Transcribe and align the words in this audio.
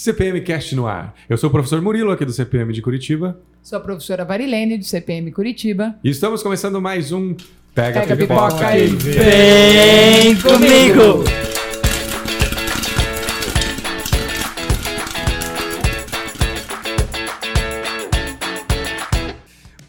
CPM 0.00 0.40
Cast 0.40 0.74
no 0.74 0.86
ar. 0.86 1.14
Eu 1.28 1.36
sou 1.36 1.50
o 1.50 1.52
professor 1.52 1.82
Murilo, 1.82 2.10
aqui 2.10 2.24
do 2.24 2.32
CPM 2.32 2.72
de 2.72 2.80
Curitiba. 2.80 3.38
Sou 3.62 3.76
a 3.76 3.82
professora 3.82 4.24
Varilene, 4.24 4.78
do 4.78 4.84
CPM 4.84 5.30
Curitiba. 5.30 5.94
E 6.02 6.08
estamos 6.08 6.42
começando 6.42 6.80
mais 6.80 7.12
um 7.12 7.34
Pega, 7.74 8.00
Pega 8.00 8.14
a 8.14 8.16
Pipoca, 8.16 8.48
pipoca 8.50 8.78
e 8.78 8.84
e 8.84 8.88
Vem 8.88 10.36
comigo! 10.40 11.24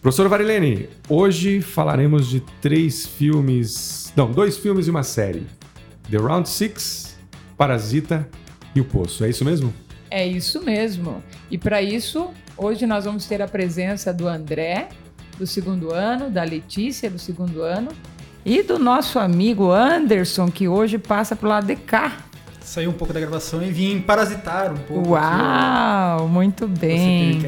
Professor 0.01 0.27
Varilene, 0.27 0.89
hoje 1.07 1.61
falaremos 1.61 2.29
de 2.29 2.41
três 2.61 3.05
filmes. 3.05 4.11
Não, 4.13 4.29
dois 4.29 4.57
filmes 4.57 4.87
e 4.87 4.89
uma 4.89 5.03
série: 5.03 5.47
The 6.09 6.17
Round 6.17 6.49
Six, 6.49 7.17
Parasita 7.55 8.27
e 8.75 8.81
O 8.81 8.83
Poço. 8.83 9.23
É 9.23 9.29
isso 9.29 9.45
mesmo? 9.45 9.73
É 10.11 10.27
isso 10.27 10.61
mesmo. 10.61 11.23
E 11.49 11.57
para 11.57 11.81
isso, 11.81 12.29
hoje 12.57 12.85
nós 12.85 13.05
vamos 13.05 13.25
ter 13.25 13.41
a 13.41 13.47
presença 13.47 14.13
do 14.13 14.27
André, 14.27 14.89
do 15.39 15.47
segundo 15.47 15.91
ano, 15.93 16.29
da 16.29 16.43
Letícia, 16.43 17.09
do 17.09 17.17
segundo 17.17 17.61
ano, 17.63 17.87
e 18.45 18.61
do 18.61 18.77
nosso 18.77 19.17
amigo 19.19 19.71
Anderson, 19.71 20.51
que 20.51 20.67
hoje 20.67 20.97
passa 20.97 21.35
pro 21.35 21.47
lado 21.47 21.65
de 21.67 21.75
cá. 21.77 22.17
Saiu 22.59 22.89
um 22.91 22.93
pouco 22.93 23.11
da 23.13 23.19
gravação 23.19 23.61
e 23.63 23.71
vim 23.71 23.99
parasitar 24.01 24.71
um 24.71 24.77
pouco. 24.77 25.09
Uau, 25.09 26.27
muito 26.27 26.65
aqui 26.65 26.73
o- 26.73 26.77
bem. 26.77 27.41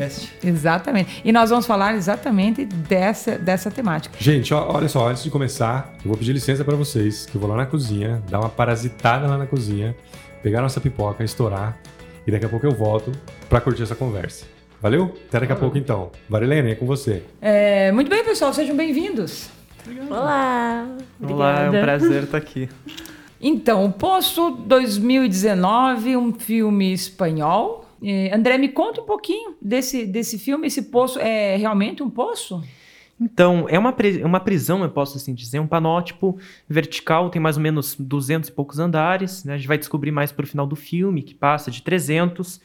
Exatamente. 0.44 1.22
E 1.24 1.32
nós 1.32 1.50
vamos 1.50 1.66
falar 1.66 1.96
exatamente 1.96 2.66
dessa, 2.66 3.38
dessa 3.38 3.70
temática. 3.70 4.16
Gente, 4.20 4.54
ó, 4.54 4.72
olha 4.74 4.88
só, 4.90 5.08
antes 5.10 5.24
de 5.24 5.30
começar, 5.30 5.94
eu 6.04 6.10
vou 6.10 6.18
pedir 6.18 6.34
licença 6.34 6.64
para 6.66 6.76
vocês, 6.76 7.26
que 7.26 7.36
eu 7.36 7.42
vou 7.42 7.50
lá 7.50 7.58
na 7.58 7.66
cozinha, 7.66 8.24
dar 8.30 8.40
uma 8.40 8.50
parasitada 8.50 9.28
lá 9.28 9.38
na 9.38 9.46
cozinha, 9.46 9.96
pegar 10.42 10.62
nossa 10.62 10.82
pipoca, 10.82 11.24
estourar, 11.24 11.78
e 12.26 12.32
daqui 12.32 12.46
a 12.46 12.50
pouco 12.50 12.66
eu 12.66 12.72
volto 12.72 13.12
para 13.50 13.62
curtir 13.62 13.84
essa 13.84 13.96
conversa. 13.96 14.46
Valeu? 14.82 15.16
Até 15.28 15.42
daqui 15.42 15.54
a 15.54 15.56
pouco 15.56 15.78
então. 15.78 16.12
Varilene, 16.30 16.72
é 16.72 16.76
com 16.76 16.86
você. 16.86 17.24
É, 17.42 17.92
muito 17.92 18.10
bem, 18.10 18.24
pessoal, 18.24 18.54
sejam 18.54 18.76
bem-vindos. 18.76 19.50
Olá! 20.10 20.88
Olá, 21.22 21.62
é 21.62 21.70
um 21.70 21.82
prazer 21.82 22.24
estar 22.24 22.38
aqui. 22.38 22.70
Então, 23.42 23.86
O 23.86 23.92
Poço 23.92 24.52
2019, 24.52 26.16
um 26.16 26.34
filme 26.34 26.94
espanhol. 26.94 27.86
Eh, 28.02 28.34
André, 28.34 28.58
me 28.58 28.70
conta 28.70 29.02
um 29.02 29.06
pouquinho 29.06 29.56
desse, 29.62 30.06
desse 30.06 30.38
filme. 30.38 30.68
Esse 30.68 30.84
poço 30.84 31.20
é 31.20 31.58
realmente 31.58 32.02
um 32.02 32.10
poço? 32.10 32.62
Então, 33.20 33.68
é 33.70 33.78
uma, 33.78 33.96
é 34.22 34.26
uma 34.26 34.40
prisão, 34.40 34.84
eu 34.84 34.90
posso 34.90 35.18
assim 35.18 35.34
dizer, 35.34 35.60
um 35.60 35.68
panótipo 35.68 36.38
vertical, 36.68 37.30
tem 37.30 37.42
mais 37.42 37.58
ou 37.58 37.64
menos 37.64 37.96
200 37.98 38.50
e 38.50 38.52
poucos 38.52 38.80
andares, 38.80 39.44
né? 39.44 39.54
A 39.54 39.58
gente 39.58 39.68
vai 39.68 39.78
descobrir 39.78 40.12
mais 40.12 40.32
pro 40.32 40.48
final 40.48 40.66
do 40.66 40.76
filme, 40.76 41.22
que 41.22 41.34
passa 41.34 41.72
de 41.72 41.82
300. 41.82 42.60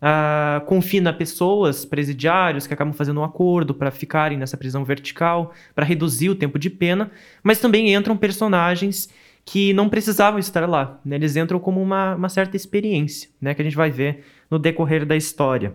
Ah, 0.00 0.62
confina 0.66 1.12
pessoas, 1.12 1.84
presidiários, 1.84 2.66
que 2.66 2.74
acabam 2.74 2.92
fazendo 2.92 3.20
um 3.20 3.24
acordo 3.24 3.74
para 3.74 3.90
ficarem 3.90 4.36
nessa 4.36 4.56
prisão 4.56 4.84
vertical, 4.84 5.52
para 5.74 5.86
reduzir 5.86 6.28
o 6.28 6.34
tempo 6.34 6.58
de 6.58 6.68
pena, 6.68 7.10
mas 7.42 7.58
também 7.58 7.94
entram 7.94 8.16
personagens 8.16 9.08
que 9.44 9.72
não 9.72 9.88
precisavam 9.88 10.38
estar 10.38 10.68
lá, 10.68 11.00
né? 11.04 11.16
Eles 11.16 11.36
entram 11.36 11.58
como 11.58 11.80
uma, 11.80 12.14
uma 12.14 12.28
certa 12.28 12.56
experiência, 12.56 13.30
né? 13.40 13.54
Que 13.54 13.62
a 13.62 13.64
gente 13.64 13.76
vai 13.76 13.90
ver 13.90 14.24
no 14.50 14.58
decorrer 14.58 15.06
da 15.06 15.16
história. 15.16 15.74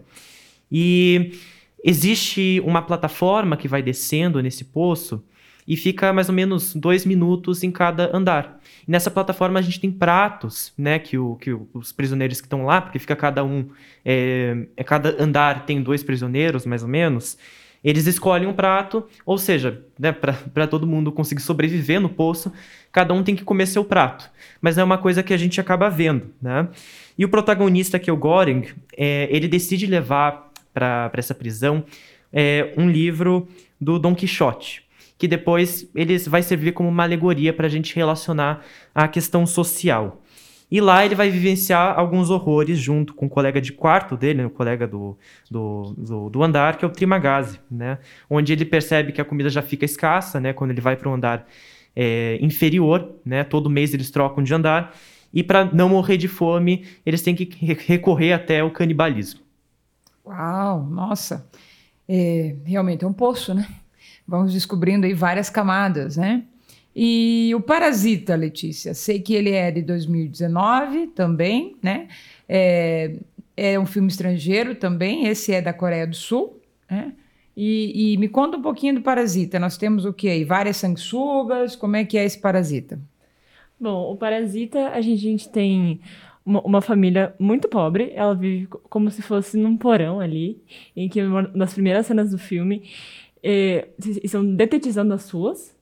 E 0.72 1.32
existe 1.84 2.62
uma 2.66 2.82
plataforma 2.82 3.58
que 3.58 3.68
vai 3.68 3.82
descendo 3.82 4.42
nesse 4.42 4.66
poço 4.66 5.24
e 5.68 5.76
fica 5.76 6.12
mais 6.12 6.28
ou 6.28 6.36
menos 6.36 6.74
dois 6.76 7.06
minutos 7.06 7.64
em 7.64 7.72
cada 7.72 8.16
andar. 8.16 8.60
E 8.88 8.92
nessa 8.92 9.12
plataforma 9.12 9.60
a 9.60 9.62
gente 9.62 9.80
tem 9.80 9.92
pratos, 9.92 10.74
né, 10.78 11.00
que, 11.00 11.18
o, 11.18 11.36
que 11.36 11.56
os 11.74 11.92
prisioneiros 11.92 12.42
que 12.42 12.48
estão 12.48 12.66
lá, 12.66 12.82
porque 12.82 13.00
fica 13.00 13.16
cada 13.16 13.44
um, 13.44 13.70
é, 14.04 14.66
é 14.76 14.84
cada 14.84 15.22
andar 15.22 15.66
tem 15.66 15.82
dois 15.82 16.04
prisioneiros, 16.04 16.66
mais 16.66 16.84
ou 16.84 16.90
menos, 16.90 17.38
eles 17.84 18.06
escolhem 18.06 18.48
um 18.48 18.54
prato, 18.54 19.08
ou 19.26 19.38
seja, 19.38 19.84
né, 19.98 20.12
para 20.12 20.68
todo 20.68 20.86
mundo 20.86 21.12
conseguir 21.12 21.42
sobreviver 21.42 22.00
no 22.00 22.10
poço, 22.10 22.52
cada 22.92 23.14
um 23.14 23.24
tem 23.24 23.36
que 23.36 23.44
comer 23.44 23.66
seu 23.66 23.84
prato. 23.84 24.30
Mas 24.62 24.78
é 24.78 24.84
uma 24.84 24.98
coisa 24.98 25.24
que 25.24 25.34
a 25.34 25.38
gente 25.38 25.60
acaba 25.60 25.90
vendo, 25.90 26.32
né? 26.40 26.68
E 27.18 27.26
o 27.26 27.30
protagonista, 27.30 27.98
que 27.98 28.10
é 28.10 28.14
o 28.14 28.18
Goring, 28.18 28.68
é, 28.96 29.28
ele 29.32 29.48
decide 29.48 29.88
levar 29.88 30.51
para 30.74 31.12
essa 31.14 31.36
prisão 31.36 31.84
é, 32.32 32.74
um 32.78 32.90
livro 32.90 33.48
do 33.80 34.00
Dom 34.00 34.16
Quixote, 34.16 34.84
que 35.18 35.28
depois 35.28 35.90
ele 35.94 36.18
vai 36.20 36.42
servir 36.42 36.72
como 36.72 36.90
uma 36.90 37.04
alegoria 37.04 37.54
para 37.54 37.68
a 37.68 37.70
gente 37.70 37.96
relacionar 37.96 38.64
à 38.94 39.08
questão 39.08 39.46
social. 39.46 40.22
E 40.70 40.80
lá 40.80 41.06
ele 41.06 41.16
vai 41.16 41.30
vivenciar 41.30 42.00
alguns 42.00 42.30
horrores 42.30 42.80
junto 42.80 43.14
com 43.14 43.26
o 43.26 43.30
colega 43.30 43.60
de 43.60 43.74
quarto 43.74 44.16
dele, 44.16 44.46
o 44.46 44.50
colega 44.50 44.88
do, 44.88 45.18
do, 45.50 45.94
do, 45.98 46.30
do 46.30 46.44
andar, 46.44 46.78
que 46.78 46.86
é 46.86 46.88
o 46.88 46.92
Trimagazi, 46.92 47.60
né? 47.70 47.98
Onde 48.30 48.54
ele 48.54 48.64
percebe 48.64 49.12
que 49.12 49.20
a 49.20 49.26
comida 49.26 49.50
já 49.50 49.62
fica 49.62 49.84
escassa, 49.84 50.40
né? 50.40 50.54
Quando 50.54 50.72
ele 50.72 50.80
vai 50.80 50.96
para 50.96 51.10
o 51.10 51.14
andar 51.14 51.46
é, 51.94 52.38
inferior, 52.42 53.16
né? 53.26 53.44
Todo 53.44 53.70
mês 53.70 53.94
eles 53.94 54.10
trocam 54.10 54.42
de 54.42 54.54
andar. 54.54 54.96
E 55.34 55.44
para 55.44 55.66
não 55.66 55.90
morrer 55.90 56.16
de 56.16 56.30
fome, 56.30 56.86
eles 57.06 57.22
têm 57.22 57.36
que 57.36 57.50
re- 57.60 57.78
recorrer 57.86 58.32
até 58.32 58.64
o 58.64 58.72
canibalismo. 58.72 59.42
Uau, 60.32 60.84
nossa. 60.86 61.46
É, 62.08 62.56
realmente 62.64 63.04
é 63.04 63.08
um 63.08 63.14
poço, 63.14 63.54
né? 63.54 63.68
Vamos 64.26 64.54
descobrindo 64.54 65.06
aí 65.06 65.14
várias 65.14 65.50
camadas, 65.50 66.16
né? 66.16 66.44
E 66.96 67.52
o 67.54 67.60
Parasita, 67.62 68.36
Letícia, 68.36 68.94
sei 68.94 69.20
que 69.20 69.34
ele 69.34 69.52
é 69.52 69.72
de 69.72 69.82
2019 69.82 71.08
também, 71.08 71.76
né? 71.82 72.08
É, 72.48 73.16
é 73.58 73.80
um 73.80 73.86
filme 73.86 74.08
estrangeiro 74.08 74.76
também, 74.76 75.28
esse 75.28 75.54
é 75.54 75.62
da 75.62 75.74
Coreia 75.74 76.08
do 76.08 76.16
Sul, 76.16 76.62
né? 76.90 77.14
E, 77.56 78.14
e 78.14 78.18
me 78.18 78.30
conta 78.30 78.58
um 78.58 78.62
pouquinho 78.62 78.96
do 78.96 79.02
Parasita. 79.02 79.60
Nós 79.60 79.78
temos 79.78 80.06
o 80.06 80.14
que 80.14 80.30
aí? 80.30 80.46
Várias 80.46 80.78
sanguessugas? 80.78 81.76
Como 81.76 81.98
é 81.98 82.06
que 82.06 82.18
é 82.18 82.24
esse 82.24 82.40
Parasita? 82.40 83.00
Bom, 83.78 84.12
o 84.12 84.16
Parasita, 84.16 84.90
a 84.90 85.02
gente, 85.02 85.28
a 85.28 85.30
gente 85.32 85.50
tem 85.50 86.00
uma, 86.46 86.62
uma 86.62 86.82
família 86.82 87.34
muito 87.40 87.68
pobre. 87.68 88.12
Ela 88.16 88.34
vive 88.36 88.68
co- 88.68 88.80
como 88.90 89.10
se 89.12 89.22
fosse 89.22 89.58
num 89.58 89.78
porão 89.78 90.20
ali, 90.20 90.62
em 90.96 91.08
que 91.10 91.20
das 91.56 91.74
primeiras 91.74 92.06
cenas 92.06 92.32
do 92.32 92.38
filme 92.38 92.84
eh, 93.44 93.88
estão 94.24 94.46
detetizando 94.56 95.14
as 95.14 95.30
ruas. 95.30 95.76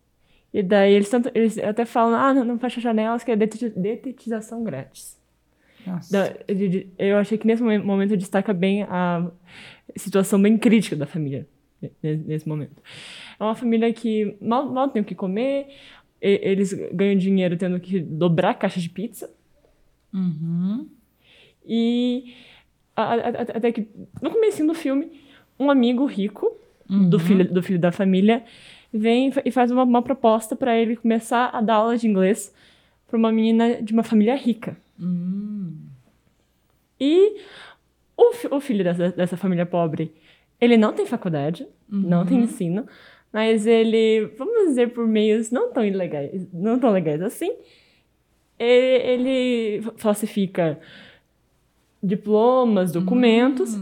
E 0.53 0.63
daí 0.63 0.93
eles, 0.93 1.09
tanto, 1.09 1.29
eles 1.35 1.57
até 1.59 1.85
falam, 1.85 2.15
ah, 2.19 2.33
não, 2.33 2.43
não 2.43 2.59
fecha 2.59 2.81
janelas, 2.81 3.23
que 3.23 3.31
é 3.31 3.35
deteti- 3.35 3.69
detetização 3.69 4.63
grátis. 4.63 5.17
Nossa. 5.85 6.11
Da- 6.11 6.53
de- 6.53 6.67
de- 6.69 6.87
eu 6.97 7.17
achei 7.17 7.37
que 7.37 7.45
nesse 7.47 7.61
momen- 7.61 7.83
momento 7.83 8.17
destaca 8.17 8.51
bem 8.53 8.83
a 8.83 9.29
situação 9.95 10.41
bem 10.41 10.57
crítica 10.57 10.95
da 10.95 11.05
família 11.05 11.47
ne- 11.81 11.91
ne- 12.01 12.23
nesse 12.25 12.47
momento. 12.49 12.81
É 13.39 13.43
uma 13.43 13.55
família 13.55 13.91
que 13.93 14.35
mal, 14.41 14.65
mal 14.69 14.89
tem 14.89 15.01
o 15.01 15.05
que 15.05 15.15
comer, 15.15 15.67
e- 16.21 16.39
eles 16.43 16.73
ganham 16.91 17.15
dinheiro 17.17 17.55
tendo 17.55 17.79
que 17.79 17.99
dobrar 17.99 18.49
a 18.51 18.53
caixa 18.55 18.79
de 18.79 18.89
pizza. 18.89 19.29
Uhum. 20.13 20.87
E 21.65 22.33
a- 22.95 23.13
a- 23.13 23.15
a- 23.29 23.57
até 23.57 23.71
que 23.71 23.87
no 24.21 24.31
começo 24.31 24.65
do 24.65 24.73
filme, 24.73 25.11
um 25.59 25.69
amigo 25.69 26.05
rico 26.05 26.51
do, 26.87 27.17
Uhum. 27.17 27.19
filho, 27.23 27.53
do 27.53 27.61
filho 27.63 27.79
da 27.79 27.91
família 27.91 28.43
vem 28.91 29.27
e 29.27 29.31
fa- 29.31 29.43
faz 29.51 29.69
uma, 29.71 29.83
uma 29.83 30.01
proposta 30.01 30.55
para 30.55 30.75
ele 30.77 30.95
começar 30.95 31.45
a 31.53 31.61
dar 31.61 31.75
aula 31.75 31.97
de 31.97 32.07
inglês 32.07 32.53
para 33.07 33.17
uma 33.17 33.31
menina 33.31 33.81
de 33.81 33.93
uma 33.93 34.03
família 34.03 34.35
rica. 34.35 34.75
Hum. 34.99 35.75
E 36.99 37.37
o, 38.17 38.55
o 38.55 38.59
filho 38.59 38.83
dessa, 38.83 39.09
dessa 39.11 39.37
família 39.37 39.65
pobre, 39.65 40.11
ele 40.59 40.75
não 40.77 40.91
tem 40.93 41.05
faculdade, 41.05 41.65
não 41.87 42.25
tem 42.25 42.39
ensino, 42.41 42.85
mas 43.31 43.65
ele, 43.65 44.25
vamos 44.37 44.67
dizer, 44.69 44.91
por 44.91 45.07
meios 45.07 45.49
não 45.51 45.71
tão 45.71 45.85
ilegais, 45.85 46.47
não 46.51 46.77
tão 46.79 46.91
legais 46.91 47.21
assim, 47.21 47.51
ele, 48.59 49.03
ele 49.77 49.91
falsifica 49.97 50.77
diplomas, 52.01 52.91
documentos, 52.91 53.75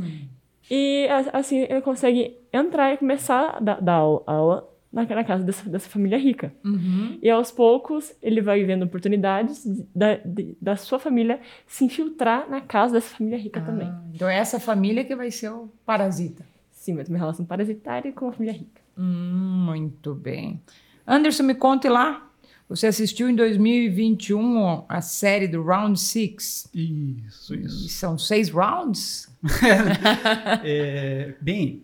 e 0.69 1.07
a- 1.09 1.38
assim 1.39 1.59
ele 1.69 1.81
consegue 1.81 2.35
entrar 2.51 2.94
e 2.94 2.97
começar 2.97 3.57
a 3.57 3.59
dar, 3.59 3.81
dar 3.81 3.94
aula, 3.94 4.68
na, 4.91 5.03
na 5.03 5.24
casa 5.24 5.44
dessa, 5.44 5.69
dessa 5.69 5.89
família 5.89 6.18
rica. 6.18 6.51
Uhum. 6.65 7.18
E 7.21 7.29
aos 7.29 7.51
poucos 7.51 8.13
ele 8.21 8.41
vai 8.41 8.63
vendo 8.63 8.83
oportunidades 8.83 9.63
da, 9.94 10.15
de- 10.15 10.57
da 10.62 10.75
sua 10.75 10.97
família 10.97 11.39
se 11.68 11.85
infiltrar 11.85 12.50
na 12.50 12.62
casa 12.62 12.94
dessa 12.94 13.15
família 13.15 13.38
rica 13.38 13.62
também. 13.62 13.88
Ah, 13.88 14.01
então 14.13 14.27
é 14.30 14.38
essa 14.38 14.59
família 14.59 15.03
que 15.03 15.15
vai 15.15 15.30
ser 15.30 15.50
o 15.50 15.69
Parasita. 15.85 16.45
Sim, 16.71 16.94
mas 16.94 17.09
uma 17.09 17.18
relação 17.18 17.45
parasitária 17.45 18.12
com 18.13 18.30
a 18.30 18.31
família 18.31 18.53
rica. 18.57 18.81
Hum, 18.97 19.65
muito 19.68 20.15
bem. 20.15 20.59
Anderson, 21.06 21.44
me 21.44 21.53
conte 21.56 21.88
lá. 21.89 22.26
Você 22.69 22.87
assistiu 22.87 23.29
em 23.29 23.35
2021 23.35 24.83
a 24.89 24.99
série 25.01 25.47
do 25.47 25.63
Round 25.63 25.97
Six. 25.99 26.69
Isso, 26.73 27.55
E 27.55 27.65
isso. 27.65 27.89
são 27.89 28.17
seis 28.17 28.49
rounds? 28.49 29.27
É, 30.63 31.33
bem, 31.39 31.83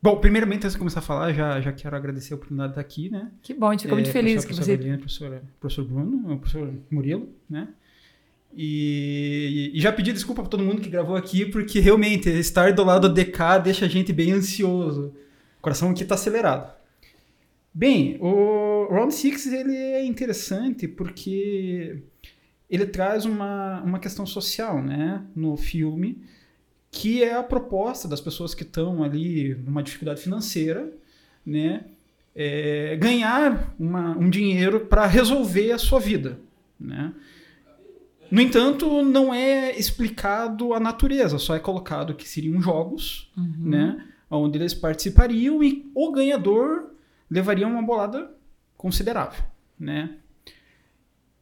bom, 0.00 0.16
primeiramente, 0.16 0.58
antes 0.64 0.72
de 0.72 0.78
começar 0.78 1.00
a 1.00 1.02
falar, 1.02 1.32
já, 1.32 1.60
já 1.60 1.72
quero 1.72 1.96
agradecer 1.96 2.32
a 2.32 2.36
oportunidade 2.36 2.68
de 2.68 2.72
estar 2.72 2.80
aqui, 2.80 3.10
né? 3.10 3.30
Que 3.42 3.54
bom, 3.54 3.68
a 3.68 3.72
gente 3.72 3.82
ficou 3.82 3.98
É, 3.98 4.00
muito 4.02 4.12
feliz 4.12 4.44
que 4.44 4.54
você. 4.54 4.74
Avelino, 4.74 4.98
professor, 4.98 5.42
professor 5.58 5.84
Bruno, 5.84 6.32
o 6.34 6.38
professor 6.38 6.72
Murilo, 6.90 7.28
né? 7.48 7.68
E, 8.56 9.70
e 9.74 9.80
já 9.80 9.92
pedi 9.92 10.12
desculpa 10.12 10.42
para 10.42 10.50
todo 10.50 10.62
mundo 10.64 10.80
que 10.80 10.88
gravou 10.88 11.16
aqui, 11.16 11.46
porque 11.46 11.78
realmente 11.80 12.28
estar 12.28 12.72
do 12.72 12.84
lado 12.84 13.08
do 13.08 13.14
DK 13.14 13.38
deixa 13.62 13.84
a 13.86 13.88
gente 13.88 14.12
bem 14.12 14.32
ansioso. 14.32 15.14
O 15.58 15.62
coração 15.62 15.90
aqui 15.90 16.02
está 16.02 16.14
acelerado. 16.14 16.72
Bem, 17.72 18.18
o 18.20 18.88
Round 18.90 19.14
6 19.14 19.52
ele 19.52 19.76
é 19.76 20.04
interessante 20.04 20.88
porque 20.88 22.02
ele 22.68 22.86
traz 22.86 23.24
uma, 23.24 23.80
uma 23.82 23.98
questão 23.98 24.26
social 24.26 24.82
né, 24.82 25.24
no 25.34 25.56
filme, 25.56 26.22
que 26.90 27.22
é 27.22 27.34
a 27.34 27.42
proposta 27.42 28.08
das 28.08 28.20
pessoas 28.20 28.54
que 28.54 28.62
estão 28.62 29.02
ali 29.02 29.54
numa 29.54 29.82
dificuldade 29.82 30.20
financeira, 30.20 30.92
né, 31.46 31.84
é, 32.34 32.96
ganhar 32.96 33.74
uma, 33.78 34.16
um 34.16 34.28
dinheiro 34.28 34.80
para 34.80 35.06
resolver 35.06 35.72
a 35.72 35.78
sua 35.78 36.00
vida. 36.00 36.38
Né? 36.78 37.12
No 38.30 38.40
entanto, 38.40 39.02
não 39.02 39.32
é 39.32 39.76
explicado 39.76 40.72
a 40.74 40.80
natureza, 40.80 41.38
só 41.38 41.54
é 41.54 41.60
colocado 41.60 42.14
que 42.14 42.28
seriam 42.28 42.60
jogos, 42.60 43.30
uhum. 43.36 43.70
né, 43.70 44.06
onde 44.28 44.58
eles 44.58 44.74
participariam 44.74 45.62
e 45.62 45.90
o 45.94 46.12
ganhador 46.12 46.89
levaria 47.30 47.66
uma 47.66 47.82
bolada 47.82 48.30
considerável, 48.76 49.44
né? 49.78 50.16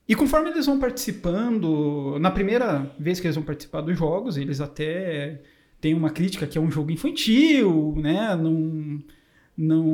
E 0.09 0.15
conforme 0.15 0.51
eles 0.51 0.67
vão 0.67 0.79
participando, 0.79 2.19
na 2.19 2.31
primeira 2.31 2.91
vez 2.99 3.21
que 3.21 3.27
eles 3.27 3.37
vão 3.37 3.45
participar 3.45 3.83
dos 3.83 3.99
jogos, 3.99 4.37
eles 4.37 4.61
até 4.61 5.43
têm 5.81 5.95
uma 5.95 6.11
crítica 6.11 6.47
que 6.47 6.57
é 6.57 6.61
um 6.61 6.71
jogo 6.71 6.91
infantil, 6.91 7.95
né? 7.97 8.35
Não, 8.35 9.03
não, 9.57 9.85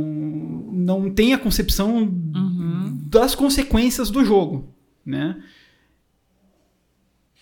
não 0.72 1.10
tem 1.10 1.34
a 1.34 1.38
concepção 1.38 1.96
uhum. 1.96 2.96
das 3.08 3.34
consequências 3.34 4.08
do 4.10 4.24
jogo, 4.24 4.68
né? 5.04 5.42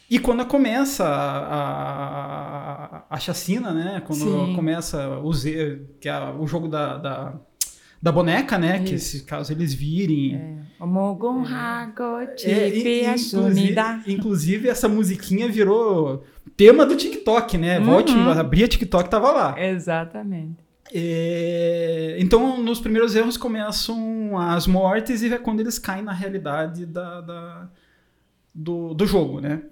E 0.09 0.19
quando 0.19 0.45
começa 0.45 1.05
a, 1.07 1.49
a, 2.99 3.05
a 3.09 3.19
chacina, 3.19 3.73
né? 3.73 4.03
Quando 4.07 4.47
Sim. 4.47 4.55
começa 4.55 5.19
o, 5.21 5.33
Z, 5.33 5.87
que 6.01 6.09
é 6.09 6.19
o 6.33 6.47
jogo 6.47 6.69
da, 6.69 6.99
da 6.99 7.41
da 8.03 8.11
boneca, 8.11 8.59
né? 8.59 8.79
Isso. 8.79 8.85
Que 8.85 8.99
se 8.99 9.25
caso 9.25 9.53
eles 9.53 9.73
virem. 9.73 10.35
É. 10.35 10.57
É, 12.51 12.69
inclusive, 13.13 13.75
inclusive, 14.09 14.69
essa 14.69 14.89
musiquinha 14.89 15.49
virou 15.49 16.25
tema 16.57 16.85
do 16.85 16.97
TikTok, 16.97 17.57
né? 17.57 17.79
Uhum. 17.79 17.85
Volte, 17.85 18.13
abria 18.13 18.67
TikTok, 18.67 19.09
tava 19.09 19.31
lá. 19.31 19.55
Exatamente. 19.65 20.57
É, 20.93 22.17
então, 22.19 22.61
nos 22.61 22.81
primeiros 22.81 23.15
erros 23.15 23.37
começam 23.37 24.37
as 24.37 24.67
mortes 24.67 25.23
e 25.23 25.33
é 25.33 25.39
quando 25.39 25.61
eles 25.61 25.79
caem 25.79 26.03
na 26.03 26.13
realidade 26.13 26.85
da, 26.85 27.21
da 27.21 27.69
do, 28.53 28.93
do 28.93 29.07
jogo, 29.07 29.41
né? 29.41 29.63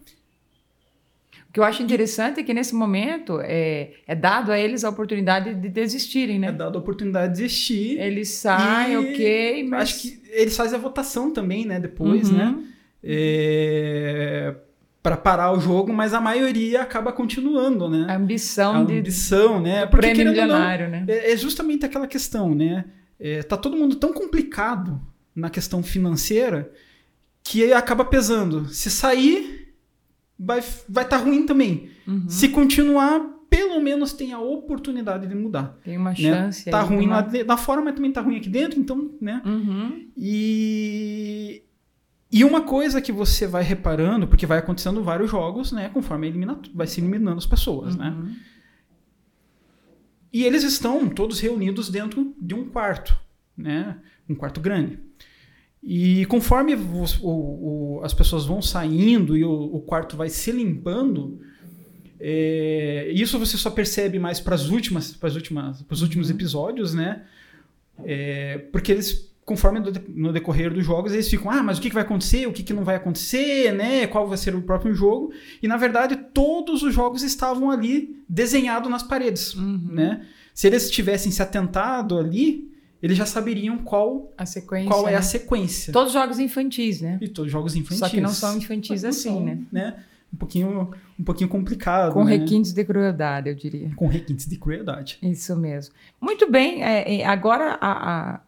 O 1.51 1.53
que 1.53 1.59
eu 1.59 1.65
acho 1.65 1.83
interessante 1.83 2.39
é 2.39 2.45
que 2.45 2.55
nesse 2.55 2.73
momento 2.77 3.41
é, 3.43 3.91
é 4.07 4.15
dado 4.15 4.53
a 4.53 4.59
eles 4.59 4.85
a 4.85 4.89
oportunidade 4.89 5.53
de 5.53 5.69
desistirem, 5.69 6.39
né? 6.39 6.47
É 6.47 6.53
dado 6.53 6.79
a 6.79 6.81
oportunidade 6.81 7.35
de 7.35 7.43
desistir. 7.43 7.99
Eles 7.99 8.29
saem, 8.29 8.97
ok, 8.97 9.67
mas... 9.69 9.83
Acho 9.83 10.01
que 10.01 10.23
eles 10.31 10.57
fazem 10.57 10.79
a 10.79 10.81
votação 10.81 11.33
também, 11.33 11.67
né? 11.67 11.81
Depois, 11.81 12.31
uhum. 12.31 12.37
né? 12.37 12.59
É, 13.03 14.55
para 15.03 15.17
parar 15.17 15.51
o 15.51 15.59
jogo, 15.59 15.93
mas 15.93 16.15
a 16.15 16.21
maioria 16.21 16.83
acaba 16.83 17.11
continuando, 17.11 17.91
né? 17.91 18.07
A 18.09 18.15
ambição, 18.15 18.75
a 18.75 18.79
ambição 18.79 19.57
de, 19.57 19.63
né? 19.65 19.87
Porque, 19.87 20.07
prêmio 20.07 20.31
milionário, 20.31 20.85
não, 20.85 21.01
né? 21.01 21.05
É, 21.09 21.33
é, 21.33 21.37
justamente 21.37 21.85
aquela 21.85 22.07
questão, 22.07 22.55
né? 22.55 22.85
É, 23.19 23.43
tá 23.43 23.57
todo 23.57 23.77
mundo 23.77 23.97
tão 23.97 24.13
complicado 24.13 25.01
na 25.35 25.51
questão 25.51 25.83
financeira 25.83 26.71
que 27.43 27.73
acaba 27.73 28.05
pesando. 28.05 28.69
Se 28.69 28.89
sair 28.89 29.60
vai 30.41 30.61
vai 30.89 31.05
estar 31.05 31.19
tá 31.19 31.25
ruim 31.25 31.45
também. 31.45 31.91
Uhum. 32.07 32.29
Se 32.29 32.49
continuar, 32.49 33.21
pelo 33.51 33.81
menos 33.81 34.13
tem 34.13 34.33
a 34.33 34.39
oportunidade 34.39 35.27
de 35.27 35.35
mudar. 35.35 35.79
Tem 35.85 35.99
uma 35.99 36.11
né? 36.11 36.17
chance. 36.17 36.71
Tá 36.71 36.81
ruim 36.81 37.07
uma... 37.07 37.17
lá 37.17 37.29
na 37.47 37.57
forma, 37.57 37.93
também 37.93 38.11
tá 38.13 38.23
ruim 38.23 38.37
aqui 38.37 38.49
dentro, 38.49 38.81
então, 38.81 39.11
né? 39.21 39.43
Uhum. 39.45 40.09
E 40.17 41.63
e 42.33 42.45
uma 42.45 42.61
coisa 42.61 43.01
que 43.03 43.11
você 43.11 43.47
vai 43.47 43.65
reparando, 43.65 44.27
porque 44.29 44.47
vai 44.47 44.59
acontecendo 44.59 45.03
vários 45.03 45.29
jogos, 45.29 45.73
né, 45.73 45.89
conforme 45.89 46.29
elimina, 46.29 46.61
vai 46.73 46.87
se 46.87 47.01
eliminando 47.01 47.39
as 47.39 47.47
pessoas, 47.47 47.97
né? 47.97 48.11
uhum. 48.11 48.23
né? 48.23 48.37
E 50.33 50.45
eles 50.45 50.63
estão 50.63 51.09
todos 51.09 51.41
reunidos 51.41 51.91
dentro 51.91 52.33
de 52.41 52.55
um 52.55 52.69
quarto, 52.69 53.19
né? 53.57 53.99
Um 54.29 54.35
quarto 54.37 54.61
grande. 54.61 55.01
E 55.83 56.27
conforme 56.27 56.75
o, 56.75 57.05
o, 57.23 58.01
as 58.05 58.13
pessoas 58.13 58.45
vão 58.45 58.61
saindo 58.61 59.37
e 59.37 59.45
o, 59.45 59.51
o 59.51 59.81
quarto 59.81 60.17
vai 60.17 60.29
se 60.29 60.53
limpando, 60.53 61.41
é, 62.21 63.11
isso 63.15 63.39
você 63.39 63.57
só 63.57 63.71
percebe 63.71 64.19
mais 64.19 64.39
para 64.39 64.55
as 64.55 64.69
últimas, 64.69 65.13
para 65.13 65.33
últimas, 65.33 65.85
os 65.89 66.03
últimos 66.03 66.29
uhum. 66.29 66.35
episódios, 66.35 66.93
né? 66.93 67.23
É, 68.05 68.59
porque 68.71 68.93
eles, 68.93 69.33
conforme 69.45 69.81
no 70.09 70.33
decorrer 70.33 70.73
dos 70.73 70.85
jogos, 70.85 71.15
eles 71.15 71.29
ficam, 71.29 71.51
ah, 71.51 71.63
mas 71.63 71.79
o 71.79 71.81
que, 71.81 71.89
que 71.89 71.95
vai 71.95 72.05
acontecer, 72.05 72.47
o 72.47 72.53
que, 72.53 72.63
que 72.63 72.75
não 72.75 72.85
vai 72.85 72.97
acontecer, 72.97 73.73
né? 73.73 74.07
Qual 74.07 74.29
vai 74.29 74.37
ser 74.37 74.55
o 74.55 74.61
próprio 74.61 74.95
jogo? 74.95 75.33
E 75.63 75.69
na 75.69 75.79
verdade 75.79 76.15
todos 76.35 76.83
os 76.83 76.93
jogos 76.93 77.23
estavam 77.23 77.71
ali 77.71 78.23
desenhados 78.29 78.91
nas 78.91 79.03
paredes, 79.03 79.55
uhum. 79.55 79.89
né? 79.91 80.27
Se 80.53 80.67
eles 80.67 80.91
tivessem 80.91 81.33
se 81.33 81.41
atentado 81.41 82.19
ali, 82.19 82.70
eles 83.03 83.17
já 83.17 83.27
saberiam 83.27 83.79
qual, 83.79 84.33
qual 84.87 85.09
é 85.09 85.13
né? 85.13 85.17
a 85.17 85.23
sequência. 85.23 85.93
Todos 85.93 86.13
jogos 86.13 86.39
infantis, 86.39 87.01
né? 87.01 87.19
E 87.21 87.29
todos 87.29 87.51
jogos 87.51 87.75
infantis. 87.75 87.99
Só 87.99 88.09
que 88.09 88.21
não 88.21 88.31
são 88.31 88.57
infantis 88.57 89.05
assim, 89.05 89.31
são, 89.31 89.41
né? 89.41 89.59
né? 89.73 90.05
Um 90.33 90.37
pouquinho, 90.37 90.91
um 91.19 91.25
pouquinho 91.25 91.49
complicado. 91.49 92.13
Com 92.13 92.25
né? 92.25 92.37
requintes 92.37 92.73
de 92.73 92.85
crueldade, 92.85 93.49
eu 93.49 93.55
diria. 93.55 93.91
Com 93.97 94.07
requintes 94.07 94.47
de 94.47 94.57
crueldade. 94.57 95.19
Isso 95.23 95.57
mesmo. 95.57 95.95
Muito 96.21 96.49
bem. 96.51 96.83
É, 96.83 97.25
agora, 97.25 97.77
a, 97.81 98.35
a, 98.35 98.41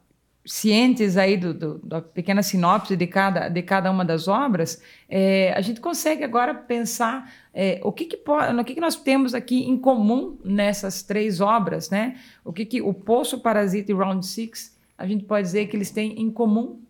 cientes 0.44 1.16
aí 1.16 1.36
do, 1.36 1.54
do, 1.54 1.78
da 1.78 2.00
pequena 2.00 2.42
sinopse 2.42 2.96
de 2.96 3.06
cada, 3.06 3.48
de 3.48 3.62
cada 3.62 3.90
uma 3.90 4.04
das 4.04 4.26
obras, 4.26 4.82
é, 5.08 5.52
a 5.52 5.60
gente 5.60 5.80
consegue 5.80 6.24
agora 6.24 6.52
pensar 6.54 7.32
é, 7.54 7.80
o 7.84 7.92
que, 7.92 8.06
que, 8.06 8.16
pode, 8.16 8.54
o 8.54 8.64
que, 8.64 8.74
que 8.74 8.80
nós 8.80 8.96
temos 8.96 9.34
aqui 9.34 9.62
em 9.62 9.76
comum 9.76 10.38
nessas 10.44 11.02
três 11.02 11.40
obras, 11.40 11.90
né? 11.90 12.18
O 12.44 12.52
que, 12.52 12.64
que 12.64 12.82
o 12.82 12.92
Poço, 12.92 13.40
Parasita 13.40 13.92
e 13.92 13.94
Round 13.94 14.26
Six, 14.26 14.76
a 14.98 15.06
gente 15.06 15.24
pode 15.24 15.46
dizer 15.46 15.66
que 15.66 15.76
eles 15.76 15.90
têm 15.90 16.20
em 16.20 16.30
comum? 16.30 16.80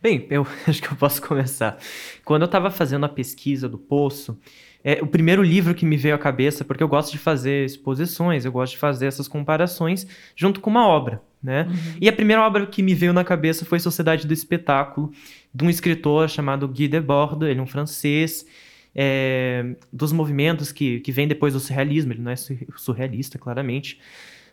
Bem, 0.00 0.26
eu 0.30 0.46
acho 0.66 0.80
que 0.80 0.90
eu 0.90 0.96
posso 0.96 1.20
começar. 1.20 1.78
Quando 2.24 2.42
eu 2.42 2.46
estava 2.46 2.70
fazendo 2.70 3.04
a 3.04 3.08
pesquisa 3.08 3.68
do 3.68 3.76
Poço, 3.78 4.38
é, 4.82 5.00
o 5.00 5.06
primeiro 5.06 5.42
livro 5.42 5.74
que 5.74 5.86
me 5.86 5.96
veio 5.96 6.14
à 6.14 6.18
cabeça, 6.18 6.64
porque 6.64 6.82
eu 6.82 6.88
gosto 6.88 7.12
de 7.12 7.18
fazer 7.18 7.64
exposições, 7.64 8.44
eu 8.44 8.50
gosto 8.50 8.72
de 8.72 8.78
fazer 8.78 9.06
essas 9.06 9.28
comparações 9.28 10.06
junto 10.34 10.60
com 10.60 10.70
uma 10.70 10.88
obra, 10.88 11.22
né? 11.42 11.66
Uhum. 11.68 11.96
E 12.00 12.08
a 12.08 12.12
primeira 12.12 12.42
obra 12.42 12.66
que 12.66 12.82
me 12.82 12.94
veio 12.94 13.12
na 13.12 13.24
cabeça 13.24 13.64
foi 13.64 13.80
Sociedade 13.80 14.26
do 14.26 14.32
Espetáculo, 14.32 15.10
de 15.54 15.64
um 15.64 15.70
escritor 15.70 16.28
chamado 16.28 16.68
Guy 16.68 16.88
Debord, 16.88 17.44
ele 17.44 17.58
é 17.58 17.62
um 17.62 17.66
francês, 17.66 18.46
é, 18.94 19.74
dos 19.92 20.12
movimentos 20.12 20.70
que, 20.70 21.00
que 21.00 21.10
vem 21.10 21.26
depois 21.26 21.54
do 21.54 21.60
surrealismo, 21.60 22.12
ele 22.12 22.22
não 22.22 22.30
é 22.30 22.36
surrealista, 22.36 23.38
claramente, 23.38 23.98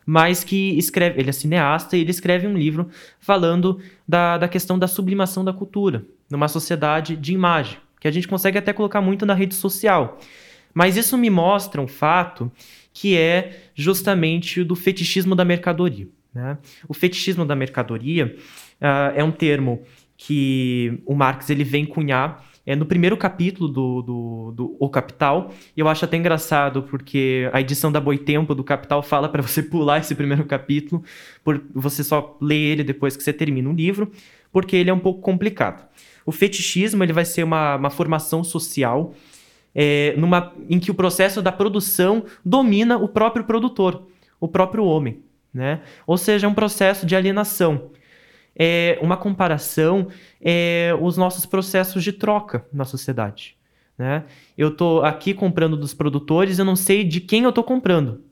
mas 0.04 0.42
que 0.42 0.76
escreve, 0.78 1.20
ele 1.20 1.30
é 1.30 1.32
cineasta 1.32 1.96
e 1.96 2.00
ele 2.00 2.10
escreve 2.10 2.46
um 2.46 2.56
livro 2.56 2.88
falando 3.18 3.80
da, 4.08 4.38
da 4.38 4.48
questão 4.48 4.78
da 4.78 4.88
sublimação 4.88 5.44
da 5.44 5.52
cultura 5.52 6.04
numa 6.28 6.48
sociedade 6.48 7.16
de 7.16 7.32
imagem, 7.32 7.78
que 8.00 8.08
a 8.08 8.10
gente 8.10 8.26
consegue 8.26 8.58
até 8.58 8.72
colocar 8.72 9.00
muito 9.00 9.26
na 9.26 9.34
rede 9.34 9.54
social. 9.54 10.18
Mas 10.72 10.96
isso 10.96 11.18
me 11.18 11.28
mostra 11.28 11.80
um 11.80 11.88
fato 11.88 12.50
que 12.92 13.16
é 13.16 13.70
justamente 13.74 14.60
o 14.60 14.64
do 14.64 14.74
fetichismo 14.74 15.34
da 15.34 15.44
mercadoria. 15.44 16.08
Né? 16.34 16.58
O 16.88 16.94
fetichismo 16.94 17.44
da 17.44 17.56
mercadoria 17.56 18.36
uh, 18.80 19.12
é 19.14 19.24
um 19.24 19.32
termo 19.32 19.82
que 20.16 21.02
o 21.06 21.14
Marx 21.14 21.50
ele 21.50 21.64
vem 21.64 21.86
cunhar 21.86 22.44
é 22.66 22.76
no 22.76 22.84
primeiro 22.84 23.16
capítulo 23.16 23.68
do, 23.68 24.02
do, 24.02 24.52
do, 24.52 24.76
O 24.78 24.88
Capital. 24.88 25.52
E 25.76 25.80
eu 25.80 25.88
acho 25.88 26.04
até 26.04 26.16
engraçado, 26.16 26.82
porque 26.84 27.48
a 27.52 27.60
edição 27.60 27.90
da 27.90 28.00
Boitempo 28.00 28.54
do 28.54 28.62
Capital 28.62 29.02
fala 29.02 29.28
para 29.28 29.42
você 29.42 29.60
pular 29.64 29.98
esse 29.98 30.14
primeiro 30.14 30.44
capítulo, 30.44 31.02
por 31.42 31.60
você 31.74 32.04
só 32.04 32.36
ler 32.40 32.72
ele 32.72 32.84
depois 32.84 33.16
que 33.16 33.22
você 33.22 33.32
termina 33.32 33.68
o 33.68 33.72
livro, 33.72 34.12
porque 34.52 34.76
ele 34.76 34.90
é 34.90 34.94
um 34.94 35.00
pouco 35.00 35.20
complicado. 35.20 35.84
O 36.24 36.32
fetichismo 36.32 37.02
ele 37.02 37.12
vai 37.12 37.24
ser 37.24 37.42
uma, 37.42 37.76
uma 37.76 37.90
formação 37.90 38.44
social 38.44 39.14
é, 39.74 40.14
numa, 40.16 40.52
em 40.68 40.78
que 40.78 40.90
o 40.90 40.94
processo 40.94 41.40
da 41.40 41.50
produção 41.50 42.24
domina 42.44 42.96
o 42.98 43.08
próprio 43.08 43.44
produtor, 43.44 44.06
o 44.38 44.46
próprio 44.46 44.84
homem. 44.84 45.22
Né? 45.52 45.80
Ou 46.06 46.16
seja, 46.16 46.46
é 46.46 46.48
um 46.48 46.54
processo 46.54 47.04
de 47.04 47.16
alienação 47.16 47.90
é, 48.62 48.98
uma 49.00 49.16
comparação 49.16 50.08
é, 50.40 50.94
os 51.00 51.16
nossos 51.16 51.46
processos 51.46 52.04
de 52.04 52.12
troca 52.12 52.66
na 52.70 52.84
sociedade. 52.84 53.56
Né? 53.96 54.24
Eu 54.56 54.68
estou 54.68 55.02
aqui 55.02 55.34
comprando 55.34 55.76
dos 55.76 55.94
produtores, 55.94 56.58
eu 56.58 56.64
não 56.64 56.76
sei 56.76 57.04
de 57.04 57.20
quem 57.20 57.44
eu 57.44 57.48
estou 57.48 57.64
comprando. 57.64 58.22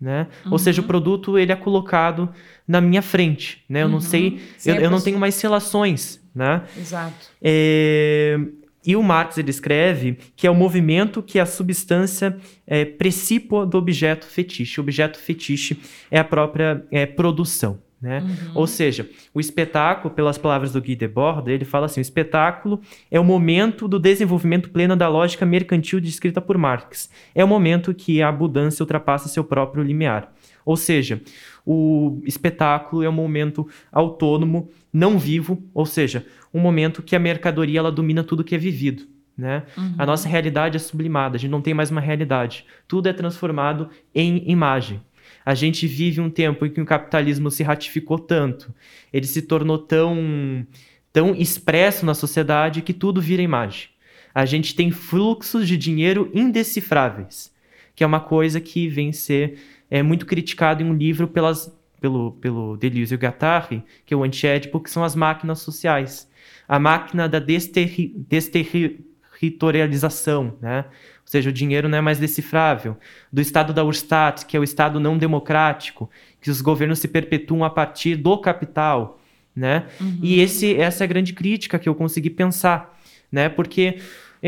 Né? 0.00 0.26
Uhum. 0.44 0.52
Ou 0.52 0.58
seja, 0.58 0.80
o 0.82 0.84
produto 0.84 1.38
ele 1.38 1.52
é 1.52 1.56
colocado 1.56 2.28
na 2.66 2.80
minha 2.80 3.00
frente. 3.00 3.64
Né? 3.68 3.82
Eu 3.82 3.86
uhum. 3.86 3.92
não 3.92 4.00
sei, 4.00 4.40
eu, 4.64 4.74
eu, 4.74 4.90
não 4.90 5.00
tenho 5.00 5.18
mais 5.18 5.40
relações. 5.40 6.20
Né? 6.34 6.62
Exato. 6.76 7.30
É, 7.40 8.38
E 8.86 8.94
o 8.94 9.02
Marx 9.02 9.36
ele 9.36 9.50
escreve 9.50 10.18
que 10.36 10.46
é 10.46 10.50
o 10.50 10.54
movimento 10.54 11.22
que 11.22 11.38
a 11.38 11.46
substância 11.46 12.36
é, 12.66 12.84
precípua 12.84 13.66
do 13.66 13.76
objeto 13.76 14.26
fetiche. 14.26 14.80
O 14.80 14.82
objeto 14.82 15.18
fetiche 15.18 15.78
é 16.10 16.18
a 16.18 16.24
própria 16.24 16.84
é, 16.90 17.04
produção. 17.04 17.78
Né? 18.00 18.20
Uhum. 18.20 18.52
Ou 18.54 18.66
seja, 18.66 19.08
o 19.32 19.40
espetáculo, 19.40 20.12
pelas 20.12 20.36
palavras 20.36 20.70
do 20.72 20.80
Guy 20.80 20.94
Debord, 20.94 21.50
ele 21.50 21.64
fala 21.64 21.86
assim: 21.86 22.00
o 22.00 22.02
espetáculo 22.02 22.80
é 23.10 23.18
o 23.18 23.24
momento 23.24 23.88
do 23.88 23.98
desenvolvimento 23.98 24.70
pleno 24.70 24.94
da 24.94 25.08
lógica 25.08 25.46
mercantil 25.46 25.98
descrita 25.98 26.40
por 26.40 26.58
Marx. 26.58 27.10
É 27.34 27.42
o 27.42 27.48
momento 27.48 27.94
que 27.94 28.20
a 28.20 28.28
abundância 28.28 28.82
ultrapassa 28.82 29.28
seu 29.28 29.42
próprio 29.42 29.82
limiar. 29.82 30.30
Ou 30.64 30.76
seja, 30.76 31.22
o 31.66 32.22
espetáculo 32.24 33.02
é 33.02 33.08
um 33.08 33.12
momento 33.12 33.68
autônomo, 33.90 34.70
não 34.92 35.18
vivo, 35.18 35.60
ou 35.74 35.84
seja, 35.84 36.24
um 36.54 36.60
momento 36.60 37.02
que 37.02 37.16
a 37.16 37.18
mercadoria 37.18 37.80
ela 37.80 37.90
domina 37.90 38.22
tudo 38.22 38.44
que 38.44 38.54
é 38.54 38.58
vivido. 38.58 39.02
Né? 39.36 39.64
Uhum. 39.76 39.94
A 39.98 40.06
nossa 40.06 40.28
realidade 40.28 40.76
é 40.76 40.78
sublimada, 40.78 41.36
a 41.36 41.38
gente 41.38 41.50
não 41.50 41.60
tem 41.60 41.74
mais 41.74 41.90
uma 41.90 42.00
realidade. 42.00 42.64
Tudo 42.86 43.08
é 43.08 43.12
transformado 43.12 43.90
em 44.14 44.48
imagem. 44.48 45.02
A 45.44 45.54
gente 45.54 45.86
vive 45.86 46.20
um 46.20 46.30
tempo 46.30 46.64
em 46.64 46.70
que 46.70 46.80
o 46.80 46.86
capitalismo 46.86 47.50
se 47.50 47.64
ratificou 47.64 48.18
tanto, 48.18 48.72
ele 49.12 49.26
se 49.26 49.42
tornou 49.42 49.78
tão, 49.78 50.64
tão 51.12 51.34
expresso 51.34 52.06
na 52.06 52.14
sociedade 52.14 52.80
que 52.80 52.92
tudo 52.92 53.20
vira 53.20 53.42
imagem. 53.42 53.88
A 54.32 54.44
gente 54.44 54.74
tem 54.74 54.90
fluxos 54.90 55.66
de 55.66 55.76
dinheiro 55.76 56.30
indecifráveis, 56.32 57.52
que 57.94 58.04
é 58.04 58.06
uma 58.06 58.20
coisa 58.20 58.60
que 58.60 58.88
vem 58.88 59.12
ser 59.12 59.58
é, 59.90 60.02
muito 60.02 60.26
criticado 60.26 60.82
em 60.82 60.86
um 60.86 60.94
livro 60.94 61.26
pelas, 61.28 61.74
pelo, 62.00 62.32
pelo 62.32 62.76
Deleuze 62.76 63.14
e 63.14 63.18
Guattari, 63.18 63.82
que 64.04 64.12
é 64.12 64.16
o 64.16 64.22
Antiédipo, 64.22 64.80
que 64.80 64.90
são 64.90 65.02
as 65.04 65.14
máquinas 65.14 65.60
sociais. 65.60 66.28
A 66.68 66.78
máquina 66.78 67.26
da 67.28 67.38
desterri, 67.38 68.12
desterritorialização, 68.28 70.56
né? 70.60 70.84
ou 71.26 71.30
seja, 71.30 71.50
o 71.50 71.52
dinheiro 71.52 71.88
não 71.88 71.98
é 71.98 72.00
mais 72.00 72.20
decifrável, 72.20 72.96
do 73.32 73.40
estado 73.40 73.72
da 73.72 73.84
Urstat, 73.84 74.46
que 74.46 74.56
é 74.56 74.60
o 74.60 74.64
estado 74.64 75.00
não 75.00 75.18
democrático, 75.18 76.08
que 76.40 76.50
os 76.50 76.60
governos 76.60 77.00
se 77.00 77.08
perpetuam 77.08 77.64
a 77.64 77.70
partir 77.70 78.14
do 78.14 78.38
capital, 78.38 79.20
né? 79.54 79.86
Uhum. 80.00 80.20
E 80.22 80.40
esse, 80.40 80.76
essa 80.76 81.02
é 81.02 81.04
a 81.04 81.08
grande 81.08 81.32
crítica 81.32 81.80
que 81.80 81.88
eu 81.88 81.96
consegui 81.96 82.30
pensar, 82.30 82.96
né? 83.32 83.48
Porque 83.48 83.98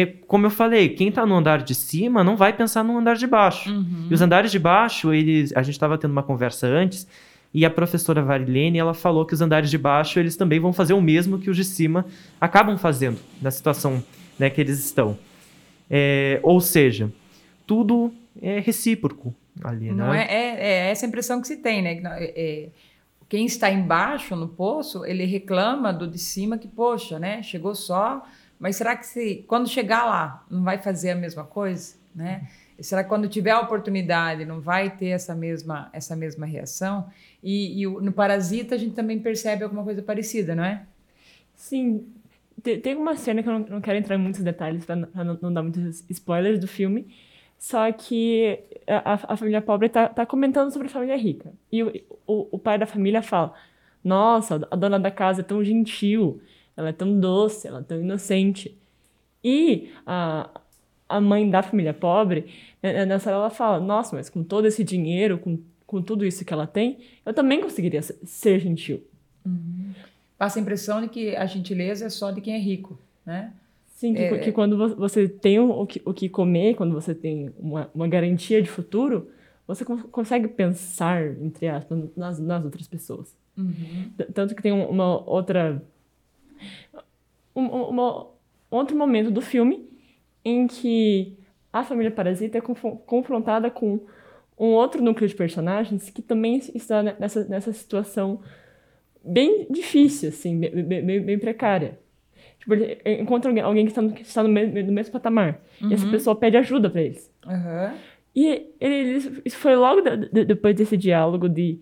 como 0.07 0.47
eu 0.47 0.51
falei, 0.51 0.91
quem 0.91 1.09
está 1.09 1.25
no 1.25 1.35
andar 1.35 1.63
de 1.63 1.75
cima 1.75 2.23
não 2.23 2.37
vai 2.37 2.53
pensar 2.53 2.85
no 2.85 2.99
andar 2.99 3.17
de 3.17 3.27
baixo. 3.27 3.71
Uhum. 3.71 4.09
E 4.11 4.15
os 4.15 4.21
andares 4.21 4.51
de 4.51 4.59
baixo, 4.59 5.13
eles, 5.13 5.53
a 5.57 5.63
gente 5.63 5.75
estava 5.75 5.97
tendo 5.97 6.13
uma 6.13 6.23
conversa 6.23 6.67
antes, 6.67 7.07
e 7.53 7.65
a 7.65 7.71
professora 7.71 8.23
Varilene, 8.23 8.79
ela 8.79 8.93
falou 8.93 9.25
que 9.25 9.33
os 9.35 9.41
andares 9.41 9.71
de 9.71 9.79
baixo, 9.79 10.21
eles 10.21 10.37
também 10.37 10.61
vão 10.61 10.73
fazer 10.73 10.93
o 10.93 11.01
mesmo 11.01 11.39
que 11.39 11.49
os 11.49 11.57
de 11.57 11.65
cima 11.65 12.05
acabam 12.41 12.77
fazendo 12.77 13.19
na 13.41 13.51
situação 13.51 14.03
né, 14.39 14.51
que 14.51 14.61
eles 14.61 14.79
estão. 14.79 15.19
É, 15.91 16.39
ou 16.43 16.61
seja, 16.61 17.11
tudo 17.67 18.13
é 18.41 18.61
recíproco 18.61 19.35
ali, 19.65 19.91
não 19.91 20.11
né? 20.11 20.27
É, 20.29 20.35
é, 20.35 20.89
é, 20.89 20.91
essa 20.91 21.07
impressão 21.07 21.41
que 21.41 21.47
se 21.47 21.57
tem, 21.57 21.83
né? 21.83 22.01
É, 22.19 22.33
é, 22.37 22.69
quem 23.29 23.47
está 23.47 23.71
embaixo 23.71 24.37
no 24.37 24.49
poço, 24.49 25.05
ele 25.05 25.25
reclama 25.25 25.93
do 25.93 26.07
de 26.07 26.19
cima 26.19 26.59
que, 26.59 26.69
poxa, 26.69 27.19
né? 27.19 27.43
Chegou 27.43 27.75
só 27.75 28.23
mas 28.59 28.77
será 28.77 28.97
que 28.97 29.07
se 29.07 29.45
quando 29.47 29.69
chegar 29.69 30.05
lá 30.05 30.45
não 30.51 30.63
vai 30.63 30.79
fazer 30.79 31.11
a 31.11 31.15
mesma 31.15 31.45
coisa, 31.45 31.97
né? 32.15 32.49
Será 32.81 33.03
que 33.03 33.09
quando 33.09 33.29
tiver 33.29 33.51
a 33.51 33.61
oportunidade 33.61 34.45
não 34.45 34.61
vai 34.61 34.91
ter 34.91 35.09
essa 35.09 35.35
mesma 35.35 35.91
essa 35.93 36.15
mesma 36.15 36.47
reação? 36.47 37.09
E, 37.43 37.83
e 37.83 37.87
no 37.87 38.13
Parasita 38.13 38.75
a 38.75 38.79
gente 38.79 38.95
também 38.95 39.19
percebe 39.19 39.65
alguma 39.65 39.85
coisa 39.85 40.03
parecida, 40.03 40.55
não 40.55 40.65
é? 40.65 40.85
Sim, 41.55 42.07
tem 42.63 42.97
uma 42.97 43.17
cena 43.17 43.43
que 43.43 43.49
eu 43.49 43.59
não, 43.59 43.81
quero 43.81 43.99
entrar 43.99 44.17
em 44.17 44.19
muitos 44.19 44.43
detalhes 44.43 44.85
para 44.85 44.97
não, 44.97 45.39
não, 45.41 45.53
dar 45.53 45.63
muitos 45.63 46.05
spoilers 46.11 46.59
do 46.59 46.67
filme, 46.67 47.07
só 47.59 47.91
que 47.93 48.61
a, 48.87 49.33
a 49.33 49.37
família 49.37 49.61
pobre 49.61 49.87
está 49.87 50.09
tá 50.09 50.27
comentando 50.27 50.73
sobre 50.73 50.89
a 50.89 50.91
família 50.91 51.17
rica. 51.17 51.53
E 51.71 51.83
o, 51.83 51.93
o, 52.27 52.49
o, 52.53 52.59
pai 52.59 52.79
da 52.79 52.87
família 52.87 53.23
fala: 53.23 53.55
Nossa, 54.03 54.67
a 54.71 54.77
dona 54.77 54.99
da 54.99 55.11
casa 55.11 55.41
é 55.41 55.45
tão 55.45 55.63
gentil, 55.63 56.41
ela 56.79 56.91
é 56.91 56.93
tão 56.93 57.19
doce, 57.19 57.67
ela 57.67 57.81
é 57.81 57.83
tão 57.83 58.01
inocente. 58.01 58.79
E 59.43 59.91
a, 60.07 60.49
a 61.09 61.21
mãe 61.21 61.51
da 61.51 61.61
família 61.61 61.93
pobre, 61.93 62.47
né, 62.81 62.93
né, 62.93 63.05
nessa 63.05 63.31
hora 63.31 63.39
ela 63.41 63.51
fala: 63.51 63.81
Nossa, 63.81 64.15
mas 64.15 64.31
com 64.31 64.45
todo 64.45 64.65
esse 64.67 64.85
dinheiro, 64.85 65.39
com, 65.39 65.59
com 65.85 66.01
tudo 66.01 66.25
isso 66.25 66.45
que 66.45 66.53
ela 66.53 66.69
tem, 66.69 66.99
eu 67.27 67.35
também 67.35 67.61
conseguiria 67.61 68.01
ser 68.01 68.61
gentil. 68.61 69.03
Uhum. 69.45 69.93
Passa 70.39 70.61
a 70.61 70.63
impressão 70.63 71.01
de 71.01 71.09
que 71.09 71.35
a 71.35 71.47
gentileza 71.47 72.07
é 72.07 72.09
só 72.09 72.31
de 72.31 72.41
quem 72.41 72.55
é 72.55 72.59
rico, 72.59 72.97
né? 73.27 73.53
Sim, 73.89 74.15
que, 74.15 74.23
é... 74.23 74.39
que 74.39 74.53
quando 74.53 74.95
você 74.95 75.29
tem 75.29 75.59
o 75.59 75.85
que, 75.85 76.01
o 76.05 76.15
que 76.15 76.29
comer, 76.29 76.77
quando 76.77 76.95
você 76.95 77.13
tem 77.13 77.53
uma, 77.59 77.91
uma 77.93 78.07
garantia 78.07 78.63
de 78.63 78.71
futuro, 78.71 79.29
você 79.67 79.85
consegue 79.85 80.47
pensar, 80.47 81.27
entre 81.43 81.67
aspas, 81.67 82.05
nas, 82.17 82.39
nas 82.39 82.65
outras 82.65 82.87
pessoas. 82.87 83.35
Uhum. 83.57 84.13
Tanto 84.33 84.55
que 84.55 84.63
tem 84.63 84.71
uma 84.71 85.29
outra 85.29 85.83
um, 87.61 87.95
um, 87.95 88.27
outro 88.71 88.97
momento 88.97 89.31
do 89.31 89.41
filme 89.41 89.89
em 90.45 90.67
que 90.67 91.37
a 91.73 91.83
família 91.83 92.11
Parasita 92.11 92.59
é 92.59 92.61
confrontada 92.61 93.71
com 93.71 94.01
um 94.59 94.67
outro 94.67 95.03
núcleo 95.03 95.29
de 95.29 95.35
personagens 95.35 96.11
que 96.11 96.23
também 96.23 96.57
está 96.75 97.03
nessa, 97.03 97.45
nessa 97.45 97.73
situação 97.73 98.41
bem 99.25 99.67
difícil, 99.71 100.31
assim, 100.31 100.59
bem, 100.59 101.05
bem, 101.05 101.21
bem 101.21 101.39
precária. 101.39 101.99
Tipo, 102.59 102.75
encontra 103.07 103.51
alguém, 103.51 103.63
alguém 103.63 103.85
que 103.85 103.93
está 103.93 104.03
no, 104.03 104.13
que 104.13 104.23
está 104.23 104.43
no, 104.43 104.49
mesmo, 104.49 104.83
no 104.83 104.93
mesmo 104.93 105.13
patamar. 105.13 105.61
Uhum. 105.81 105.91
E 105.91 105.95
essa 105.95 106.05
uhum. 106.05 106.11
pessoa 106.11 106.37
pede 106.37 106.57
ajuda 106.57 106.91
para 106.91 107.03
eles. 107.03 107.31
Uhum. 107.47 107.97
E 108.35 108.73
ele, 108.81 109.43
isso 109.45 109.57
foi 109.57 109.77
logo 109.77 110.01
de, 110.01 110.29
de, 110.29 110.45
depois 110.45 110.75
desse 110.75 110.97
diálogo 110.97 111.49
de... 111.49 111.81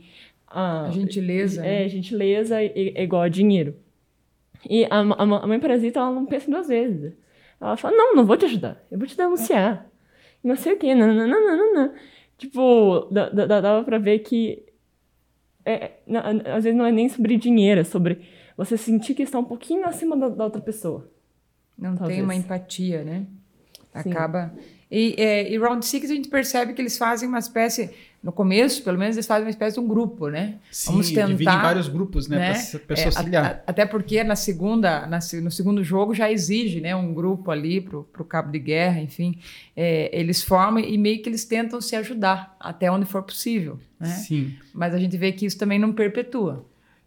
Uh, 0.50 0.92
gentileza. 0.92 1.64
É, 1.64 1.82
né? 1.82 1.88
gentileza 1.88 2.62
é 2.62 3.02
igual 3.02 3.22
a 3.22 3.28
dinheiro. 3.28 3.74
E 4.68 4.84
a, 4.84 5.00
a, 5.00 5.22
a 5.22 5.46
mãe 5.46 5.60
parasita, 5.60 6.00
ela 6.00 6.10
não 6.10 6.26
pensa 6.26 6.50
duas 6.50 6.68
vezes. 6.68 7.12
Ela 7.60 7.76
fala, 7.76 7.96
não, 7.96 8.14
não 8.14 8.26
vou 8.26 8.36
te 8.36 8.44
ajudar, 8.44 8.84
eu 8.90 8.98
vou 8.98 9.06
te 9.06 9.16
denunciar. 9.16 9.86
Não 10.42 10.56
sei 10.56 10.74
o 10.74 10.78
quê, 10.78 10.94
não, 10.94 11.12
não, 11.12 11.26
não, 11.26 11.56
não, 11.56 11.74
não. 11.74 11.94
Tipo, 12.36 13.08
dava 13.10 13.82
pra 13.82 13.98
ver 13.98 14.18
que 14.20 14.66
é, 15.66 15.94
não, 16.06 16.20
às 16.54 16.62
vezes 16.62 16.78
não 16.78 16.86
é 16.86 16.92
nem 16.92 17.08
sobre 17.08 17.36
dinheiro, 17.36 17.80
é 17.80 17.84
sobre 17.84 18.20
você 18.56 18.76
sentir 18.76 19.14
que 19.14 19.22
está 19.24 19.38
um 19.38 19.44
pouquinho 19.44 19.84
acima 19.84 20.16
da, 20.16 20.28
da 20.28 20.44
outra 20.44 20.60
pessoa. 20.60 21.10
Não 21.76 21.96
talvez. 21.96 22.16
tem 22.16 22.22
uma 22.22 22.34
empatia, 22.34 23.02
né? 23.02 23.26
Acaba. 23.92 24.54
E, 24.90 25.14
é, 25.18 25.50
e 25.50 25.58
Round 25.58 25.84
Six 25.84 26.10
a 26.10 26.14
gente 26.14 26.28
percebe 26.28 26.72
que 26.72 26.80
eles 26.80 26.96
fazem 26.96 27.28
uma 27.28 27.40
espécie 27.40 27.90
no 28.26 28.32
começo, 28.32 28.82
pelo 28.82 28.98
menos, 28.98 29.14
eles 29.14 29.24
fazem 29.24 29.44
uma 29.44 29.50
espécie 29.50 29.74
de 29.74 29.80
um 29.80 29.86
grupo, 29.86 30.26
né? 30.28 30.56
Sim, 30.68 30.90
Vamos 30.90 31.12
tentar, 31.12 31.30
em 31.30 31.62
vários 31.62 31.86
grupos, 31.86 32.26
né? 32.26 32.38
né? 32.38 32.54
Para 32.54 32.80
pessoa 32.80 33.04
é, 33.04 33.16
auxiliar. 33.16 33.44
A, 33.44 33.70
até 33.70 33.86
porque 33.86 34.24
na 34.24 34.34
segunda, 34.34 35.06
na, 35.06 35.20
no 35.40 35.50
segundo 35.52 35.84
jogo 35.84 36.12
já 36.12 36.28
exige, 36.28 36.80
né? 36.80 36.96
Um 36.96 37.14
grupo 37.14 37.52
ali 37.52 37.80
para 37.80 38.00
o 38.00 38.24
cabo 38.24 38.50
de 38.50 38.58
guerra, 38.58 39.00
enfim. 39.00 39.38
É, 39.76 40.10
eles 40.12 40.42
formam 40.42 40.82
e 40.82 40.98
meio 40.98 41.22
que 41.22 41.28
eles 41.28 41.44
tentam 41.44 41.80
se 41.80 41.94
ajudar 41.94 42.56
até 42.58 42.90
onde 42.90 43.06
for 43.06 43.22
possível, 43.22 43.78
né? 44.00 44.08
Sim. 44.08 44.56
Mas 44.74 44.92
a 44.92 44.98
gente 44.98 45.16
vê 45.16 45.30
que 45.30 45.46
isso 45.46 45.56
também 45.56 45.78
não 45.78 45.92
perpetua. 45.92 46.66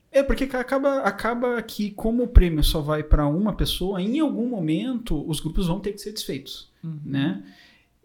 É, 0.10 0.24
porque 0.24 0.46
acaba, 0.46 1.00
acaba 1.00 1.62
que, 1.62 1.92
como 1.92 2.24
o 2.24 2.28
prêmio 2.30 2.64
só 2.64 2.80
vai 2.80 3.04
para 3.04 3.28
uma 3.28 3.52
pessoa, 3.52 4.02
em 4.02 4.22
algum 4.22 4.48
momento 4.48 5.30
os 5.30 5.42
grupos 5.42 5.68
vão 5.68 5.82
ter 5.82 5.92
que 5.92 6.00
ser 6.00 6.14
desfeitos, 6.14 6.72
uhum. 6.82 6.98
né? 7.04 7.44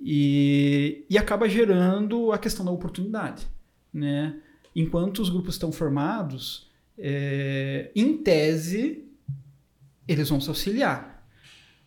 E, 0.01 1.05
e 1.09 1.17
acaba 1.17 1.49
gerando 1.49 2.33
a 2.33 2.39
questão 2.39 2.65
da 2.65 2.71
oportunidade. 2.71 3.47
Né? 3.93 4.37
Enquanto 4.75 5.21
os 5.21 5.29
grupos 5.29 5.55
estão 5.55 5.73
formados, 5.73 6.69
é, 6.99 7.91
em 7.95 8.19
tese, 8.19 9.05
eles 10.07 10.29
vão 10.29 10.41
se 10.41 10.49
auxiliar. 10.49 11.15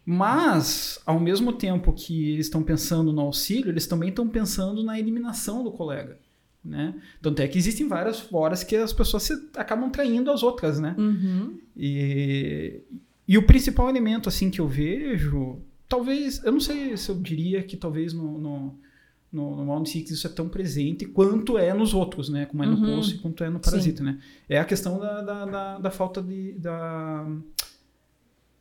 Mas, 0.06 1.02
ao 1.06 1.20
mesmo 1.20 1.52
tempo 1.52 1.92
que 1.92 2.32
eles 2.32 2.46
estão 2.46 2.64
pensando 2.64 3.12
no 3.12 3.22
auxílio, 3.22 3.70
eles 3.70 3.88
também 3.88 4.10
estão 4.10 4.28
pensando 4.28 4.82
na 4.84 4.98
eliminação 4.98 5.64
do 5.64 5.72
colega. 5.72 6.18
Né? 6.64 6.96
Tanto 7.22 7.42
é 7.42 7.48
que 7.48 7.58
existem 7.58 7.88
várias 7.88 8.32
horas 8.32 8.64
que 8.64 8.76
as 8.76 8.94
pessoas 8.94 9.24
se, 9.24 9.34
acabam 9.56 9.90
traindo 9.90 10.32
as 10.32 10.44
outras, 10.44 10.80
né? 10.80 10.96
Uhum. 10.98 11.60
E, 11.76 12.82
e 13.28 13.38
o 13.38 13.44
principal 13.44 13.90
elemento 13.90 14.28
assim 14.28 14.50
que 14.50 14.60
eu 14.60 14.68
vejo 14.68 15.60
talvez, 15.88 16.44
eu 16.44 16.52
não 16.52 16.60
sei 16.60 16.96
se 16.98 17.10
eu 17.10 17.16
diria 17.16 17.64
que 17.64 17.78
talvez 17.78 18.14
no, 18.14 18.38
no, 18.38 18.80
no, 19.32 19.56
no 19.56 19.66
Round 19.66 19.90
Six 19.90 20.12
isso 20.12 20.28
é 20.28 20.30
tão 20.30 20.50
presente 20.50 21.06
quanto 21.06 21.58
é 21.58 21.74
nos 21.74 21.94
outros, 21.94 22.30
né? 22.30 22.46
Como 22.46 22.64
é 22.64 22.66
no 22.66 22.78
uhum. 22.78 22.96
Poço 22.98 23.16
e 23.16 23.18
quanto 23.20 23.44
é 23.44 23.50
no 23.50 23.60
Parasita, 23.60 24.00
Sim. 24.00 24.04
né? 24.04 24.20
É 24.48 24.60
a 24.60 24.66
questão 24.66 25.00
da, 25.00 25.22
da, 25.22 25.46
da, 25.46 25.80
da, 25.80 25.92
falta 25.92 26.22
de... 26.22 26.54
Da, 26.54 27.28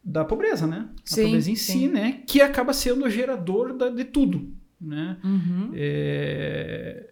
da 0.02 0.25
pobreza, 0.25 0.66
né? 0.66 0.88
Sim, 1.04 1.23
a 1.23 1.25
pobreza 1.25 1.50
em 1.50 1.56
sim. 1.56 1.73
si, 1.73 1.88
né? 1.88 2.23
Que 2.26 2.40
acaba 2.40 2.73
sendo 2.73 3.04
o 3.04 3.11
gerador 3.11 3.76
da, 3.76 3.88
de 3.88 4.04
tudo, 4.04 4.52
né? 4.80 5.18
Uhum. 5.25 5.71
É... 5.75 7.11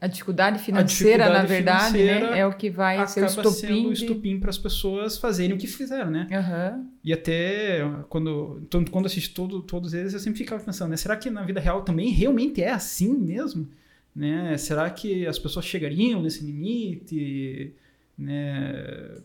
A 0.00 0.06
dificuldade 0.06 0.60
financeira, 0.60 1.24
dificuldade 1.24 1.42
na 1.42 1.44
verdade, 1.44 1.92
financeira 1.98 2.30
né, 2.30 2.38
é 2.38 2.46
o 2.46 2.52
que 2.52 2.70
vai 2.70 3.04
ser 3.08 3.20
o 3.22 3.24
acaba 3.26 3.50
sendo 3.50 3.72
estopim. 3.72 3.86
o 3.86 3.92
de- 3.92 4.00
estupim 4.04 4.38
para 4.40 4.50
as 4.50 4.58
pessoas 4.58 5.18
fazerem 5.18 5.56
o 5.56 5.58
que 5.58 5.66
fizeram, 5.66 6.10
né? 6.10 6.28
Aham. 6.30 6.86
E 7.02 7.12
até 7.12 7.80
quando, 8.08 8.60
então, 8.62 8.84
quando 8.84 9.06
assisto 9.06 9.34
todo, 9.34 9.60
todos 9.60 9.94
eles, 9.94 10.12
eu 10.12 10.20
sempre 10.20 10.38
ficava 10.38 10.62
pensando, 10.62 10.90
né? 10.90 10.96
Será 10.96 11.16
que 11.16 11.28
na 11.30 11.42
vida 11.42 11.58
real 11.60 11.82
também 11.82 12.10
realmente 12.10 12.62
é 12.62 12.70
assim 12.70 13.12
mesmo? 13.12 13.68
Né? 14.14 14.56
Será 14.56 14.88
que 14.90 15.26
as 15.26 15.38
pessoas 15.38 15.64
chegariam 15.64 16.22
nesse 16.22 16.44
limite? 16.44 17.72
Né? 18.16 19.16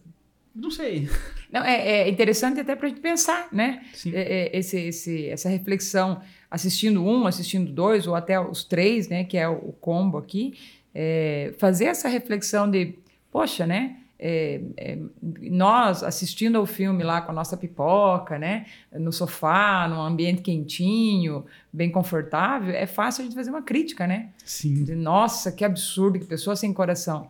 Não 0.56 0.70
sei. 0.70 1.10
Não, 1.52 1.64
é, 1.64 2.04
é 2.04 2.10
interessante 2.10 2.60
até 2.60 2.76
para 2.76 2.88
a 2.88 2.90
gente 2.90 3.02
pensar, 3.02 3.48
né? 3.52 3.84
Sim. 3.94 4.16
É, 4.16 4.22
é, 4.22 4.58
esse, 4.58 4.80
esse, 4.80 5.28
essa 5.28 5.50
reflexão 5.50 6.22
assistindo 6.50 7.04
um, 7.04 7.26
assistindo 7.26 7.72
dois, 7.72 8.08
ou 8.08 8.16
até 8.16 8.40
os 8.40 8.64
três, 8.64 9.08
né? 9.08 9.24
Que 9.24 9.38
é 9.38 9.48
o, 9.48 9.54
o 9.54 9.74
combo 9.74 10.18
aqui. 10.18 10.58
é, 10.94 11.54
fazer 11.58 11.86
essa 11.86 12.08
reflexão 12.08 12.70
de, 12.70 12.96
poxa, 13.32 13.66
né? 13.66 13.98
é, 14.26 14.62
é, 14.78 14.98
nós 15.42 16.02
assistindo 16.02 16.58
ao 16.58 16.66
filme 16.66 17.04
lá 17.04 17.22
com 17.22 17.34
a 17.34 17.36
nossa 17.36 17.58
pipoca, 17.58 18.40
né? 18.40 18.66
No 18.94 19.12
sofá, 19.12 19.86
num 19.90 20.00
ambiente 20.00 20.42
quentinho, 20.42 21.46
bem 21.74 21.92
confortável, 21.92 22.74
é 22.74 22.86
fácil 22.86 23.22
a 23.22 23.26
gente 23.26 23.36
fazer 23.36 23.50
uma 23.50 23.62
crítica, 23.62 24.08
né? 24.08 24.30
Sim. 24.46 24.86
de 24.86 24.96
nossa, 24.96 25.52
que 25.52 25.66
absurdo, 25.66 26.18
que 26.18 26.26
pessoa 26.26 26.56
sem 26.56 26.72
coração. 26.74 27.30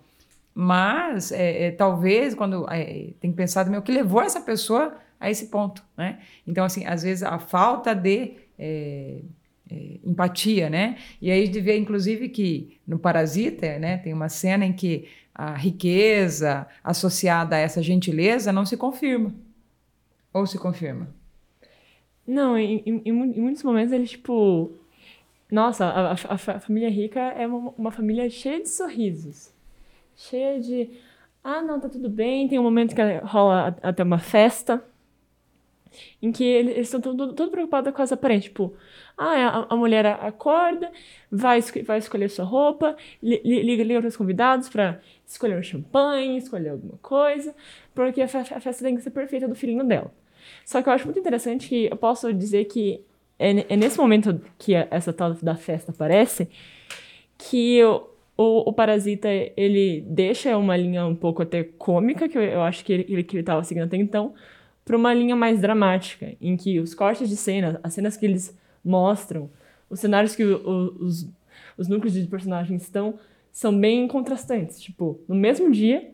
Mas 0.55 1.31
é, 1.31 1.65
é, 1.67 1.71
talvez 1.71 2.35
quando 2.35 2.65
é, 2.69 3.09
tem 3.19 3.31
que 3.31 3.37
pensar 3.37 3.63
também 3.65 3.79
o 3.79 3.83
que 3.83 3.91
levou 3.91 4.21
essa 4.21 4.39
pessoa 4.41 4.95
a 5.19 5.29
esse 5.31 5.47
ponto, 5.47 5.83
né? 5.97 6.19
Então 6.45 6.63
assim, 6.63 6.85
às 6.85 7.01
vezes 7.03 7.23
a 7.23 7.39
falta 7.39 7.93
de 7.95 8.33
é, 8.59 9.21
é, 9.71 9.75
empatia, 10.03 10.69
né? 10.69 10.97
E 11.21 11.31
aí 11.31 11.41
a 11.41 11.45
gente 11.45 11.59
vê 11.59 11.77
inclusive 11.77 12.29
que 12.29 12.77
no 12.85 12.99
Parasita, 12.99 13.79
né, 13.79 13.97
tem 13.97 14.13
uma 14.13 14.29
cena 14.29 14.65
em 14.65 14.73
que 14.73 15.07
a 15.33 15.55
riqueza 15.55 16.67
associada 16.83 17.55
a 17.55 17.59
essa 17.59 17.81
gentileza 17.81 18.51
não 18.51 18.65
se 18.65 18.77
confirma. 18.77 19.33
Ou 20.31 20.45
se 20.45 20.59
confirma? 20.59 21.07
Não, 22.27 22.57
em, 22.57 22.83
em, 22.85 23.01
em 23.05 23.11
mu- 23.11 23.25
em 23.25 23.41
muitos 23.41 23.63
momentos 23.63 23.91
ele, 23.91 24.05
tipo. 24.07 24.71
Nossa, 25.51 25.85
a, 25.85 26.11
a- 26.11 26.13
a 26.13 26.37
fa- 26.37 26.59
família 26.59 26.89
rica 26.89 27.19
é 27.19 27.45
uma, 27.45 27.71
uma 27.77 27.91
família 27.91 28.29
cheia 28.29 28.61
de 28.61 28.69
sorrisos. 28.69 29.52
Cheia 30.15 30.59
de. 30.59 30.89
Ah, 31.43 31.61
não, 31.61 31.79
tá 31.79 31.89
tudo 31.89 32.09
bem. 32.09 32.47
Tem 32.47 32.59
um 32.59 32.63
momento 32.63 32.95
que 32.95 33.01
rola 33.23 33.75
até 33.81 34.03
uma 34.03 34.19
festa. 34.19 34.83
Em 36.21 36.31
que 36.31 36.43
ele- 36.43 36.71
eles 36.71 36.91
estão 36.91 36.99
todo, 37.15 37.51
preocupados 37.51 37.93
com 37.93 38.01
as 38.01 38.11
aparências. 38.11 38.45
Tipo, 38.45 38.73
ah, 39.15 39.65
a, 39.69 39.73
a 39.73 39.75
mulher 39.75 40.05
acorda, 40.07 40.91
vai, 41.31 41.61
vai 41.85 41.99
escolher 41.99 42.29
sua 42.29 42.45
roupa, 42.45 42.95
li- 43.21 43.41
li- 43.43 43.61
liga, 43.61 43.83
liga 43.83 43.99
para 43.99 44.07
os 44.07 44.17
convidados 44.17 44.69
para 44.69 44.99
escolher 45.27 45.55
um 45.57 45.61
champanhe, 45.61 46.37
escolher 46.37 46.69
alguma 46.69 46.97
coisa, 46.99 47.53
porque 47.93 48.21
a, 48.21 48.25
a 48.25 48.27
festa 48.59 48.83
tem 48.83 48.95
que 48.95 49.01
ser 49.03 49.11
perfeita 49.11 49.47
do 49.47 49.53
filhinho 49.53 49.83
dela. 49.83 50.11
Só 50.65 50.81
que 50.81 50.89
eu 50.89 50.93
acho 50.93 51.05
muito 51.05 51.19
interessante 51.19 51.67
que 51.69 51.85
eu 51.85 51.95
posso 51.95 52.33
dizer 52.33 52.65
que 52.65 52.99
é, 53.37 53.73
é 53.73 53.77
nesse 53.77 53.97
momento 53.99 54.41
que 54.57 54.73
essa 54.73 55.13
tal 55.13 55.33
da 55.35 55.55
festa 55.55 55.91
aparece 55.91 56.49
que 57.37 57.83
o, 57.83 58.07
o, 58.37 58.69
o 58.69 58.73
Parasita, 58.73 59.27
ele 59.55 60.01
deixa 60.07 60.57
uma 60.57 60.75
linha 60.75 61.05
um 61.05 61.15
pouco 61.15 61.41
até 61.43 61.63
cômica, 61.63 62.27
que 62.27 62.37
eu, 62.37 62.43
eu 62.43 62.61
acho 62.61 62.83
que 62.83 62.93
ele, 62.93 63.05
ele, 63.09 63.23
que 63.23 63.37
ele 63.37 63.45
seguindo 63.63 63.83
até 63.85 63.97
então, 63.97 64.33
para 64.83 64.97
uma 64.97 65.13
linha 65.13 65.35
mais 65.35 65.61
dramática, 65.61 66.35
em 66.41 66.57
que 66.57 66.79
os 66.79 66.93
cortes 66.93 67.29
de 67.29 67.35
cena, 67.37 67.79
as 67.83 67.93
cenas 67.93 68.17
que 68.17 68.25
eles 68.25 68.57
mostram, 68.83 69.49
os 69.89 69.99
cenários 69.99 70.35
que 70.35 70.43
o- 70.43 70.57
o- 70.67 71.03
os, 71.05 71.29
os 71.77 71.87
núcleos 71.87 72.13
de 72.13 72.25
personagens 72.27 72.81
estão, 72.83 73.19
são 73.51 73.77
bem 73.77 74.07
contrastantes. 74.07 74.81
Tipo, 74.81 75.19
no 75.27 75.35
mesmo 75.35 75.71
dia, 75.71 76.11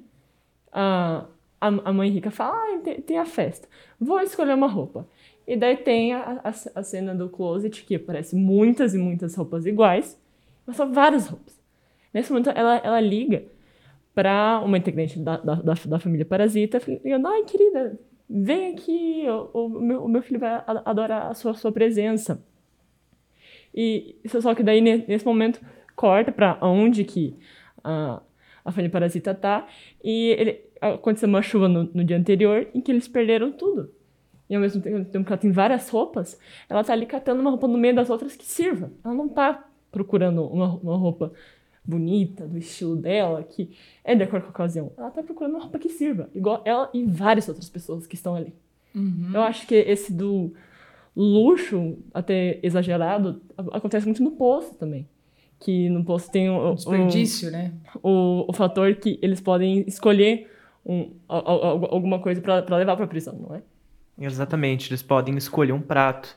a, 0.72 1.26
a, 1.60 1.68
a 1.68 1.94
mãe 1.94 2.10
rica 2.10 2.32
fala, 2.32 2.56
ah, 2.56 2.80
tem, 2.84 3.02
tem 3.02 3.18
a 3.18 3.26
festa, 3.26 3.68
vou 4.00 4.20
escolher 4.22 4.54
uma 4.54 4.68
roupa. 4.68 5.08
E 5.48 5.58
daí 5.58 5.78
tem 5.78 6.14
a, 6.14 6.42
a, 6.44 6.50
a 6.80 6.84
cena 6.84 7.16
do 7.16 7.28
closet, 7.30 7.84
que 7.84 7.96
aparece 7.96 8.36
muitas 8.36 8.94
e 8.94 8.98
muitas 8.98 9.34
roupas 9.36 9.66
iguais, 9.66 10.20
mas 10.66 10.76
são 10.76 10.94
várias 10.94 11.28
roupas. 11.28 11.59
Nesse 12.14 12.32
momento, 12.32 12.50
ela, 12.50 12.78
ela 12.78 13.00
liga 13.00 13.44
para 14.14 14.62
uma 14.64 14.78
integrante 14.78 15.20
da, 15.20 15.38
da, 15.38 15.56
da, 15.56 16.00
família 16.00 16.26
Parasita, 16.26 16.82
ligando, 16.88 17.28
ai, 17.28 17.44
querida, 17.44 18.00
vem 18.30 18.74
aqui, 18.74 19.24
o, 19.54 19.66
o 19.66 19.70
meu, 19.70 20.04
o 20.04 20.08
meu 20.10 20.22
filho 20.22 20.40
vai 20.40 20.50
a- 20.50 20.82
adorar 20.86 21.28
a 21.28 21.34
sua, 21.34 21.54
sua 21.54 21.72
presença. 21.72 22.44
E 23.74 24.20
só 24.28 24.54
que 24.56 24.64
daí, 24.64 24.82
ne- 24.82 25.06
nesse 25.08 25.26
momento, 25.26 25.62
corta 25.96 26.32
para 26.32 26.58
onde 26.62 27.04
que 27.04 27.38
a, 27.84 28.22
a 28.66 28.72
família 28.72 28.92
Parasita 28.92 29.34
tá, 29.34 29.68
e 30.04 30.36
ele, 30.38 30.62
aconteceu 30.82 31.30
uma 31.30 31.42
chuva 31.42 31.68
no, 31.68 31.84
no 31.94 32.04
dia 32.04 32.18
anterior 32.18 32.68
em 32.74 32.82
que 32.82 32.92
eles 32.92 33.08
perderam 33.08 33.52
tudo. 33.52 33.92
E 34.50 34.56
ao 34.56 34.62
mesmo 34.62 34.82
tempo 34.82 35.26
que 35.26 35.32
ela 35.32 35.38
tem 35.38 35.52
várias 35.52 35.90
roupas, 35.90 36.40
ela 36.68 36.84
tá 36.84 36.94
ali 36.94 37.06
catando 37.06 37.40
uma 37.40 37.52
roupa 37.52 37.68
no 37.68 37.78
meio 37.78 37.96
das 37.96 38.10
outras 38.10 38.36
que 38.36 38.46
sirva. 38.46 38.92
Ela 39.06 39.14
não 39.14 39.30
tá 39.30 39.70
procurando 39.92 40.44
uma, 40.44 40.76
uma 40.76 40.98
roupa 40.98 41.32
bonita, 41.86 42.48
do 42.48 42.58
estilo 42.58 42.96
dela, 42.96 43.44
que 43.44 43.72
é 44.04 44.16
de 44.16 44.24
acordo 44.24 44.44
com 44.44 44.50
a 44.50 44.52
ocasião. 44.52 44.92
Ela 44.98 45.10
tá 45.12 45.24
procurando 45.24 45.54
uma 45.54 45.62
roupa 45.62 45.80
que 45.80 45.90
sirva, 45.90 46.30
igual 46.36 46.62
ela 46.66 46.90
e 46.94 47.04
várias 47.04 47.48
outras 47.48 47.70
pessoas 47.70 48.06
que 48.06 48.16
estão 48.16 48.36
ali. 48.36 48.54
Eu 49.34 49.42
acho 49.42 49.66
que 49.68 49.76
esse 49.76 50.12
do 50.14 50.54
luxo, 51.16 51.98
até 52.14 52.60
exagerado, 52.64 53.42
acontece 53.72 54.06
muito 54.06 54.24
no 54.24 54.32
poço 54.32 54.74
também. 54.76 55.08
Que 55.60 55.90
no 55.90 56.04
poço 56.06 56.32
tem 56.32 56.50
o, 56.50 56.72
o, 56.72 56.76
Desperdício, 56.76 57.52
né? 57.52 57.74
o, 58.02 58.46
o 58.48 58.54
fator 58.54 58.96
que 58.96 59.20
eles 59.22 59.42
podem 59.42 59.84
escolher 59.88 60.50
um, 60.86 61.12
al- 61.28 61.48
al- 61.48 61.94
alguma 61.94 62.20
coisa 62.20 62.40
para 62.42 62.78
levar 62.78 62.96
para 62.96 63.06
prisão, 63.08 63.36
não 63.36 63.56
é? 63.56 63.62
Exatamente, 64.18 64.90
eles 64.90 65.02
podem 65.04 65.36
escolher 65.38 65.74
um 65.74 65.82
prato. 65.82 66.36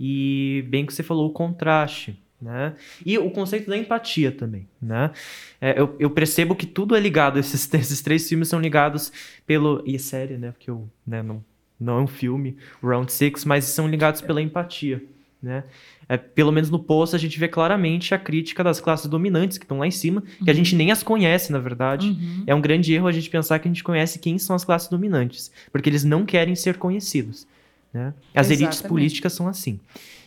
E 0.00 0.64
bem 0.68 0.84
que 0.86 0.92
você 0.94 1.02
falou 1.02 1.28
o 1.28 1.32
contraste, 1.32 2.18
né? 2.44 2.74
E 3.04 3.16
o 3.16 3.30
conceito 3.30 3.70
da 3.70 3.76
empatia 3.76 4.30
também, 4.30 4.68
né? 4.80 5.10
É, 5.58 5.80
eu, 5.80 5.96
eu 5.98 6.10
percebo 6.10 6.54
que 6.54 6.66
tudo 6.66 6.94
é 6.94 7.00
ligado, 7.00 7.38
esses, 7.40 7.72
esses 7.72 8.02
três 8.02 8.28
filmes 8.28 8.48
são 8.48 8.60
ligados 8.60 9.10
pelo... 9.46 9.82
E 9.86 9.96
é 9.96 9.98
série, 9.98 10.36
né? 10.36 10.50
Porque 10.50 10.70
eu, 10.70 10.86
né, 11.06 11.22
não, 11.22 11.42
não 11.80 12.00
é 12.00 12.02
um 12.02 12.06
filme, 12.06 12.58
Round 12.82 13.10
Six, 13.10 13.46
mas 13.46 13.64
são 13.64 13.88
ligados 13.88 14.20
pela 14.20 14.42
empatia, 14.42 15.02
né? 15.42 15.64
É, 16.06 16.18
pelo 16.18 16.52
menos 16.52 16.68
no 16.68 16.78
Poço 16.78 17.16
a 17.16 17.18
gente 17.18 17.40
vê 17.40 17.48
claramente 17.48 18.14
a 18.14 18.18
crítica 18.18 18.62
das 18.62 18.78
classes 18.78 19.06
dominantes 19.06 19.56
que 19.56 19.64
estão 19.64 19.78
lá 19.78 19.86
em 19.86 19.90
cima, 19.90 20.22
que 20.44 20.50
a 20.50 20.54
gente 20.54 20.76
nem 20.76 20.92
as 20.92 21.02
conhece, 21.02 21.50
na 21.50 21.58
verdade. 21.58 22.08
Uhum. 22.08 22.44
É 22.46 22.54
um 22.54 22.60
grande 22.60 22.92
erro 22.92 23.06
a 23.06 23.12
gente 23.12 23.30
pensar 23.30 23.58
que 23.58 23.66
a 23.66 23.70
gente 23.70 23.82
conhece 23.82 24.18
quem 24.18 24.36
são 24.36 24.54
as 24.54 24.66
classes 24.66 24.88
dominantes, 24.88 25.50
porque 25.72 25.88
eles 25.88 26.04
não 26.04 26.26
querem 26.26 26.54
ser 26.54 26.76
conhecidos. 26.76 27.46
Né? 27.90 28.12
As 28.34 28.48
elites 28.50 28.80
Exatamente. 28.80 28.88
políticas 28.88 29.32
são 29.32 29.48
assim. 29.48 29.80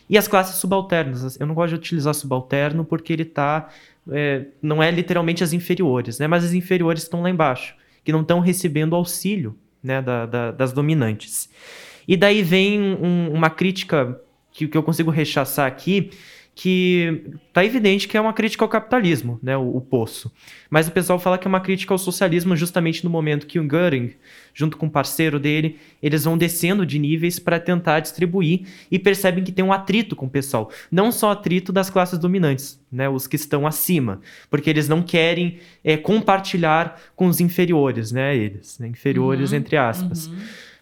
E 0.08 0.16
as 0.16 0.26
classes 0.26 0.56
subalternas, 0.56 1.38
eu 1.38 1.46
não 1.46 1.54
gosto 1.54 1.70
de 1.70 1.74
utilizar 1.76 2.14
subalterno 2.14 2.84
porque 2.84 3.12
ele 3.12 3.24
tá. 3.24 3.68
é, 4.10 4.46
não 4.62 4.82
é 4.82 4.90
literalmente 4.90 5.44
as 5.44 5.52
inferiores, 5.52 6.18
né? 6.18 6.26
Mas 6.26 6.42
as 6.44 6.54
inferiores 6.54 7.02
estão 7.02 7.20
lá 7.20 7.28
embaixo, 7.28 7.74
que 8.02 8.10
não 8.10 8.22
estão 8.22 8.40
recebendo 8.40 8.96
auxílio 8.96 9.54
né, 9.82 10.00
da- 10.00 10.24
da- 10.24 10.50
das 10.50 10.72
dominantes. 10.72 11.50
E 12.06 12.16
daí 12.16 12.42
vem 12.42 12.80
um- 12.80 13.30
uma 13.32 13.50
crítica 13.50 14.18
que, 14.50 14.66
que 14.66 14.76
eu 14.78 14.82
consigo 14.82 15.10
rechaçar 15.10 15.66
aqui, 15.66 16.10
que 16.60 17.22
tá 17.52 17.64
evidente 17.64 18.08
que 18.08 18.16
é 18.16 18.20
uma 18.20 18.32
crítica 18.32 18.64
ao 18.64 18.68
capitalismo, 18.68 19.38
né, 19.40 19.56
o, 19.56 19.76
o 19.76 19.80
poço. 19.80 20.32
Mas 20.68 20.88
o 20.88 20.90
pessoal 20.90 21.16
fala 21.16 21.38
que 21.38 21.46
é 21.46 21.48
uma 21.48 21.60
crítica 21.60 21.94
ao 21.94 21.98
socialismo 21.98 22.56
justamente 22.56 23.04
no 23.04 23.10
momento 23.10 23.46
que 23.46 23.60
o 23.60 23.62
Göring, 23.62 24.12
junto 24.52 24.76
com 24.76 24.86
o 24.86 24.90
parceiro 24.90 25.38
dele, 25.38 25.78
eles 26.02 26.24
vão 26.24 26.36
descendo 26.36 26.84
de 26.84 26.98
níveis 26.98 27.38
para 27.38 27.60
tentar 27.60 28.00
distribuir 28.00 28.66
e 28.90 28.98
percebem 28.98 29.44
que 29.44 29.52
tem 29.52 29.64
um 29.64 29.72
atrito 29.72 30.16
com 30.16 30.26
o 30.26 30.30
pessoal. 30.30 30.68
Não 30.90 31.12
só 31.12 31.30
atrito 31.30 31.72
das 31.72 31.90
classes 31.90 32.18
dominantes, 32.18 32.80
né, 32.90 33.08
os 33.08 33.28
que 33.28 33.36
estão 33.36 33.64
acima, 33.64 34.20
porque 34.50 34.68
eles 34.68 34.88
não 34.88 35.00
querem 35.00 35.60
é, 35.84 35.96
compartilhar 35.96 37.00
com 37.14 37.28
os 37.28 37.38
inferiores, 37.38 38.10
né, 38.10 38.36
eles, 38.36 38.80
né, 38.80 38.88
inferiores 38.88 39.52
Uhum, 39.52 39.58
entre 39.58 39.76
aspas 39.76 40.28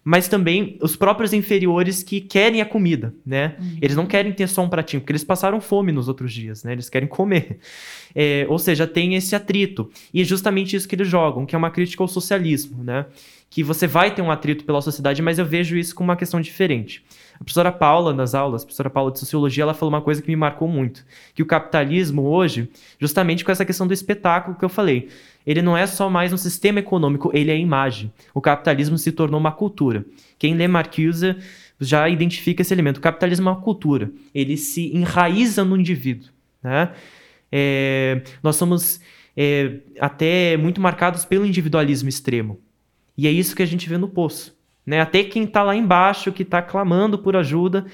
mas 0.09 0.29
também 0.29 0.79
os 0.81 0.95
próprios 0.95 1.33
inferiores 1.33 2.01
que 2.01 2.21
querem 2.21 2.61
a 2.61 2.65
comida, 2.65 3.13
né? 3.27 3.57
Eles 3.83 3.97
não 3.97 4.07
querem 4.07 4.33
ter 4.33 4.47
só 4.47 4.63
um 4.63 4.69
pratinho, 4.69 5.01
porque 5.01 5.11
eles 5.11 5.25
passaram 5.25 5.61
fome 5.61 5.91
nos 5.91 6.07
outros 6.07 6.33
dias, 6.33 6.63
né? 6.63 6.71
Eles 6.75 6.89
querem 6.89 7.09
comer. 7.09 7.59
É, 8.19 8.47
ou 8.49 8.59
seja, 8.59 8.87
tem 8.87 9.15
esse 9.15 9.37
atrito. 9.37 9.91
E 10.15 10.23
é 10.23 10.25
justamente 10.25 10.75
isso 10.75 10.89
que 10.89 10.95
eles 10.95 11.07
jogam, 11.07 11.45
que 11.45 11.55
é 11.55 11.59
uma 11.59 11.71
crítica 11.71 12.03
ao 12.03 12.09
socialismo, 12.09 12.83
né? 12.83 13.05
Que 13.51 13.63
você 13.63 13.87
vai 13.87 14.15
ter 14.15 14.23
um 14.23 14.31
atrito 14.31 14.65
pela 14.65 14.81
sociedade, 14.81 15.21
mas 15.21 15.39
eu 15.39 15.45
vejo 15.45 15.77
isso 15.77 15.95
como 15.95 16.09
uma 16.09 16.17
questão 16.17 16.41
diferente. 16.41 17.05
A 17.35 17.45
professora 17.45 17.71
Paula, 17.71 18.15
nas 18.15 18.35
aulas, 18.35 18.63
a 18.63 18.65
professora 18.65 18.89
Paula 18.89 19.13
de 19.13 19.19
Sociologia, 19.19 19.65
ela 19.65 19.75
falou 19.75 19.93
uma 19.93 20.01
coisa 20.01 20.23
que 20.23 20.29
me 20.29 20.37
marcou 20.37 20.67
muito. 20.67 21.05
Que 21.35 21.43
o 21.43 21.47
capitalismo 21.47 22.23
hoje, 22.23 22.71
justamente 22.99 23.45
com 23.45 23.53
essa 23.53 23.67
questão 23.67 23.87
do 23.87 23.93
espetáculo 23.93 24.57
que 24.57 24.65
eu 24.65 24.71
falei, 24.71 25.11
ele 25.47 25.63
não 25.63 25.77
é 25.77 25.87
só 25.87 26.11
mais 26.11 26.33
um 26.33 26.37
sistema 26.37 26.81
econômico, 26.81 27.31
ele 27.33 27.51
é 27.51 27.57
imagem. 27.57 28.13
O 28.35 28.41
capitalismo 28.41 28.99
se 28.99 29.13
tornou 29.13 29.39
uma 29.39 29.53
cultura. 29.53 30.05
Quem 30.39 30.55
lê 30.55 30.67
Marcuse 30.67 31.37
já 31.81 32.09
identifica 32.09 32.63
esse 32.63 32.75
elemento. 32.75 32.97
O 32.97 33.01
capitalismo 33.01 33.49
é 33.49 33.53
uma 33.53 33.61
cultura. 33.61 34.11
Ele 34.35 34.57
se 34.57 34.95
enraiza 34.97 35.65
no 35.65 35.77
indivíduo. 35.77 36.31
Né? 36.63 36.91
É, 37.53 38.23
nós 38.43 38.57
somos 38.57 39.01
é, 39.37 39.77
até 40.01 40.57
muito 40.57 40.81
marcados 40.81 41.25
pelo 41.25 41.47
individualismo 41.47 42.09
extremo. 42.09 42.59
E 43.17 43.29
é 43.29 43.31
isso 43.31 43.55
que 43.55 43.63
a 43.63 43.67
gente 43.67 43.89
vê 43.89 43.97
no 43.97 44.09
poço. 44.09 44.57
Né? 44.85 45.01
Até 45.01 45.23
quem 45.23 45.45
está 45.45 45.63
lá 45.63 45.77
embaixo, 45.77 46.33
que 46.33 46.43
está 46.43 46.61
clamando 46.61 47.19
por 47.19 47.37
ajuda, 47.37 47.87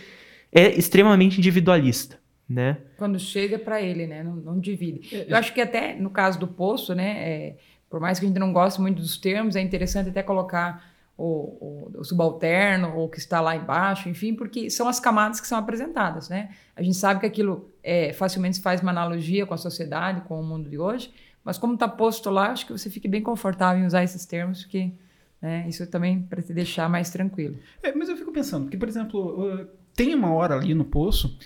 é 0.50 0.68
extremamente 0.78 1.38
individualista. 1.38 2.21
Né? 2.48 2.78
Quando 2.98 3.18
chega 3.18 3.58
para 3.58 3.80
ele, 3.80 4.06
né? 4.06 4.22
Não, 4.22 4.36
não 4.36 4.58
divide. 4.58 5.24
Eu 5.28 5.36
acho 5.36 5.54
que 5.54 5.60
até 5.60 5.94
no 5.94 6.10
caso 6.10 6.38
do 6.38 6.46
poço, 6.46 6.94
né? 6.94 7.28
É, 7.28 7.56
por 7.88 8.00
mais 8.00 8.18
que 8.18 8.24
a 8.24 8.28
gente 8.28 8.38
não 8.38 8.52
goste 8.52 8.80
muito 8.80 9.00
dos 9.00 9.16
termos, 9.16 9.54
é 9.54 9.60
interessante 9.60 10.08
até 10.08 10.22
colocar 10.22 10.92
o, 11.16 11.24
o, 11.24 11.90
o, 11.98 12.04
subalterno, 12.04 12.96
ou 12.96 13.08
que 13.08 13.18
está 13.18 13.40
lá 13.40 13.54
embaixo, 13.54 14.08
enfim, 14.08 14.34
porque 14.34 14.70
são 14.70 14.88
as 14.88 14.98
camadas 14.98 15.40
que 15.40 15.46
são 15.46 15.58
apresentadas, 15.58 16.28
né? 16.28 16.50
A 16.74 16.82
gente 16.82 16.96
sabe 16.96 17.20
que 17.20 17.26
aquilo 17.26 17.70
é, 17.82 18.12
facilmente 18.12 18.56
se 18.56 18.62
faz 18.62 18.80
uma 18.80 18.90
analogia 18.90 19.46
com 19.46 19.54
a 19.54 19.58
sociedade, 19.58 20.22
com 20.22 20.40
o 20.40 20.42
mundo 20.42 20.68
de 20.68 20.78
hoje, 20.78 21.12
mas 21.44 21.58
como 21.58 21.74
está 21.74 21.86
posto 21.86 22.30
lá, 22.30 22.50
acho 22.50 22.66
que 22.66 22.72
você 22.72 22.88
fique 22.88 23.06
bem 23.08 23.22
confortável 23.22 23.82
em 23.82 23.86
usar 23.86 24.02
esses 24.02 24.24
termos, 24.24 24.62
porque 24.62 24.92
né, 25.40 25.66
isso 25.68 25.86
também 25.86 26.22
para 26.22 26.40
te 26.40 26.52
deixar 26.52 26.88
mais 26.88 27.10
tranquilo. 27.10 27.56
É, 27.82 27.92
mas 27.94 28.08
eu 28.08 28.16
fico 28.16 28.32
pensando, 28.32 28.70
que, 28.70 28.76
por 28.76 28.88
exemplo, 28.88 29.68
tem 29.94 30.14
uma 30.14 30.32
hora 30.32 30.54
ali 30.54 30.72
no 30.72 30.84
poço 30.84 31.36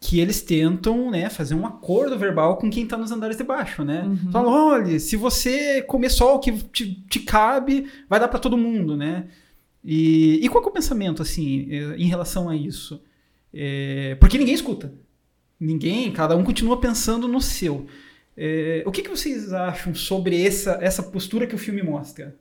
que 0.00 0.20
eles 0.20 0.42
tentam 0.42 1.10
né, 1.10 1.30
fazer 1.30 1.54
um 1.54 1.66
acordo 1.66 2.18
verbal 2.18 2.56
com 2.56 2.70
quem 2.70 2.84
está 2.84 2.96
nos 2.96 3.10
andares 3.10 3.36
de 3.36 3.44
baixo, 3.44 3.82
né? 3.84 4.02
Uhum. 4.04 4.30
Falam, 4.30 4.52
olha, 4.52 4.98
se 4.98 5.16
você 5.16 5.82
comer 5.82 6.10
só 6.10 6.36
o 6.36 6.38
que 6.38 6.52
te, 6.52 6.94
te 7.08 7.20
cabe, 7.20 7.86
vai 8.08 8.20
dar 8.20 8.28
para 8.28 8.38
todo 8.38 8.56
mundo, 8.56 8.96
né? 8.96 9.28
E, 9.82 10.40
e 10.42 10.48
qual 10.48 10.62
é 10.64 10.66
o 10.66 10.70
pensamento, 10.70 11.22
assim, 11.22 11.66
eh, 11.70 11.94
em 11.96 12.06
relação 12.06 12.48
a 12.48 12.56
isso? 12.56 13.02
É, 13.52 14.16
porque 14.16 14.38
ninguém 14.38 14.54
escuta. 14.54 14.92
Ninguém, 15.60 16.10
cada 16.12 16.36
um 16.36 16.42
continua 16.42 16.80
pensando 16.80 17.28
no 17.28 17.40
seu. 17.40 17.86
É, 18.36 18.82
o 18.86 18.90
que, 18.90 19.02
que 19.02 19.10
vocês 19.10 19.52
acham 19.52 19.94
sobre 19.94 20.44
essa, 20.44 20.78
essa 20.80 21.02
postura 21.02 21.46
que 21.46 21.54
o 21.54 21.58
filme 21.58 21.82
mostra? 21.82 22.36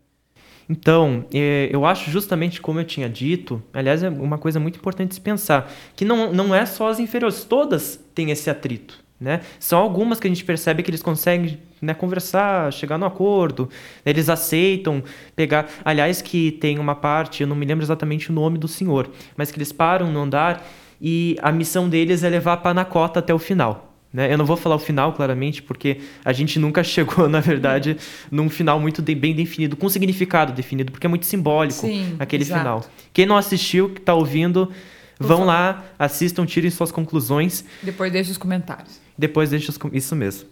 Então, 0.70 1.26
é, 1.34 1.70
eu 1.72 1.86
acho 1.86 2.10
justamente 2.10 2.62
como 2.62 2.80
eu 2.80 2.86
tinha 2.86 3.10
dito, 3.10 3.62
aliás, 3.74 4.02
é 4.04 4.10
uma 4.10 4.38
coisa 4.38 4.60
muito 4.60 4.78
importante 4.78 5.16
se 5.16 5.22
pensar, 5.22 5.72
que 5.96 6.06
não, 6.06 6.32
não 6.32 6.56
é 6.56 6.66
só 6.66 6.88
as 6.88 7.00
inferiores, 7.00 7.44
todas 7.44 8.00
têm 8.16 8.32
esse 8.32 8.50
atrito. 8.50 9.04
Né? 9.20 9.40
São 9.58 9.80
algumas 9.80 10.20
que 10.20 10.28
a 10.28 10.30
gente 10.30 10.44
percebe 10.44 10.84
que 10.84 10.90
eles 10.90 11.02
conseguem 11.02 11.58
né, 11.82 11.94
conversar, 11.94 12.74
chegar 12.74 12.98
no 12.98 13.06
acordo, 13.06 13.70
eles 14.06 14.28
aceitam 14.28 15.02
pegar. 15.36 15.70
Aliás, 15.86 16.22
que 16.22 16.52
tem 16.52 16.78
uma 16.78 16.96
parte, 16.96 17.42
eu 17.42 17.48
não 17.48 17.56
me 17.56 17.66
lembro 17.66 17.86
exatamente 17.86 18.30
o 18.30 18.34
nome 18.34 18.58
do 18.58 18.68
senhor, 18.68 19.10
mas 19.38 19.50
que 19.50 19.58
eles 19.58 19.72
param 19.72 20.12
no 20.12 20.20
andar 20.20 20.66
e 21.00 21.38
a 21.42 21.52
missão 21.52 21.88
deles 21.88 22.24
é 22.24 22.30
levar 22.30 22.54
a 22.54 22.58
panacota 22.58 23.20
até 23.20 23.34
o 23.34 23.40
final. 23.40 23.93
Né? 24.14 24.32
Eu 24.32 24.38
não 24.38 24.46
vou 24.46 24.56
falar 24.56 24.76
o 24.76 24.80
final, 24.80 25.12
claramente, 25.14 25.64
porque 25.64 25.98
a 26.24 26.32
gente 26.32 26.60
nunca 26.60 26.84
chegou, 26.86 27.28
na 27.28 27.40
verdade, 27.40 27.98
num 28.30 28.50
final 28.50 28.80
muito 28.80 29.02
de, 29.02 29.16
bem 29.16 29.34
definido, 29.34 29.76
com 29.76 29.90
significado 29.90 30.54
definido, 30.54 30.92
porque 30.92 31.08
é 31.08 31.10
muito 31.10 31.26
simbólico 31.26 31.82
Sim, 31.82 32.16
aquele 32.20 32.44
exato. 32.44 32.60
final. 32.60 32.86
Quem 33.12 33.26
não 33.26 33.36
assistiu, 33.36 33.90
que 33.90 34.00
está 34.00 34.14
ouvindo, 34.14 34.72
Por 35.18 35.28
vão 35.28 35.38
favor. 35.40 35.48
lá, 35.48 35.84
assistam, 35.98 36.46
tirem 36.46 36.70
suas 36.70 36.92
conclusões. 36.92 37.66
Depois 37.82 38.12
deixe 38.12 38.30
os 38.30 38.38
comentários. 38.38 39.02
Depois 39.18 39.50
deixe 39.50 39.70
os 39.70 39.80
Isso 39.92 40.16
mesmo. 40.16 40.48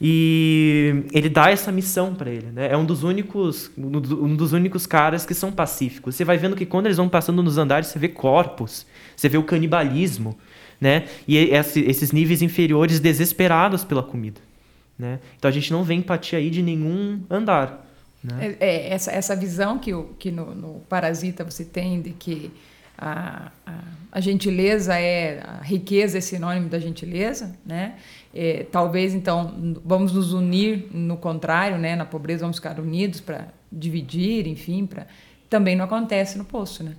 E 0.00 1.04
ele 1.12 1.28
dá 1.28 1.50
essa 1.50 1.70
missão 1.70 2.14
para 2.14 2.30
ele, 2.30 2.46
né? 2.52 2.68
É 2.72 2.76
um 2.76 2.84
dos 2.84 3.04
únicos, 3.04 3.70
um 3.78 4.34
dos 4.34 4.52
únicos 4.52 4.86
caras 4.86 5.24
que 5.24 5.34
são 5.34 5.52
pacíficos. 5.52 6.16
Você 6.16 6.24
vai 6.24 6.36
vendo 6.36 6.56
que 6.56 6.66
quando 6.66 6.86
eles 6.86 6.96
vão 6.96 7.08
passando 7.08 7.42
nos 7.42 7.58
andares, 7.58 7.88
você 7.88 7.98
vê 7.98 8.08
corpos, 8.08 8.86
você 9.16 9.28
vê 9.28 9.38
o 9.38 9.44
canibalismo, 9.44 10.36
né? 10.84 11.06
E 11.26 11.38
esses 11.38 12.12
níveis 12.12 12.42
inferiores 12.42 13.00
desesperados 13.00 13.82
pela 13.82 14.02
comida, 14.02 14.38
né? 14.98 15.18
Então 15.38 15.48
a 15.48 15.52
gente 15.52 15.72
não 15.72 15.82
vê 15.82 15.94
empatia 15.94 16.38
aí 16.38 16.50
de 16.50 16.62
nenhum 16.62 17.22
andar. 17.30 17.88
Né? 18.22 18.54
É, 18.60 18.66
é, 18.68 18.92
essa, 18.92 19.10
essa 19.10 19.34
visão 19.34 19.78
que, 19.78 19.94
o, 19.94 20.14
que 20.18 20.30
no, 20.30 20.54
no 20.54 20.80
Parasita 20.80 21.42
você 21.42 21.64
tem 21.64 22.02
de 22.02 22.10
que 22.10 22.52
a, 22.98 23.50
a, 23.66 23.78
a, 24.12 24.20
gentileza 24.20 24.94
é 24.98 25.42
a 25.42 25.62
riqueza 25.62 26.18
é 26.18 26.20
sinônimo 26.20 26.68
da 26.68 26.78
gentileza, 26.78 27.56
né? 27.64 27.94
É, 28.34 28.66
talvez 28.70 29.14
então 29.14 29.80
vamos 29.82 30.12
nos 30.12 30.34
unir 30.34 30.86
no 30.92 31.16
contrário, 31.16 31.78
né? 31.78 31.96
Na 31.96 32.04
pobreza 32.04 32.42
vamos 32.42 32.58
ficar 32.58 32.78
unidos 32.78 33.22
para 33.22 33.48
dividir, 33.72 34.46
enfim, 34.46 34.84
para 34.84 35.06
também 35.48 35.74
não 35.74 35.86
acontece 35.86 36.36
no 36.36 36.44
poço, 36.44 36.84
né? 36.84 36.94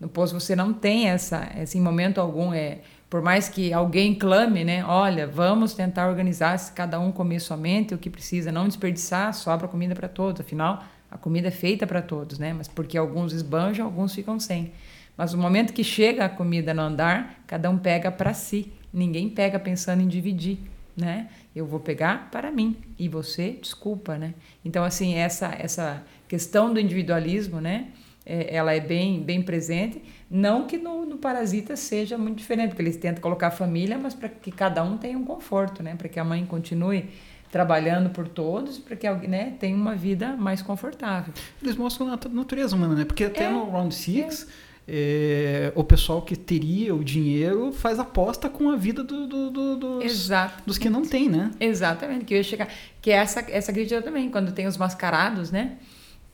No 0.00 0.08
poço 0.08 0.32
você 0.38 0.56
não 0.56 0.72
tem 0.72 1.08
essa, 1.08 1.50
esse 1.60 1.78
momento 1.78 2.20
algum 2.22 2.54
é 2.54 2.78
por 3.08 3.22
mais 3.22 3.48
que 3.48 3.72
alguém 3.72 4.14
clame, 4.14 4.64
né? 4.64 4.84
Olha, 4.84 5.26
vamos 5.26 5.72
tentar 5.72 6.08
organizar 6.08 6.58
se 6.58 6.72
cada 6.72 7.00
um 7.00 7.10
comer 7.10 7.40
somente 7.40 7.94
o 7.94 7.98
que 7.98 8.10
precisa, 8.10 8.52
não 8.52 8.68
desperdiçar, 8.68 9.32
sobra 9.32 9.66
comida 9.66 9.94
para 9.94 10.08
todos. 10.08 10.40
Afinal, 10.40 10.84
a 11.10 11.16
comida 11.16 11.48
é 11.48 11.50
feita 11.50 11.86
para 11.86 12.02
todos, 12.02 12.38
né? 12.38 12.52
Mas 12.52 12.68
porque 12.68 12.98
alguns 12.98 13.32
esbanjam, 13.32 13.86
alguns 13.86 14.14
ficam 14.14 14.38
sem. 14.38 14.72
Mas 15.16 15.32
no 15.32 15.40
momento 15.40 15.72
que 15.72 15.82
chega 15.82 16.26
a 16.26 16.28
comida 16.28 16.74
no 16.74 16.82
andar, 16.82 17.42
cada 17.46 17.70
um 17.70 17.78
pega 17.78 18.10
para 18.12 18.34
si. 18.34 18.72
Ninguém 18.92 19.28
pega 19.28 19.58
pensando 19.58 20.02
em 20.02 20.08
dividir, 20.08 20.58
né? 20.96 21.28
Eu 21.56 21.66
vou 21.66 21.80
pegar 21.80 22.30
para 22.30 22.50
mim 22.50 22.76
e 22.98 23.08
você, 23.08 23.58
desculpa, 23.60 24.18
né? 24.18 24.34
Então 24.64 24.84
assim, 24.84 25.14
essa 25.14 25.54
essa 25.58 26.02
questão 26.28 26.72
do 26.72 26.78
individualismo, 26.78 27.58
né? 27.60 27.88
É, 28.28 28.54
ela 28.54 28.74
é 28.74 28.80
bem 28.80 29.22
bem 29.22 29.40
presente 29.40 30.02
não 30.30 30.66
que 30.66 30.76
no, 30.76 31.06
no, 31.06 31.16
Parasita 31.16 31.74
seja 31.74 32.18
muito 32.18 32.36
diferente, 32.36 32.70
porque 32.70 32.82
eles 32.82 32.96
tentam 32.96 33.22
colocar 33.22 33.46
a 33.46 33.50
família, 33.50 33.98
mas 33.98 34.14
para 34.14 34.28
que 34.28 34.52
cada 34.52 34.82
um 34.82 34.98
tenha 34.98 35.16
um 35.16 35.24
conforto, 35.24 35.82
né? 35.82 35.94
Para 35.96 36.08
que 36.08 36.20
a 36.20 36.24
mãe 36.24 36.44
continue 36.44 37.06
trabalhando 37.50 38.10
por 38.10 38.28
todos, 38.28 38.76
para 38.76 38.94
que 38.94 39.06
alguém 39.06 39.30
né, 39.30 39.54
tenha 39.58 39.74
uma 39.74 39.94
vida 39.94 40.36
mais 40.36 40.60
confortável. 40.60 41.32
Eles 41.62 41.76
mostram 41.76 42.12
a 42.12 42.18
natureza 42.28 42.76
humana, 42.76 42.94
né? 42.94 43.04
Porque 43.06 43.24
até 43.24 43.44
é, 43.44 43.50
no 43.50 43.70
Round 43.70 43.94
Six 43.94 44.46
é. 44.46 44.68
É, 44.90 45.72
o 45.74 45.84
pessoal 45.84 46.22
que 46.22 46.34
teria 46.34 46.94
o 46.94 47.04
dinheiro 47.04 47.72
faz 47.72 47.98
aposta 47.98 48.48
com 48.48 48.70
a 48.70 48.76
vida 48.76 49.04
do, 49.04 49.26
do, 49.26 49.50
do, 49.50 49.76
dos, 49.76 50.30
dos 50.66 50.78
que 50.78 50.88
não 50.90 51.02
tem, 51.02 51.28
né? 51.28 51.50
Exatamente, 51.58 52.26
que 52.26 52.34
eu 52.34 52.38
ia 52.38 52.44
chegar. 52.44 52.68
Que 53.00 53.10
é 53.10 53.14
essa, 53.14 53.40
essa 53.50 53.72
crítica 53.72 54.02
também, 54.02 54.30
quando 54.30 54.52
tem 54.52 54.66
os 54.66 54.76
mascarados, 54.76 55.50
né? 55.50 55.78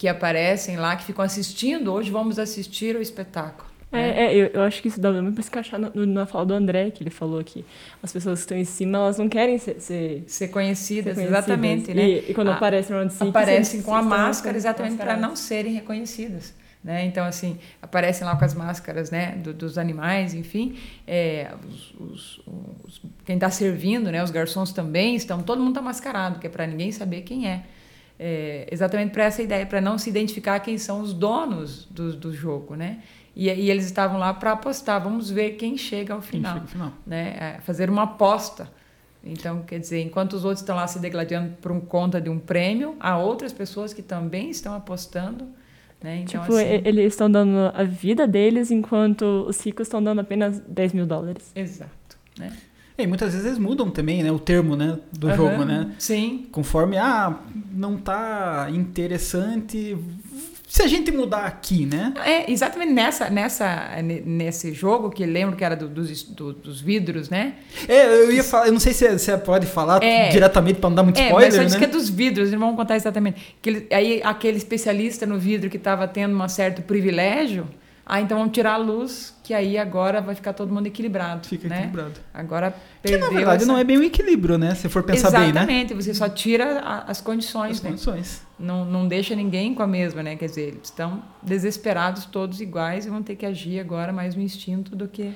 Que 0.04 0.08
aparecem 0.08 0.76
lá, 0.76 0.94
que 0.96 1.02
ficam 1.02 1.24
assistindo. 1.24 1.90
Hoje 1.90 2.10
vamos 2.10 2.38
assistir 2.38 2.94
ao 2.94 3.00
espetáculo. 3.00 3.66
É, 3.90 4.26
é 4.26 4.34
eu, 4.34 4.48
eu, 4.48 4.60
acho 4.60 4.82
que 4.82 4.88
isso 4.88 5.00
dá 5.00 5.10
muito 5.10 5.32
para 5.32 5.42
se 5.42 5.48
encaixar 5.48 5.80
no, 5.80 6.04
na 6.04 6.26
fala 6.26 6.44
do 6.44 6.52
André, 6.52 6.90
que 6.90 7.02
ele 7.02 7.08
falou 7.08 7.42
que 7.42 7.64
as 8.02 8.12
pessoas 8.12 8.40
que 8.40 8.42
estão 8.42 8.58
em 8.58 8.66
cima, 8.66 8.98
elas 8.98 9.16
não 9.16 9.30
querem 9.30 9.56
ser, 9.56 9.80
ser, 9.80 10.22
ser, 10.26 10.48
conhecidas, 10.48 11.14
ser 11.16 11.22
conhecidas, 11.22 11.46
exatamente, 11.46 11.94
né? 11.94 12.02
E, 12.02 12.30
e 12.30 12.34
quando 12.34 12.50
a, 12.50 12.54
aparecem 12.56 12.94
no 12.94 13.08
Six, 13.08 13.22
aparecem 13.22 13.80
com 13.80 13.94
a 13.94 14.02
máscara 14.02 14.58
exatamente 14.58 14.96
para 14.96 15.16
não 15.16 15.34
serem 15.34 15.72
reconhecidas. 15.72 16.52
Né? 16.84 17.06
Então, 17.06 17.24
assim, 17.24 17.58
aparecem 17.80 18.26
lá 18.26 18.36
com 18.36 18.44
as 18.44 18.52
máscaras 18.52 19.10
né, 19.10 19.36
do, 19.36 19.54
dos 19.54 19.78
animais, 19.78 20.34
enfim. 20.34 20.76
É, 21.06 21.50
os, 21.66 21.94
os, 21.98 22.42
os, 22.84 23.02
quem 23.24 23.36
está 23.36 23.48
servindo, 23.48 24.12
né, 24.12 24.22
os 24.22 24.30
garçons 24.30 24.70
também 24.70 25.16
estão, 25.16 25.42
todo 25.42 25.60
mundo 25.60 25.70
está 25.70 25.80
mascarado, 25.80 26.38
que 26.38 26.46
é 26.46 26.50
para 26.50 26.66
ninguém 26.66 26.92
saber 26.92 27.22
quem 27.22 27.48
é. 27.48 27.62
É 28.18 28.66
exatamente 28.70 29.10
para 29.10 29.24
essa 29.24 29.42
ideia, 29.42 29.66
para 29.66 29.80
não 29.80 29.98
se 29.98 30.08
identificar 30.08 30.60
quem 30.60 30.78
são 30.78 31.00
os 31.00 31.12
donos 31.12 31.86
do, 31.86 32.14
do 32.14 32.32
jogo, 32.32 32.74
né? 32.74 33.02
E, 33.34 33.48
e 33.48 33.70
eles 33.70 33.84
estavam 33.86 34.18
lá 34.18 34.32
para 34.32 34.52
apostar, 34.52 35.02
vamos 35.02 35.30
ver 35.30 35.52
quem 35.52 35.76
chega 35.76 36.14
ao 36.14 36.20
final. 36.20 36.52
Chega 36.52 36.64
ao 36.64 36.68
final. 36.68 36.92
Né? 37.06 37.36
É, 37.38 37.60
fazer 37.62 37.90
uma 37.90 38.04
aposta. 38.04 38.70
Então, 39.24 39.62
quer 39.62 39.80
dizer, 39.80 40.02
enquanto 40.02 40.34
os 40.34 40.44
outros 40.44 40.60
estão 40.60 40.76
lá 40.76 40.86
se 40.86 40.98
degladiando 40.98 41.54
por 41.60 41.72
um 41.72 41.80
conta 41.80 42.20
de 42.20 42.28
um 42.28 42.38
prêmio, 42.38 42.94
há 43.00 43.18
outras 43.18 43.52
pessoas 43.52 43.92
que 43.92 44.02
também 44.02 44.50
estão 44.50 44.74
apostando. 44.74 45.48
Né? 46.02 46.18
Então, 46.18 46.42
tipo, 46.42 46.54
assim... 46.54 46.82
eles 46.84 47.14
estão 47.14 47.30
dando 47.30 47.72
a 47.74 47.82
vida 47.82 48.26
deles 48.26 48.70
enquanto 48.70 49.46
os 49.48 49.58
ricos 49.64 49.86
estão 49.86 50.02
dando 50.02 50.20
apenas 50.20 50.60
10 50.60 50.92
mil 50.92 51.06
dólares. 51.06 51.50
Exato. 51.54 52.18
Né? 52.38 52.52
E 52.96 53.06
muitas 53.06 53.32
vezes 53.32 53.46
eles 53.46 53.58
mudam 53.58 53.90
também, 53.90 54.22
né, 54.22 54.30
o 54.30 54.38
termo, 54.38 54.76
né, 54.76 54.98
do 55.12 55.28
uhum, 55.28 55.34
jogo, 55.34 55.64
né? 55.64 55.92
Sim. 55.98 56.46
Conforme, 56.52 56.96
ah, 56.96 57.40
não 57.72 57.96
tá 57.96 58.68
interessante, 58.70 59.96
se 60.74 60.82
a 60.82 60.88
gente 60.88 61.12
mudar 61.12 61.44
aqui, 61.44 61.86
né? 61.86 62.12
É, 62.24 62.50
exatamente 62.50 62.92
nessa, 62.92 63.30
nessa, 63.30 64.02
nesse 64.02 64.72
jogo, 64.72 65.08
que 65.08 65.24
lembro 65.24 65.54
que 65.54 65.64
era 65.64 65.76
do, 65.76 65.88
dos, 65.88 66.24
do, 66.24 66.52
dos 66.52 66.80
vidros, 66.80 67.30
né? 67.30 67.54
É, 67.86 68.06
eu 68.06 68.32
ia 68.32 68.42
falar, 68.42 68.66
eu 68.66 68.72
não 68.72 68.80
sei 68.80 68.92
se 68.92 69.08
você 69.08 69.38
pode 69.38 69.66
falar 69.66 70.02
é, 70.02 70.30
diretamente 70.30 70.80
para 70.80 70.90
não 70.90 70.96
dar 70.96 71.02
muito 71.04 71.20
é, 71.20 71.26
spoiler, 71.26 71.62
mas 71.62 71.72
só 71.72 71.78
né? 71.78 71.86
que 71.86 71.90
é 71.90 71.96
dos 71.96 72.08
vidros, 72.08 72.50
não 72.50 72.58
vamos 72.58 72.74
contar 72.74 72.96
exatamente. 72.96 73.54
Que 73.62 73.70
ele, 73.70 73.86
aí 73.92 74.20
aquele 74.24 74.56
especialista 74.56 75.24
no 75.24 75.38
vidro 75.38 75.70
que 75.70 75.76
estava 75.76 76.08
tendo 76.08 76.36
um 76.36 76.48
certo 76.48 76.82
privilégio, 76.82 77.68
ah, 78.06 78.20
então 78.20 78.36
vamos 78.36 78.52
tirar 78.52 78.74
a 78.74 78.76
luz, 78.76 79.34
que 79.42 79.54
aí 79.54 79.78
agora 79.78 80.20
vai 80.20 80.34
ficar 80.34 80.52
todo 80.52 80.72
mundo 80.72 80.86
equilibrado. 80.86 81.46
Fica 81.46 81.68
né? 81.68 81.76
equilibrado. 81.76 82.20
Agora 82.34 82.74
perdeu 83.00 83.18
Que 83.18 83.24
na 83.24 83.30
verdade 83.38 83.62
essa... 83.62 83.72
não 83.72 83.78
é 83.78 83.84
bem 83.84 83.96
um 83.96 84.02
equilíbrio, 84.02 84.58
né? 84.58 84.74
Se 84.74 84.90
for 84.90 85.02
pensar 85.02 85.28
Exatamente, 85.28 85.52
bem, 85.52 85.54
né? 85.54 85.60
Exatamente, 85.60 85.94
você 85.94 86.12
só 86.12 86.28
tira 86.28 86.80
a, 86.80 87.10
as 87.10 87.22
condições. 87.22 87.78
As 87.78 87.82
né? 87.82 87.90
condições. 87.90 88.42
Não, 88.58 88.84
não 88.84 89.08
deixa 89.08 89.34
ninguém 89.34 89.74
com 89.74 89.82
a 89.82 89.86
mesma, 89.86 90.22
né? 90.22 90.36
Quer 90.36 90.46
dizer, 90.46 90.68
eles 90.68 90.84
estão 90.84 91.22
desesperados 91.42 92.26
todos 92.26 92.60
iguais 92.60 93.06
e 93.06 93.10
vão 93.10 93.22
ter 93.22 93.36
que 93.36 93.46
agir 93.46 93.80
agora 93.80 94.12
mais 94.12 94.36
no 94.36 94.42
instinto 94.42 94.94
do 94.94 95.08
que... 95.08 95.32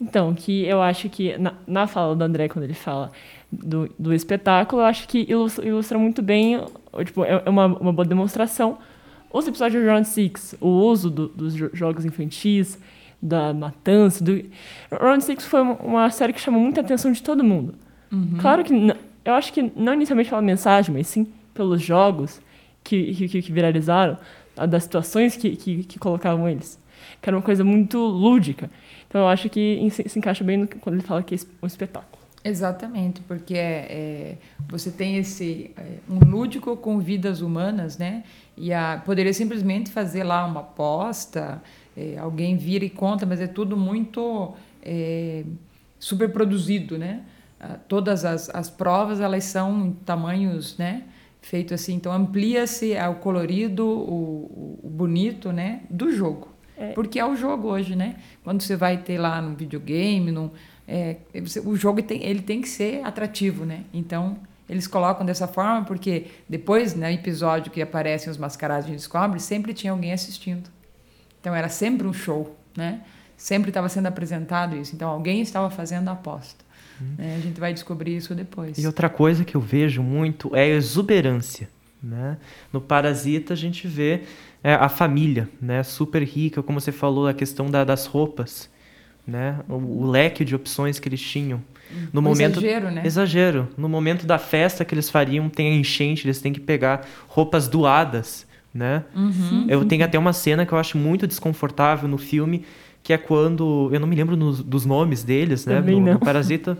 Então, 0.00 0.34
que 0.34 0.64
eu 0.64 0.80
acho 0.80 1.10
que 1.10 1.36
na, 1.36 1.52
na 1.66 1.86
fala 1.86 2.16
do 2.16 2.24
André, 2.24 2.48
quando 2.48 2.64
ele 2.64 2.74
fala 2.74 3.12
do, 3.52 3.90
do 3.98 4.14
espetáculo, 4.14 4.80
eu 4.80 4.86
acho 4.86 5.06
que 5.06 5.26
ilustra, 5.28 5.66
ilustra 5.66 5.98
muito 5.98 6.22
bem, 6.22 6.64
tipo, 7.04 7.24
é, 7.24 7.42
é 7.44 7.50
uma, 7.50 7.66
uma 7.66 7.92
boa 7.92 8.06
demonstração. 8.06 8.78
Os 9.32 9.46
episódios 9.46 9.82
de 9.82 9.88
Round 9.88 10.08
Six, 10.08 10.56
o 10.60 10.68
uso 10.68 11.08
do, 11.08 11.28
dos 11.28 11.54
jogos 11.54 12.04
infantis, 12.04 12.78
da 13.22 13.52
matança. 13.52 14.24
Do... 14.24 14.44
Round 14.90 15.22
Six 15.22 15.44
foi 15.44 15.60
uma 15.60 16.10
série 16.10 16.32
que 16.32 16.40
chamou 16.40 16.60
muita 16.60 16.80
atenção 16.80 17.12
de 17.12 17.22
todo 17.22 17.44
mundo. 17.44 17.74
Uhum. 18.10 18.38
Claro 18.40 18.64
que 18.64 18.72
eu 19.24 19.34
acho 19.34 19.52
que 19.52 19.70
não 19.76 19.94
inicialmente 19.94 20.30
pela 20.30 20.42
mensagem, 20.42 20.94
mas 20.94 21.06
sim 21.06 21.26
pelos 21.54 21.80
jogos 21.80 22.40
que, 22.82 23.28
que, 23.28 23.42
que 23.42 23.52
viralizaram, 23.52 24.16
das 24.68 24.82
situações 24.84 25.36
que, 25.36 25.56
que, 25.56 25.84
que, 25.84 25.98
colocavam 25.98 26.48
eles. 26.48 26.78
Que 27.20 27.28
era 27.28 27.36
uma 27.36 27.42
coisa 27.42 27.62
muito 27.62 27.98
lúdica. 27.98 28.70
Então 29.08 29.22
eu 29.22 29.28
acho 29.28 29.48
que 29.48 29.88
se, 29.90 30.18
encaixa 30.18 30.42
bem 30.42 30.56
no, 30.56 30.66
quando 30.66 30.96
ele 30.96 31.04
fala 31.04 31.22
que 31.22 31.34
é 31.34 31.38
um 31.62 31.66
espetáculo. 31.66 32.19
Exatamente, 32.42 33.20
porque 33.20 33.54
é, 33.54 33.86
é, 33.90 34.38
você 34.66 34.90
tem 34.90 35.16
esse 35.18 35.72
é, 35.76 35.98
um 36.08 36.18
lúdico 36.18 36.74
com 36.76 36.98
vidas 36.98 37.42
humanas, 37.42 37.98
né? 37.98 38.24
E 38.56 38.72
a, 38.72 39.02
poderia 39.04 39.32
simplesmente 39.34 39.90
fazer 39.90 40.24
lá 40.24 40.46
uma 40.46 40.60
aposta, 40.60 41.62
é, 41.94 42.16
alguém 42.18 42.56
vira 42.56 42.84
e 42.84 42.90
conta, 42.90 43.26
mas 43.26 43.40
é 43.42 43.46
tudo 43.46 43.76
muito 43.76 44.54
é, 44.82 45.44
super 45.98 46.30
produzido, 46.32 46.96
né? 46.96 47.22
Ah, 47.60 47.76
todas 47.86 48.24
as, 48.24 48.48
as 48.54 48.70
provas 48.70 49.20
elas 49.20 49.44
são 49.44 49.86
em 49.86 49.92
tamanhos, 49.92 50.78
né? 50.78 51.04
Feito 51.42 51.74
assim, 51.74 51.94
então 51.94 52.10
amplia-se 52.10 52.94
o 53.10 53.14
colorido, 53.16 53.86
o, 53.86 54.80
o, 54.82 54.88
bonito, 54.88 55.52
né? 55.52 55.82
Do 55.90 56.10
jogo, 56.10 56.48
é. 56.76 56.92
porque 56.92 57.18
é 57.18 57.26
o 57.26 57.36
jogo 57.36 57.68
hoje, 57.68 57.94
né? 57.94 58.16
Quando 58.42 58.62
você 58.62 58.76
vai 58.76 58.96
ter 58.96 59.18
lá 59.18 59.42
no 59.42 59.54
videogame, 59.54 60.32
no 60.32 60.50
é, 60.90 61.16
o 61.64 61.76
jogo 61.76 62.02
tem, 62.02 62.24
ele 62.24 62.42
tem 62.42 62.60
que 62.60 62.68
ser 62.68 63.00
atrativo, 63.04 63.64
né? 63.64 63.84
Então 63.94 64.36
eles 64.68 64.88
colocam 64.88 65.24
dessa 65.24 65.46
forma 65.46 65.84
porque 65.84 66.26
depois, 66.48 66.94
no 66.94 67.00
né, 67.00 67.12
episódio 67.12 67.70
que 67.70 67.80
aparecem 67.80 68.28
os 68.28 68.36
mascarados 68.36 68.86
de 68.86 68.92
descobre, 68.92 69.38
sempre 69.38 69.72
tinha 69.72 69.92
alguém 69.92 70.12
assistindo. 70.12 70.68
Então 71.40 71.54
era 71.54 71.68
sempre 71.68 72.08
um 72.08 72.12
show, 72.12 72.56
né? 72.76 73.02
Sempre 73.36 73.70
estava 73.70 73.88
sendo 73.88 74.06
apresentado 74.06 74.76
isso. 74.76 74.94
Então 74.94 75.08
alguém 75.08 75.40
estava 75.40 75.70
fazendo 75.70 76.08
a 76.08 76.12
aposta. 76.12 76.64
Né? 77.16 77.36
A 77.36 77.40
gente 77.40 77.58
vai 77.58 77.72
descobrir 77.72 78.16
isso 78.16 78.34
depois. 78.34 78.76
E 78.76 78.86
outra 78.86 79.08
coisa 79.08 79.44
que 79.44 79.56
eu 79.56 79.60
vejo 79.60 80.02
muito 80.02 80.54
é 80.54 80.64
a 80.64 80.68
exuberância. 80.68 81.68
Né? 82.02 82.36
No 82.72 82.80
Parasita 82.80 83.54
a 83.54 83.56
gente 83.56 83.86
vê 83.86 84.24
é, 84.62 84.74
a 84.74 84.88
família, 84.88 85.48
né? 85.60 85.82
Super 85.84 86.22
rica, 86.22 86.62
como 86.62 86.80
você 86.80 86.92
falou, 86.92 87.28
a 87.28 87.34
questão 87.34 87.70
da, 87.70 87.84
das 87.84 88.06
roupas 88.06 88.68
né? 89.26 89.60
O, 89.68 89.74
o, 89.74 90.10
leque 90.10 90.44
de 90.44 90.54
opções 90.54 90.98
que 90.98 91.08
eles 91.08 91.20
tinham. 91.20 91.62
No 92.12 92.20
o 92.20 92.22
momento 92.22 92.60
exagero, 92.60 92.90
né? 92.90 93.02
Exagero. 93.04 93.68
No 93.76 93.88
momento 93.88 94.26
da 94.26 94.38
festa 94.38 94.84
que 94.84 94.94
eles 94.94 95.10
fariam, 95.10 95.48
tem 95.48 95.72
a 95.72 95.74
enchente, 95.74 96.26
eles 96.26 96.40
têm 96.40 96.52
que 96.52 96.60
pegar 96.60 97.06
roupas 97.26 97.68
doadas, 97.68 98.46
né? 98.72 99.04
Uhum. 99.14 99.66
Eu 99.68 99.84
tenho 99.84 100.04
até 100.04 100.18
uma 100.18 100.32
cena 100.32 100.64
que 100.64 100.72
eu 100.72 100.78
acho 100.78 100.96
muito 100.96 101.26
desconfortável 101.26 102.08
no 102.08 102.18
filme, 102.18 102.64
que 103.02 103.12
é 103.12 103.18
quando 103.18 103.90
eu 103.92 103.98
não 103.98 104.06
me 104.06 104.14
lembro 104.14 104.36
no, 104.36 104.52
dos 104.52 104.84
nomes 104.86 105.24
deles, 105.24 105.66
né? 105.66 105.80
No, 105.80 106.00
no, 106.00 106.18
Parasita, 106.20 106.78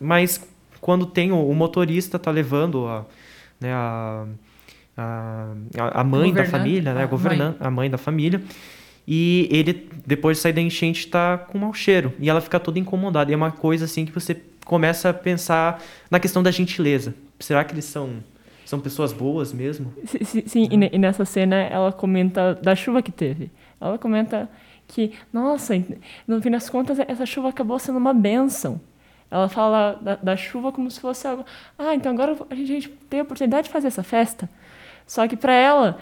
mas 0.00 0.44
quando 0.80 1.06
tem 1.06 1.30
o, 1.30 1.48
o 1.48 1.54
motorista 1.54 2.18
tá 2.18 2.30
levando 2.30 2.86
a, 2.86 3.04
né, 3.60 3.72
a, 3.72 4.24
a, 4.96 6.00
a 6.00 6.04
mãe 6.04 6.32
da 6.32 6.44
família, 6.44 6.94
né? 6.94 7.02
A, 7.04 7.06
governante, 7.06 7.56
a 7.60 7.70
mãe 7.70 7.88
da 7.88 7.98
família. 7.98 8.42
E 9.10 9.48
ele, 9.50 9.88
depois 10.06 10.36
de 10.36 10.42
sair 10.42 10.52
da 10.52 10.60
enchente, 10.60 11.06
está 11.06 11.38
com 11.38 11.56
mau 11.56 11.72
cheiro. 11.72 12.12
E 12.20 12.28
ela 12.28 12.42
fica 12.42 12.60
toda 12.60 12.78
incomodada. 12.78 13.30
E 13.30 13.32
é 13.32 13.36
uma 13.38 13.50
coisa 13.50 13.86
assim 13.86 14.04
que 14.04 14.12
você 14.12 14.38
começa 14.66 15.08
a 15.08 15.14
pensar 15.14 15.82
na 16.10 16.20
questão 16.20 16.42
da 16.42 16.50
gentileza. 16.50 17.14
Será 17.40 17.64
que 17.64 17.72
eles 17.72 17.86
são, 17.86 18.22
são 18.66 18.78
pessoas 18.78 19.10
boas 19.14 19.50
mesmo? 19.50 19.94
Sim, 20.04 20.42
sim 20.46 20.68
e 20.70 20.98
nessa 20.98 21.24
cena 21.24 21.56
ela 21.56 21.90
comenta 21.90 22.54
da 22.56 22.76
chuva 22.76 23.00
que 23.00 23.10
teve. 23.10 23.50
Ela 23.80 23.96
comenta 23.96 24.46
que, 24.86 25.14
nossa, 25.32 25.72
no 26.26 26.42
fim 26.42 26.50
das 26.50 26.68
contas, 26.68 26.98
essa 26.98 27.24
chuva 27.24 27.48
acabou 27.48 27.78
sendo 27.78 27.96
uma 27.96 28.12
benção. 28.12 28.78
Ela 29.30 29.48
fala 29.48 29.98
da, 30.02 30.16
da 30.16 30.36
chuva 30.36 30.70
como 30.70 30.90
se 30.90 31.00
fosse 31.00 31.26
algo. 31.26 31.46
Ah, 31.78 31.94
então 31.94 32.12
agora 32.12 32.36
a 32.50 32.54
gente 32.54 32.90
tem 33.08 33.20
a 33.20 33.22
oportunidade 33.22 33.68
de 33.68 33.72
fazer 33.72 33.86
essa 33.86 34.02
festa. 34.02 34.50
Só 35.06 35.26
que 35.26 35.36
para 35.36 35.54
ela, 35.54 35.98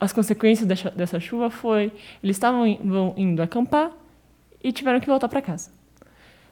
as 0.00 0.12
consequências 0.12 0.66
dessa, 0.94 1.20
chuva 1.20 1.50
foi 1.50 1.92
eles 2.22 2.36
estavam 2.36 2.66
indo 3.16 3.42
acampar 3.42 3.90
e 4.62 4.72
tiveram 4.72 4.98
que 5.00 5.06
voltar 5.06 5.28
para 5.28 5.42
casa. 5.42 5.70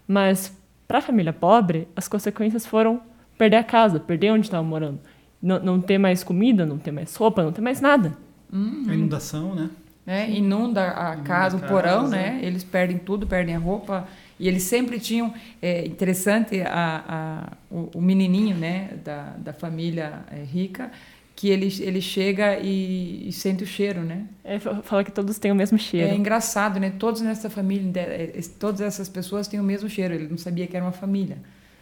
Mas 0.07 0.55
para 0.87 0.99
a 0.99 1.03
família 1.03 1.33
pobre, 1.33 1.89
as 1.97 2.07
consequências 2.07 2.67
foram 2.67 3.01
perder 3.39 3.57
a 3.57 3.65
casa, 3.65 3.99
perder 3.99 4.33
onde 4.33 4.47
estavam 4.47 4.67
morando, 4.67 5.01
não, 5.43 5.59
não 5.59 5.81
ter 5.81 5.99
mais 5.99 6.23
comida, 6.23 6.67
não 6.67 6.79
ter 6.79 6.93
mais 6.93 7.15
roupa, 7.17 7.43
não 7.43 7.53
ter 7.53 7.63
mais 7.63 7.81
nada. 7.81 8.17
Uhum. 8.53 8.85
A 8.89 8.95
inundação, 8.95 9.55
né? 9.55 9.71
É, 10.07 10.31
inunda 10.31 10.87
a 10.89 11.17
casa, 11.17 11.57
inunda 11.57 11.67
o 11.67 11.75
porão, 11.75 12.01
casa. 12.03 12.17
né? 12.17 12.39
Eles 12.43 12.63
perdem 12.63 12.99
tudo, 12.99 13.27
perdem 13.27 13.57
a 13.57 13.59
roupa. 13.59 14.07
E 14.39 14.49
eles 14.49 14.65
sempre 14.65 14.99
tinham, 14.99 15.33
é 15.63 15.87
interessante, 15.87 16.61
a, 16.61 17.05
a, 17.09 17.75
o, 17.75 17.91
o 17.95 18.03
menininho 18.03 18.57
né, 18.57 18.91
da, 19.05 19.35
da 19.39 19.53
família 19.53 20.25
é, 20.31 20.43
rica, 20.43 20.91
que 21.37 21.49
ele, 21.49 21.67
ele 21.81 22.01
chega 22.01 22.59
e, 22.59 23.29
e, 23.29 23.33
sente 23.33 23.65
o 23.65 23.67
cheiro, 23.67 24.03
né? 24.03 24.27
É, 24.45 24.59
fala 24.59 25.03
que 25.03 25.11
todos 25.11 25.39
têm 25.39 25.51
o 25.51 25.55
mesmo 25.55 25.77
cheiro. 25.77 26.09
É 26.09 26.15
engraçado, 26.15 26.79
né? 26.79 26.93
Todos 26.97 27.21
nessa 27.23 27.51
família, 27.51 28.01
é, 28.01 28.41
todas 28.59 28.81
essas 28.81 29.09
pessoas 29.09 29.49
têm 29.49 29.59
o 29.59 29.65
mesmo 29.65 29.89
cheiro. 29.89 30.15
Ele 30.15 30.29
não 30.29 30.39
sabia 30.39 30.67
que 30.67 30.77
era 30.77 30.85
uma 30.85 30.93
família, 30.93 31.39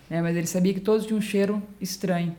né? 0.08 0.22
Mas 0.22 0.36
ele 0.36 0.46
sabia 0.46 0.72
que 0.72 0.80
todos 0.80 1.06
tinham 1.06 1.18
um 1.18 1.22
cheiro 1.22 1.62
estranho. 1.80 2.34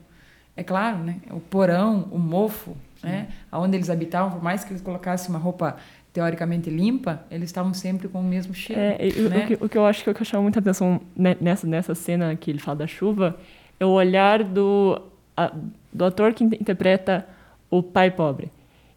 É 0.58 0.64
claro, 0.64 1.00
né? 1.00 1.18
O 1.30 1.40
porão, 1.40 2.08
o 2.12 2.18
mofo, 2.18 2.76
Sim. 3.00 3.08
né? 3.08 3.28
Aonde 3.52 3.78
eles 3.78 3.90
habitavam, 3.92 4.32
por 4.32 4.44
mais 4.44 4.64
que 4.64 4.72
eles 4.72 4.82
colocassem 4.82 5.30
uma 5.30 5.40
roupa 5.40 5.78
teoricamente 6.12 6.70
limpa, 6.70 7.24
eles 7.30 7.50
estavam 7.50 7.74
sempre 7.74 8.08
com 8.08 8.20
o 8.22 8.24
mesmo 8.24 8.54
cheiro. 8.54 8.82
É, 8.82 8.98
né? 9.30 9.44
o, 9.44 9.48
que, 9.48 9.66
o, 9.66 9.70
que, 9.70 9.78
eu 9.78 9.86
acho 9.86 10.04
que, 10.04 10.10
eu 10.10 10.26
chamo 10.26 10.44
muita 10.44 10.60
atenção 10.60 11.02
nessa, 11.16 11.68
nessa 11.68 11.96
cena 11.96 12.36
que 12.36 12.52
ele 12.52 12.60
fala 12.60 12.78
da 12.78 12.88
chuva 12.88 13.38
é 13.80 13.86
o 13.86 13.90
olhar 13.90 14.44
do 14.44 15.02
a, 15.36 15.52
do 15.94 16.06
ator 16.06 16.34
que 16.34 16.44
interpreta 16.44 17.28
o 17.70 17.82
pai 17.84 18.12
pobre. 18.12 18.52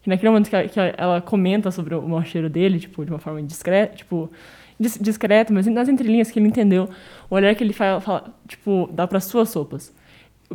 E 0.05 0.09
naquele 0.09 0.31
momento 0.31 0.49
que, 0.49 0.69
que 0.69 0.81
ela 0.97 1.21
comenta 1.21 1.71
sobre 1.71 1.95
o 1.95 2.09
mau 2.09 2.25
cheiro 2.25 2.49
dele, 2.49 2.79
tipo, 2.79 3.05
de 3.05 3.11
uma 3.11 3.19
forma 3.19 3.43
discreta, 3.43 3.97
tipo, 3.97 4.31
discreta, 4.79 5.53
mas 5.53 5.67
nas 5.67 5.89
entrelinhas 5.89 6.31
que 6.31 6.39
ele 6.39 6.49
entendeu, 6.49 6.89
o 7.29 7.35
olhar 7.35 7.55
que 7.55 7.65
ele 7.65 7.73
fala, 7.73 8.01
fala 8.01 8.35
tipo, 8.47 8.89
dá 8.93 9.07
para 9.07 9.21
suas 9.21 9.49
sopas. 9.49 9.93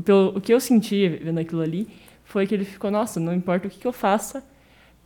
Pelo, 0.05 0.37
o 0.37 0.41
que 0.41 0.53
eu 0.53 0.59
senti 0.59 1.07
vendo 1.07 1.39
aquilo 1.39 1.61
ali 1.61 1.87
foi 2.23 2.47
que 2.47 2.55
ele 2.55 2.63
ficou, 2.63 2.89
nossa, 2.89 3.19
não 3.19 3.33
importa 3.33 3.67
o 3.67 3.69
que, 3.69 3.77
que 3.77 3.87
eu 3.87 3.91
faça, 3.91 4.43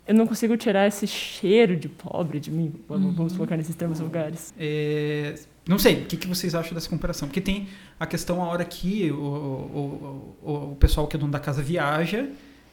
eu 0.07 0.13
não 0.13 0.27
consigo 0.27 0.55
tirar 0.55 0.85
esse 0.85 1.07
cheiro 1.07 1.75
de 1.75 1.89
pobre 1.89 2.39
de 2.39 2.51
mim. 2.51 2.73
Vamos 2.87 3.17
uhum. 3.17 3.37
colocar 3.37 3.57
nesses 3.57 3.75
termos 3.75 3.99
lugares. 3.99 4.53
É, 4.59 5.33
não 5.67 5.79
sei, 5.79 6.03
o 6.03 6.05
que, 6.05 6.17
que 6.17 6.27
vocês 6.27 6.53
acham 6.53 6.73
dessa 6.73 6.89
comparação? 6.89 7.27
Porque 7.27 7.41
tem 7.41 7.67
a 7.99 8.05
questão 8.05 8.41
a 8.43 8.47
hora 8.47 8.63
que 8.63 9.11
o, 9.11 9.15
o, 9.15 10.37
o, 10.43 10.71
o 10.71 10.75
pessoal 10.75 11.07
que 11.07 11.15
é 11.15 11.19
dono 11.19 11.31
da 11.31 11.39
casa 11.39 11.61
viaja, 11.61 12.27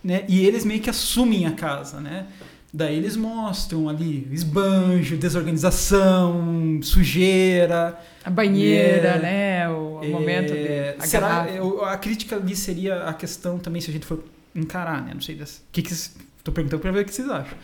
né? 0.05 0.25
E 0.29 0.45
eles 0.45 0.65
meio 0.65 0.81
que 0.81 0.91
assumem 0.91 1.47
a 1.47 1.53
casa, 1.53 2.01
né? 2.01 2.27
Daí 2.75 2.97
eles 2.97 3.17
mostram 3.17 3.89
ali 3.89 4.27
esbanjo, 4.33 5.17
desorganização, 5.17 6.81
sujeira. 6.83 7.99
A 8.25 8.31
banheira, 8.31 9.09
é, 9.09 9.19
né? 9.21 9.69
O, 9.69 9.99
o 10.01 10.05
é, 10.05 10.09
momento 10.09 10.53
de. 10.55 10.95
A, 10.99 11.07
será, 11.07 11.47
a 11.91 11.97
crítica 11.99 12.37
ali 12.37 12.57
seria 12.57 13.05
a 13.05 13.13
questão 13.13 13.59
também, 13.59 13.81
se 13.83 13.91
a 13.91 13.93
gente 13.93 14.07
for 14.07 14.25
encarar, 14.55 15.03
né? 15.03 15.13
Não 15.13 15.21
sei. 15.21 15.35
Das, 15.35 15.63
que 15.71 15.83
que, 15.83 15.95
tô 16.43 16.51
perguntando 16.51 16.81
para 16.81 16.93
ver 16.93 17.03
o 17.03 17.05
que 17.05 17.15
vocês 17.15 17.29
acham. 17.29 17.57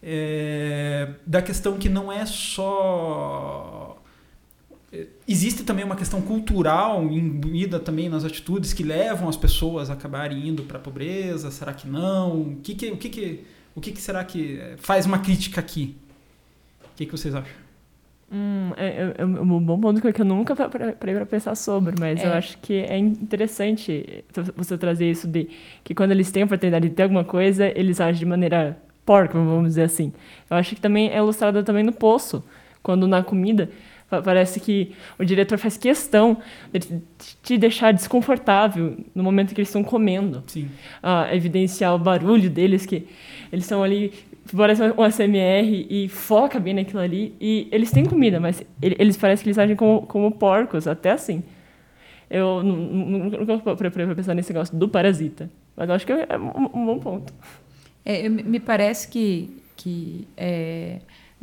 É, 0.00 1.08
da 1.26 1.42
questão 1.42 1.76
que 1.76 1.88
não 1.88 2.12
é 2.12 2.24
só 2.24 3.81
existe 5.26 5.64
também 5.64 5.84
uma 5.84 5.96
questão 5.96 6.20
cultural 6.20 7.04
imbuída 7.04 7.80
também 7.80 8.08
nas 8.08 8.24
atitudes 8.24 8.72
que 8.72 8.82
levam 8.82 9.28
as 9.28 9.36
pessoas 9.36 9.88
a 9.88 9.94
acabarem 9.94 10.48
indo 10.48 10.64
para 10.64 10.78
a 10.78 10.80
pobreza? 10.80 11.50
Será 11.50 11.72
que 11.72 11.88
não? 11.88 12.42
O 12.42 12.56
que, 12.62 12.74
que, 12.74 12.90
o 12.90 12.96
que, 12.96 13.08
que, 13.08 13.44
o 13.74 13.80
que, 13.80 13.92
que 13.92 14.00
será 14.00 14.22
que 14.22 14.60
faz 14.76 15.06
uma 15.06 15.18
crítica 15.18 15.60
aqui? 15.60 15.96
O 16.84 16.96
que, 16.96 17.06
que 17.06 17.12
vocês 17.12 17.34
acham? 17.34 17.62
Hum, 18.30 18.72
é, 18.78 18.86
é, 18.86 19.14
é, 19.18 19.24
um 19.26 19.60
bom 19.60 19.78
ponto 19.78 20.00
que 20.00 20.20
eu 20.20 20.24
nunca 20.24 20.56
parei 20.56 21.14
para 21.14 21.26
pensar 21.26 21.54
sobre, 21.54 21.94
mas 22.00 22.18
é. 22.18 22.26
eu 22.26 22.32
acho 22.32 22.56
que 22.58 22.74
é 22.74 22.96
interessante 22.96 24.24
você 24.56 24.78
trazer 24.78 25.10
isso 25.10 25.28
de 25.28 25.50
que 25.84 25.94
quando 25.94 26.12
eles 26.12 26.30
têm 26.30 26.42
a 26.42 26.46
oportunidade 26.46 26.88
de 26.88 26.94
ter 26.94 27.02
alguma 27.02 27.24
coisa, 27.24 27.66
eles 27.78 28.00
agem 28.00 28.20
de 28.20 28.26
maneira 28.26 28.78
porca, 29.04 29.34
vamos 29.34 29.68
dizer 29.68 29.82
assim. 29.82 30.14
Eu 30.50 30.56
acho 30.56 30.74
que 30.74 30.80
também 30.80 31.10
é 31.10 31.18
ilustrado 31.18 31.62
também 31.62 31.82
no 31.82 31.92
Poço, 31.92 32.42
quando 32.82 33.06
na 33.06 33.22
comida 33.22 33.68
Parece 34.20 34.58
que 34.60 34.92
o 35.18 35.24
diretor 35.24 35.56
faz 35.56 35.76
questão 35.78 36.36
de 36.72 37.00
te 37.42 37.56
deixar 37.56 37.92
desconfortável 37.92 38.96
no 39.14 39.22
momento 39.22 39.54
que 39.54 39.60
eles 39.60 39.68
estão 39.68 39.84
comendo. 39.84 40.42
Sim. 40.48 40.68
Ah, 41.02 41.28
evidenciar 41.34 41.94
o 41.94 41.98
barulho 41.98 42.50
deles, 42.50 42.84
que 42.84 43.06
eles 43.52 43.64
estão 43.64 43.82
ali, 43.82 44.12
parece 44.54 44.82
um 44.82 45.04
SMR 45.10 45.86
e 45.88 46.08
foca 46.08 46.58
bem 46.60 46.74
naquilo 46.74 47.00
ali. 47.00 47.34
E 47.40 47.68
eles 47.70 47.90
têm 47.90 48.04
comida, 48.04 48.40
mas 48.40 48.62
eles 48.82 49.16
parecem 49.16 49.44
que 49.44 49.48
eles 49.50 49.58
agem 49.58 49.76
como, 49.76 50.02
como 50.02 50.30
porcos, 50.32 50.86
até 50.88 51.12
assim. 51.12 51.42
Eu 52.28 52.62
nu- 52.62 52.76
nu- 52.76 53.18
nunca 53.44 53.58
parei 53.76 53.90
pra 53.90 54.14
pensar 54.14 54.34
nesse 54.34 54.52
negócio 54.52 54.76
do 54.76 54.88
parasita. 54.88 55.50
Mas 55.76 55.88
eu 55.88 55.94
acho 55.94 56.06
que 56.06 56.12
é 56.12 56.26
um, 56.38 56.80
um 56.82 56.86
bom 56.86 56.98
ponto. 56.98 57.32
É, 58.04 58.28
me 58.28 58.58
parece 58.58 59.06
que, 59.08 59.54
que 59.76 60.26
é, 60.36 60.98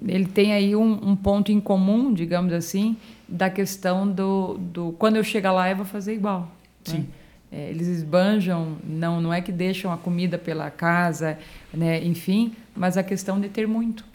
ele 0.07 0.25
tem 0.25 0.53
aí 0.53 0.75
um, 0.75 1.09
um 1.09 1.15
ponto 1.15 1.51
em 1.51 1.59
comum, 1.59 2.13
digamos 2.13 2.53
assim, 2.53 2.95
da 3.27 3.49
questão 3.49 4.07
do, 4.07 4.57
do 4.57 4.95
quando 4.97 5.17
eu 5.17 5.23
chegar 5.23 5.51
lá 5.51 5.69
eu 5.69 5.75
vou 5.75 5.85
fazer 5.85 6.13
igual. 6.13 6.41
né? 6.41 6.47
Sim. 6.83 7.07
É, 7.51 7.69
eles 7.69 7.87
esbanjam, 7.87 8.77
não, 8.83 9.19
não 9.19 9.33
é 9.33 9.41
que 9.41 9.51
deixam 9.51 9.91
a 9.91 9.97
comida 9.97 10.37
pela 10.37 10.69
casa, 10.69 11.37
né, 11.73 12.03
enfim, 12.05 12.53
mas 12.75 12.95
a 12.95 13.01
questão 13.01 13.39
de 13.39 13.49
ter 13.49 13.67
muito, 13.67 14.05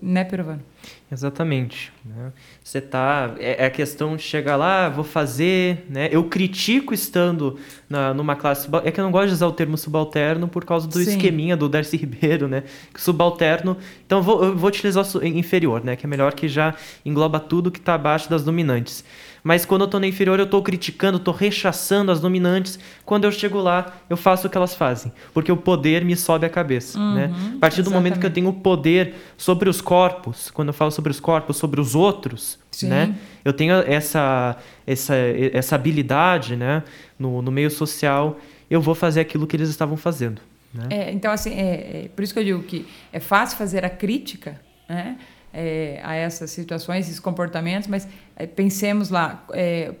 né, 0.00 0.22
Perovano? 0.22 0.62
Exatamente. 1.10 1.90
né? 2.04 2.32
Você 2.62 2.80
tá. 2.80 3.34
É, 3.38 3.64
é 3.64 3.66
a 3.66 3.70
questão 3.70 4.14
de 4.14 4.22
chegar 4.22 4.56
lá, 4.56 4.88
vou 4.88 5.04
fazer. 5.04 5.86
Né? 5.88 6.08
Eu 6.12 6.24
critico 6.24 6.92
estando 6.92 7.58
na, 7.88 8.12
numa 8.12 8.36
classe. 8.36 8.68
É 8.84 8.90
que 8.90 9.00
eu 9.00 9.04
não 9.04 9.10
gosto 9.10 9.28
de 9.28 9.34
usar 9.34 9.46
o 9.46 9.52
termo 9.52 9.78
subalterno 9.78 10.46
por 10.48 10.64
causa 10.64 10.86
do 10.86 10.98
Sim. 10.98 11.10
esqueminha 11.10 11.56
do 11.56 11.68
Darcy 11.68 11.96
Ribeiro, 11.98 12.46
né? 12.46 12.64
Subalterno. 12.94 13.76
Então 14.06 14.18
eu 14.18 14.22
vou, 14.22 14.44
eu 14.44 14.56
vou 14.56 14.68
utilizar 14.68 15.04
o 15.16 15.24
inferior, 15.26 15.82
né? 15.82 15.96
Que 15.96 16.04
é 16.04 16.08
melhor 16.08 16.34
que 16.34 16.46
já 16.46 16.74
engloba 17.04 17.40
tudo 17.40 17.70
que 17.70 17.78
está 17.78 17.94
abaixo 17.94 18.28
das 18.28 18.44
dominantes. 18.44 19.02
Mas 19.42 19.64
quando 19.64 19.82
eu 19.82 19.88
tô 19.88 19.98
na 19.98 20.06
inferior, 20.06 20.38
eu 20.38 20.46
tô 20.46 20.60
criticando, 20.62 21.18
tô 21.18 21.30
rechaçando 21.30 22.10
as 22.10 22.20
dominantes. 22.20 22.78
Quando 23.04 23.24
eu 23.24 23.32
chego 23.32 23.58
lá, 23.60 23.94
eu 24.10 24.16
faço 24.16 24.46
o 24.46 24.50
que 24.50 24.56
elas 24.56 24.74
fazem. 24.74 25.12
Porque 25.32 25.50
o 25.50 25.56
poder 25.56 26.04
me 26.04 26.16
sobe 26.16 26.44
a 26.44 26.50
cabeça. 26.50 26.98
né? 26.98 27.32
A 27.56 27.58
partir 27.58 27.82
do 27.82 27.90
momento 27.90 28.18
que 28.18 28.26
eu 28.26 28.28
exatamente. 28.28 28.34
tenho 28.34 28.52
poder 28.52 29.14
sobre 29.36 29.68
os 29.70 29.80
corpos, 29.80 30.50
quando 30.50 30.68
eu 30.68 30.74
falo 30.78 30.90
sobre 30.90 31.10
os 31.10 31.20
corpos, 31.20 31.56
sobre 31.56 31.80
os 31.80 31.94
outros, 31.94 32.58
Sim. 32.70 32.88
né? 32.88 33.14
Eu 33.44 33.52
tenho 33.52 33.74
essa, 33.74 34.56
essa, 34.86 35.14
essa 35.52 35.74
habilidade, 35.74 36.56
né? 36.56 36.82
No, 37.18 37.42
no 37.42 37.50
meio 37.50 37.70
social, 37.70 38.38
eu 38.70 38.80
vou 38.80 38.94
fazer 38.94 39.20
aquilo 39.20 39.46
que 39.46 39.56
eles 39.56 39.68
estavam 39.68 39.96
fazendo. 39.96 40.40
Né? 40.72 40.86
É, 40.90 41.12
então, 41.12 41.32
assim, 41.32 41.54
é, 41.54 42.04
é 42.04 42.10
por 42.14 42.22
isso 42.22 42.32
que 42.32 42.38
eu 42.38 42.44
digo 42.44 42.62
que 42.62 42.86
é 43.12 43.18
fácil 43.18 43.56
fazer 43.56 43.84
a 43.84 43.90
crítica 43.90 44.60
né, 44.88 45.18
é, 45.52 46.00
a 46.02 46.14
essas 46.14 46.50
situações, 46.50 47.06
esses 47.06 47.18
comportamentos, 47.20 47.88
mas 47.88 48.06
é, 48.36 48.46
pensemos 48.46 49.08
lá, 49.08 49.44
é, 49.52 49.94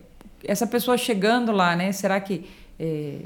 essa 0.44 0.66
pessoa 0.66 0.96
chegando 0.96 1.52
lá, 1.52 1.74
né, 1.74 1.90
será 1.92 2.20
que 2.20 2.48
é, 2.78 3.22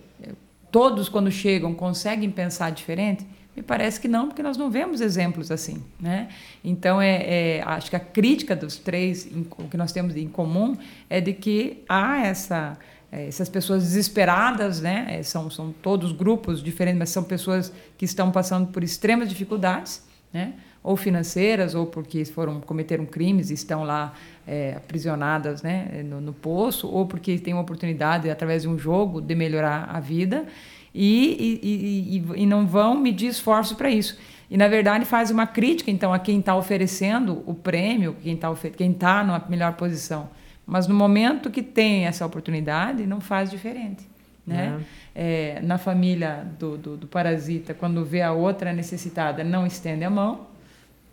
todos, 0.70 1.08
quando 1.08 1.30
chegam, 1.30 1.74
conseguem 1.74 2.30
pensar 2.30 2.70
diferente? 2.70 3.26
Me 3.54 3.62
parece 3.62 4.00
que 4.00 4.08
não, 4.08 4.28
porque 4.28 4.42
nós 4.42 4.56
não 4.56 4.70
vemos 4.70 5.00
exemplos 5.00 5.50
assim, 5.50 5.82
né? 6.00 6.28
Então, 6.64 7.00
é, 7.02 7.58
é, 7.58 7.62
acho 7.62 7.90
que 7.90 7.96
a 7.96 8.00
crítica 8.00 8.56
dos 8.56 8.76
três, 8.76 9.28
o 9.58 9.68
que 9.68 9.76
nós 9.76 9.92
temos 9.92 10.16
em 10.16 10.26
comum, 10.26 10.76
é 11.10 11.20
de 11.20 11.34
que 11.34 11.82
há 11.86 12.24
essa 12.24 12.78
é, 13.12 13.26
essas 13.26 13.50
pessoas 13.50 13.82
desesperadas, 13.82 14.80
né? 14.80 15.06
É, 15.10 15.22
são, 15.22 15.50
são 15.50 15.70
todos 15.70 16.12
grupos 16.12 16.62
diferentes, 16.62 16.98
mas 16.98 17.10
são 17.10 17.22
pessoas 17.22 17.70
que 17.98 18.06
estão 18.06 18.32
passando 18.32 18.68
por 18.68 18.82
extremas 18.82 19.28
dificuldades, 19.28 20.02
né? 20.32 20.54
Ou 20.82 20.96
financeiras, 20.96 21.74
ou 21.74 21.84
porque 21.84 22.24
foram 22.24 22.58
cometeram 22.58 23.04
crimes 23.04 23.50
e 23.50 23.54
estão 23.54 23.84
lá 23.84 24.14
é, 24.46 24.74
aprisionadas, 24.78 25.60
né? 25.60 26.02
No, 26.02 26.22
no 26.22 26.32
poço, 26.32 26.88
ou 26.88 27.06
porque 27.06 27.38
têm 27.38 27.52
uma 27.52 27.62
oportunidade 27.62 28.30
através 28.30 28.62
de 28.62 28.68
um 28.68 28.78
jogo 28.78 29.20
de 29.20 29.34
melhorar 29.34 29.90
a 29.92 30.00
vida 30.00 30.46
e, 30.94 31.60
e, 31.62 32.16
e, 32.36 32.42
e- 32.42 32.46
não 32.46 32.66
vão 32.66 32.94
medir 32.94 33.28
esforço 33.28 33.76
para 33.76 33.90
isso. 33.90 34.18
E, 34.50 34.56
na 34.56 34.68
verdade, 34.68 35.04
faz 35.04 35.30
uma 35.30 35.46
crítica, 35.46 35.90
então, 35.90 36.12
a 36.12 36.18
quem 36.18 36.38
está 36.40 36.54
oferecendo 36.54 37.42
o 37.46 37.54
prêmio, 37.54 38.16
quem 38.22 38.34
está 38.34 38.54
quem 38.76 38.92
tá 38.92 39.24
numa 39.24 39.42
melhor 39.48 39.72
posição. 39.74 40.28
Mas 40.66 40.86
no 40.86 40.94
momento 40.94 41.50
que 41.50 41.62
tem 41.62 42.06
essa 42.06 42.24
oportunidade, 42.26 43.06
não 43.06 43.20
faz 43.20 43.50
diferente. 43.50 44.06
Né? 44.46 44.80
É, 45.14 45.60
na 45.62 45.78
família 45.78 46.46
do, 46.58 46.76
do, 46.76 46.96
do 46.96 47.06
parasita, 47.06 47.72
quando 47.72 48.04
vê 48.04 48.22
a 48.22 48.32
outra 48.32 48.72
necessitada, 48.72 49.42
não 49.42 49.66
estende 49.66 50.04
a 50.04 50.10
mão. 50.10 50.46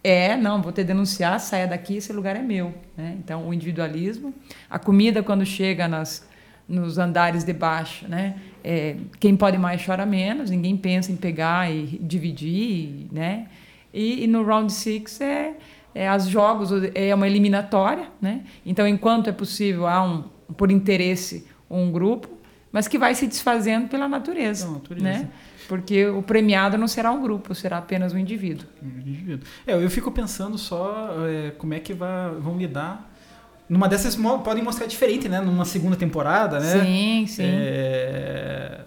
É, 0.04 0.36
não, 0.36 0.62
vou 0.62 0.72
te 0.72 0.84
denunciar, 0.84 1.40
saia 1.40 1.68
daqui, 1.68 1.98
esse 1.98 2.12
lugar 2.12 2.36
é 2.36 2.42
meu. 2.42 2.74
Né? 2.98 3.16
Então, 3.20 3.48
o 3.48 3.54
individualismo. 3.54 4.34
A 4.70 4.80
comida, 4.80 5.22
quando 5.22 5.46
chega 5.46 5.88
nas, 5.88 6.28
nos 6.68 6.98
andares 6.98 7.44
de 7.44 7.54
baixo, 7.54 8.08
né? 8.08 8.36
É, 8.64 8.98
quem 9.20 9.36
pode 9.36 9.58
mais 9.58 9.84
chora 9.86 10.06
menos, 10.06 10.50
ninguém 10.50 10.76
pensa 10.76 11.12
em 11.12 11.16
pegar 11.16 11.72
e 11.72 12.00
dividir, 12.02 13.08
né? 13.12 13.48
E, 13.94 14.24
e 14.24 14.28
no 14.28 14.44
round 14.44 14.72
six 14.72 15.20
é, 15.22 15.56
é 15.96 16.16
os 16.16 16.26
jogos, 16.26 16.70
é 16.94 17.14
uma 17.16 17.28
eliminatória, 17.28 18.08
né? 18.22 18.44
Então, 18.66 18.88
enquanto 18.88 19.30
é 19.30 19.34
possível, 19.34 19.88
há 19.88 20.04
um, 20.04 20.24
por 20.58 20.72
interesse, 20.72 21.48
um 21.70 21.92
grupo, 21.92 22.30
mas 22.72 22.88
que 22.88 22.98
vai 22.98 23.16
se 23.16 23.26
desfazendo 23.28 23.88
pela 23.88 24.08
natureza, 24.08 24.70
natureza. 24.70 25.04
né? 25.04 25.30
Porque 25.68 26.08
o 26.08 26.24
premiado 26.24 26.78
não 26.78 26.88
será 26.88 27.12
um 27.12 27.22
grupo, 27.22 27.54
será 27.54 27.78
apenas 27.78 28.12
um 28.12 28.18
indivíduo. 28.18 28.68
Indivíduo. 28.82 29.48
É, 29.68 29.74
eu 29.74 29.90
fico 29.90 30.12
pensando 30.12 30.58
só 30.58 31.10
é, 31.28 31.52
como 31.52 31.76
é 31.76 31.80
que 31.80 31.94
vai, 31.94 32.32
vão 32.40 32.58
lidar. 32.58 33.08
Numa 33.70 33.88
dessas 33.88 34.16
podem 34.44 34.64
mostrar 34.64 34.88
diferente, 34.88 35.30
né? 35.30 35.40
Numa 35.40 35.64
segunda 35.66 35.96
temporada, 35.96 36.60
né? 36.60 36.82
Sim, 36.84 37.26
sim. 37.28 37.44
É... 37.46 38.80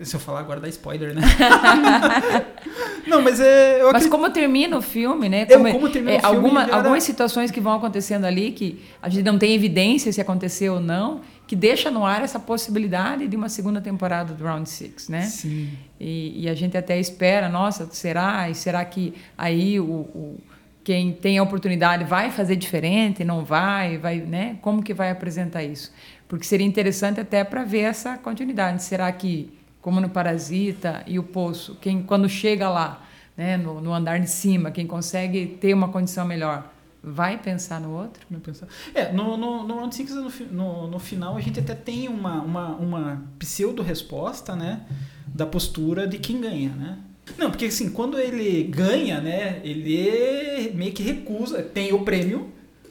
Se 0.00 0.14
eu 0.14 0.20
falar 0.20 0.40
agora 0.40 0.60
dá 0.60 0.68
spoiler, 0.68 1.14
né? 1.14 1.22
Não, 3.06 3.22
mas 3.22 3.40
é. 3.40 3.78
Mas 3.78 3.88
acredito- 3.88 4.10
como 4.10 4.28
termina 4.30 4.76
o 4.76 4.82
filme, 4.82 5.28
né? 5.28 5.42
É, 5.42 5.46
Como, 5.56 5.72
como 5.72 5.88
termina 5.88 6.16
é, 6.16 6.18
o 6.18 6.20
filme, 6.22 6.36
alguma- 6.36 6.62
era- 6.64 6.76
Algumas 6.76 7.02
situações 7.02 7.50
que 7.50 7.60
vão 7.60 7.72
acontecendo 7.74 8.24
ali 8.24 8.50
que 8.52 8.82
a 9.00 9.08
gente 9.08 9.24
não 9.24 9.38
tem 9.38 9.54
evidência 9.54 10.12
se 10.12 10.20
aconteceu 10.20 10.74
ou 10.74 10.80
não, 10.80 11.20
que 11.46 11.54
deixa 11.56 11.90
no 11.90 12.04
ar 12.04 12.22
essa 12.22 12.38
possibilidade 12.38 13.26
de 13.28 13.36
uma 13.36 13.48
segunda 13.48 13.80
temporada 13.80 14.34
do 14.34 14.44
Round 14.44 14.68
Six, 14.68 15.08
né? 15.08 15.22
Sim. 15.22 15.70
E, 16.00 16.42
e 16.44 16.48
a 16.48 16.54
gente 16.54 16.76
até 16.76 16.98
espera, 16.98 17.48
nossa, 17.48 17.88
será? 17.90 18.50
E 18.50 18.54
será 18.54 18.84
que 18.84 19.14
aí 19.38 19.78
o, 19.80 19.84
o- 19.84 20.40
quem 20.86 21.12
tem 21.12 21.36
a 21.36 21.42
oportunidade 21.42 22.04
vai 22.04 22.30
fazer 22.30 22.54
diferente, 22.54 23.24
não 23.24 23.44
vai, 23.44 23.98
vai, 23.98 24.20
né? 24.20 24.56
Como 24.62 24.84
que 24.84 24.94
vai 24.94 25.10
apresentar 25.10 25.64
isso? 25.64 25.92
Porque 26.28 26.44
seria 26.46 26.64
interessante 26.64 27.18
até 27.18 27.42
para 27.42 27.64
ver 27.64 27.80
essa 27.80 28.16
continuidade. 28.16 28.84
Será 28.84 29.10
que, 29.10 29.52
como 29.82 30.00
no 30.00 30.08
Parasita 30.08 31.02
e 31.04 31.18
o 31.18 31.24
Poço, 31.24 31.76
quem 31.80 32.04
quando 32.04 32.28
chega 32.28 32.68
lá, 32.68 33.04
né, 33.36 33.56
no, 33.56 33.80
no 33.80 33.92
andar 33.92 34.20
de 34.20 34.30
cima, 34.30 34.70
quem 34.70 34.86
consegue 34.86 35.58
ter 35.60 35.74
uma 35.74 35.88
condição 35.88 36.24
melhor, 36.24 36.72
vai 37.02 37.36
pensar 37.36 37.80
no 37.80 37.90
outro? 37.90 38.24
Não 38.30 38.38
pensar. 38.38 38.68
É, 38.94 39.10
no, 39.10 39.36
no, 39.36 39.64
no 39.66 39.74
Round 39.74 39.92
6, 39.92 40.10
no, 40.14 40.30
no, 40.52 40.86
no 40.86 40.98
final, 41.00 41.36
a 41.36 41.40
gente 41.40 41.58
até 41.58 41.74
tem 41.74 42.06
uma, 42.06 42.40
uma, 42.42 42.76
uma 42.76 43.24
pseudo-resposta, 43.40 44.54
né? 44.54 44.82
Da 45.26 45.46
postura 45.46 46.06
de 46.06 46.20
quem 46.20 46.40
ganha, 46.40 46.70
né? 46.70 46.98
Não, 47.38 47.50
porque 47.50 47.66
assim, 47.66 47.90
quando 47.90 48.18
ele 48.18 48.62
ganha, 48.64 49.20
né? 49.20 49.60
Ele 49.64 50.72
meio 50.74 50.92
que 50.92 51.02
recusa, 51.02 51.62
tem 51.62 51.92
o 51.92 52.00
prêmio, 52.04 52.48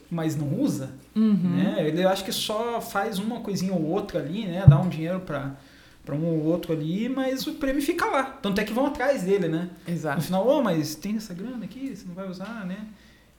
mas 0.10 0.36
não 0.36 0.60
usa. 0.60 0.92
Né? 1.16 1.76
Ele 1.80 2.04
eu 2.04 2.10
acho 2.10 2.26
que 2.26 2.32
só 2.32 2.82
faz 2.82 3.18
uma 3.20 3.40
coisinha 3.40 3.74
ou 3.74 3.82
outra 3.86 4.20
ali, 4.20 4.46
né? 4.46 4.66
Dá 4.68 4.78
um 4.80 4.90
dinheiro 4.90 5.22
pra, 5.22 5.56
pra 6.04 6.14
um 6.14 6.26
ou 6.26 6.44
outro 6.44 6.74
ali, 6.74 7.08
mas 7.08 7.48
o 7.48 7.54
prêmio 7.54 7.82
fica 7.82 8.06
lá. 8.06 8.24
Tanto 8.24 8.60
é 8.60 8.64
que 8.66 8.74
vão 8.74 8.86
atrás 8.88 9.24
dele, 9.24 9.48
né? 9.48 9.70
No 9.88 9.94
Exato. 9.94 10.22
final, 10.22 10.46
ô, 10.46 10.62
mas 10.62 10.96
tem 10.96 11.16
essa 11.16 11.34
grana 11.34 11.64
aqui, 11.64 11.96
você 11.96 12.06
não 12.06 12.14
vai 12.14 12.30
usar, 12.30 12.66
né? 12.66 12.78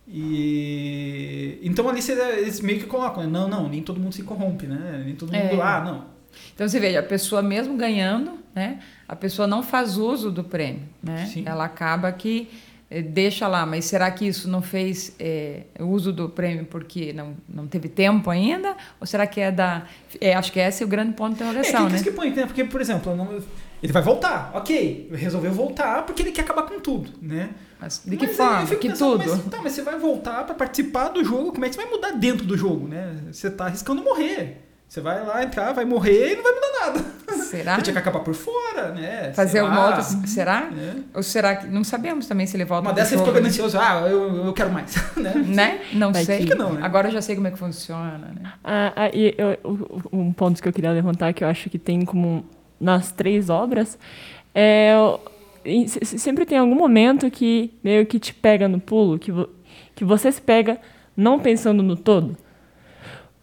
E 0.09 1.59
então 1.63 1.89
ali 1.89 2.01
eles 2.39 2.61
meio 2.61 2.79
que 2.81 2.87
colocam, 2.87 3.25
né? 3.25 3.29
não, 3.29 3.49
não, 3.49 3.69
nem 3.69 3.83
todo 3.83 4.01
mundo 4.01 4.15
se 4.15 4.23
corrompe, 4.23 4.67
né? 4.67 5.03
Nem 5.05 5.15
todo 5.15 5.33
mundo, 5.33 5.37
É. 5.37 5.61
ah, 5.61 5.83
não. 5.85 6.05
Então 6.55 6.69
você 6.69 6.79
veja, 6.81 7.01
a 7.01 7.03
pessoa 7.03 7.43
mesmo 7.43 7.77
ganhando, 7.77 8.36
né, 8.57 8.79
a 9.07 9.15
pessoa 9.15 9.47
não 9.47 9.63
faz 9.63 9.99
uso 9.99 10.31
do 10.33 10.43
prêmio, 10.43 10.83
né? 11.03 11.27
Sim. 11.27 11.43
Ela 11.47 11.67
acaba 11.67 12.11
que 12.11 12.49
eh, 12.91 13.03
deixa 13.03 13.47
lá, 13.47 13.67
mas 13.67 13.85
será 13.85 14.11
que 14.11 14.27
isso 14.27 14.49
não 14.49 14.63
fez 14.63 15.15
eh, 15.21 15.65
uso 15.79 16.11
do 16.13 16.29
prêmio 16.31 16.65
porque 16.65 17.13
não, 17.13 17.37
não 17.47 17.67
teve 17.67 17.89
tempo 17.89 18.31
ainda? 18.31 18.75
Ou 18.99 19.07
será 19.07 19.27
que 19.27 19.41
é 19.41 19.53
da. 19.53 19.83
É, 20.21 20.35
acho 20.35 20.51
que 20.51 20.59
esse 20.59 20.83
é 20.83 20.87
o 20.87 20.89
grande 20.89 21.13
ponto 21.13 21.37
de 21.37 21.43
É, 21.43 21.47
interrogação, 21.47 21.81
quem 21.83 21.89
que 21.91 21.93
né? 21.97 22.03
que 22.03 22.11
põe, 22.11 22.31
né? 22.31 22.47
Porque, 22.47 22.65
por 22.65 22.81
exemplo, 22.81 23.15
não- 23.15 23.43
ele 23.83 23.93
vai 23.93 24.01
voltar, 24.03 24.51
ok, 24.55 25.11
resolveu 25.13 25.53
voltar 25.53 26.07
porque 26.07 26.23
ele 26.23 26.33
quer 26.33 26.41
acabar 26.41 26.63
com 26.63 26.81
tudo, 26.81 27.11
né? 27.21 27.51
Mas 27.79 28.03
de 28.07 28.17
que 28.17 28.27
Mas 28.27 28.37
forma? 28.37 28.67
Que 28.67 28.89
pensando, 28.89 29.19
tudo? 29.23 29.31
Mas, 29.37 29.45
tá, 29.51 29.59
mas 29.63 29.73
você 29.75 29.83
vai 29.83 29.99
voltar 29.99 30.45
pra 30.47 30.55
participar 30.55 31.09
do 31.11 31.23
jogo, 31.23 31.53
como 31.53 31.63
é 31.67 31.69
que 31.69 31.75
você 31.75 31.83
vai 31.83 31.91
mudar 31.91 32.13
dentro 32.13 32.47
do 32.47 32.57
jogo, 32.57 32.89
né? 32.89 33.17
Você 33.31 33.51
tá 33.51 33.67
arriscando 33.67 34.03
morrer. 34.03 34.66
Você 34.89 35.01
vai 35.01 35.25
lá 35.27 35.43
entrar, 35.43 35.73
vai 35.73 35.85
morrer 35.85 36.33
e 36.33 36.37
não 36.37 36.43
vai 36.45 36.53
mudar 36.55 36.81
nada. 36.81 37.17
Será? 37.45 37.75
Você 37.77 37.83
tinha 37.83 37.93
que 37.93 37.99
acabar 37.99 38.21
por 38.21 38.35
fora, 38.35 38.93
né? 38.93 39.33
Fazer 39.35 39.59
alguma 39.59 39.81
lá, 39.81 39.87
outra. 39.89 40.03
Será? 40.03 40.71
né? 40.71 41.03
Ou 41.13 41.23
será 41.23 41.57
que. 41.57 41.67
Não 41.67 41.83
sabemos 41.85 42.27
também 42.27 42.47
se 42.47 42.57
ele 42.57 42.65
volta 42.65 42.89
Uma 42.89 42.93
dessa 42.95 43.15
ele 43.15 43.19
ficou 43.19 43.35
né? 43.35 43.41
ganancioso, 43.41 43.79
ah, 43.79 44.07
eu, 44.09 44.47
eu 44.47 44.53
quero 44.53 44.71
mais, 44.73 44.95
né? 45.17 45.35
Né? 45.35 45.81
Não 45.93 46.13
Vai 46.13 46.25
sei. 46.25 46.45
que 46.47 46.55
não, 46.55 46.73
né? 46.75 46.81
Agora 46.85 47.09
eu 47.09 47.13
já 47.13 47.21
sei 47.21 47.35
como 47.35 47.49
é 47.49 47.51
que 47.51 47.59
funciona, 47.59 48.19
né? 48.41 48.53
Ah, 48.65 48.93
ah, 48.97 49.11
e 49.13 49.35
eu- 49.37 49.59
o- 49.71 50.01
o- 50.13 50.19
um 50.21 50.33
ponto 50.33 50.63
que 50.63 50.69
eu 50.69 50.73
queria 50.73 50.93
levantar, 50.93 51.33
que 51.35 51.43
eu 51.43 51.49
acho 51.49 51.69
que 51.69 51.79
tem 51.79 52.05
como 52.05 52.45
nas 52.81 53.11
três 53.13 53.51
obras, 53.51 53.99
é 54.55 54.95
o- 54.99 55.19
se- 55.89 56.05
se- 56.05 56.19
sempre 56.19 56.47
tem 56.47 56.59
algum 56.59 56.75
momento 56.77 57.29
que 57.31 57.73
meio 57.83 58.07
que 58.07 58.19
te 58.21 58.33
pega 58.33 58.69
no 58.69 58.81
pulo, 58.81 59.19
que, 59.19 59.33
vo- 59.33 59.49
que 59.97 60.05
você 60.05 60.31
se 60.31 60.41
pega 60.41 60.79
não 61.17 61.39
pensando 61.41 61.83
no 61.83 61.97
todo. 61.97 62.37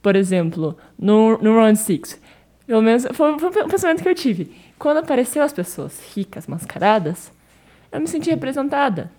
Por 0.03 0.17
exemplo, 0.17 0.77
no, 0.99 1.37
no 1.37 1.55
Round 1.55 1.79
Six, 1.79 2.19
pelo 2.67 2.81
menos 2.81 3.07
foi, 3.13 3.39
foi 3.39 3.49
o 3.49 3.67
pensamento 3.69 4.03
que 4.03 4.09
eu 4.09 4.13
tive. 4.13 4.51
Quando 4.77 4.97
apareceu 4.97 5.41
as 5.41 5.53
pessoas 5.53 6.13
ricas, 6.13 6.45
mascaradas, 6.45 7.31
eu 7.89 8.01
me 8.01 8.07
senti 8.07 8.29
representada. 8.29 9.09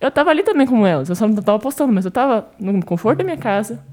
Eu 0.00 0.10
tava 0.10 0.30
ali 0.30 0.42
também 0.42 0.66
como 0.66 0.86
elas, 0.86 1.10
eu 1.10 1.14
só 1.14 1.28
não 1.28 1.36
tava 1.36 1.58
postando, 1.58 1.92
mas 1.92 2.06
eu 2.06 2.10
tava 2.10 2.48
no 2.58 2.82
conforto 2.84 3.18
da 3.18 3.24
minha 3.24 3.36
casa, 3.36 3.84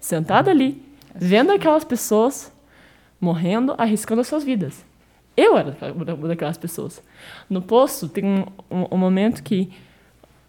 sentada 0.00 0.52
ali, 0.52 0.80
vendo 1.14 1.50
aquelas 1.50 1.82
pessoas 1.82 2.52
morrendo, 3.20 3.74
arriscando 3.76 4.20
as 4.20 4.28
suas 4.28 4.44
vidas. 4.44 4.84
Eu 5.36 5.58
era 5.58 5.76
uma 5.92 6.28
daquelas 6.28 6.56
pessoas. 6.56 7.02
No 7.50 7.60
posto, 7.60 8.08
tem 8.08 8.24
um, 8.24 8.46
um, 8.70 8.86
um 8.92 8.96
momento 8.96 9.42
que 9.42 9.72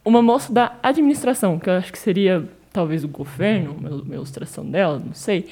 uma 0.05 0.21
moça 0.21 0.53
da 0.53 0.75
administração, 0.83 1.57
que 1.57 1.69
eu 1.69 1.73
acho 1.73 1.91
que 1.91 1.97
seria 1.97 2.47
talvez 2.73 3.03
o 3.03 3.07
governo, 3.07 3.77
uma 3.79 4.15
ilustração 4.15 4.65
dela, 4.65 4.99
não 4.99 5.13
sei, 5.13 5.47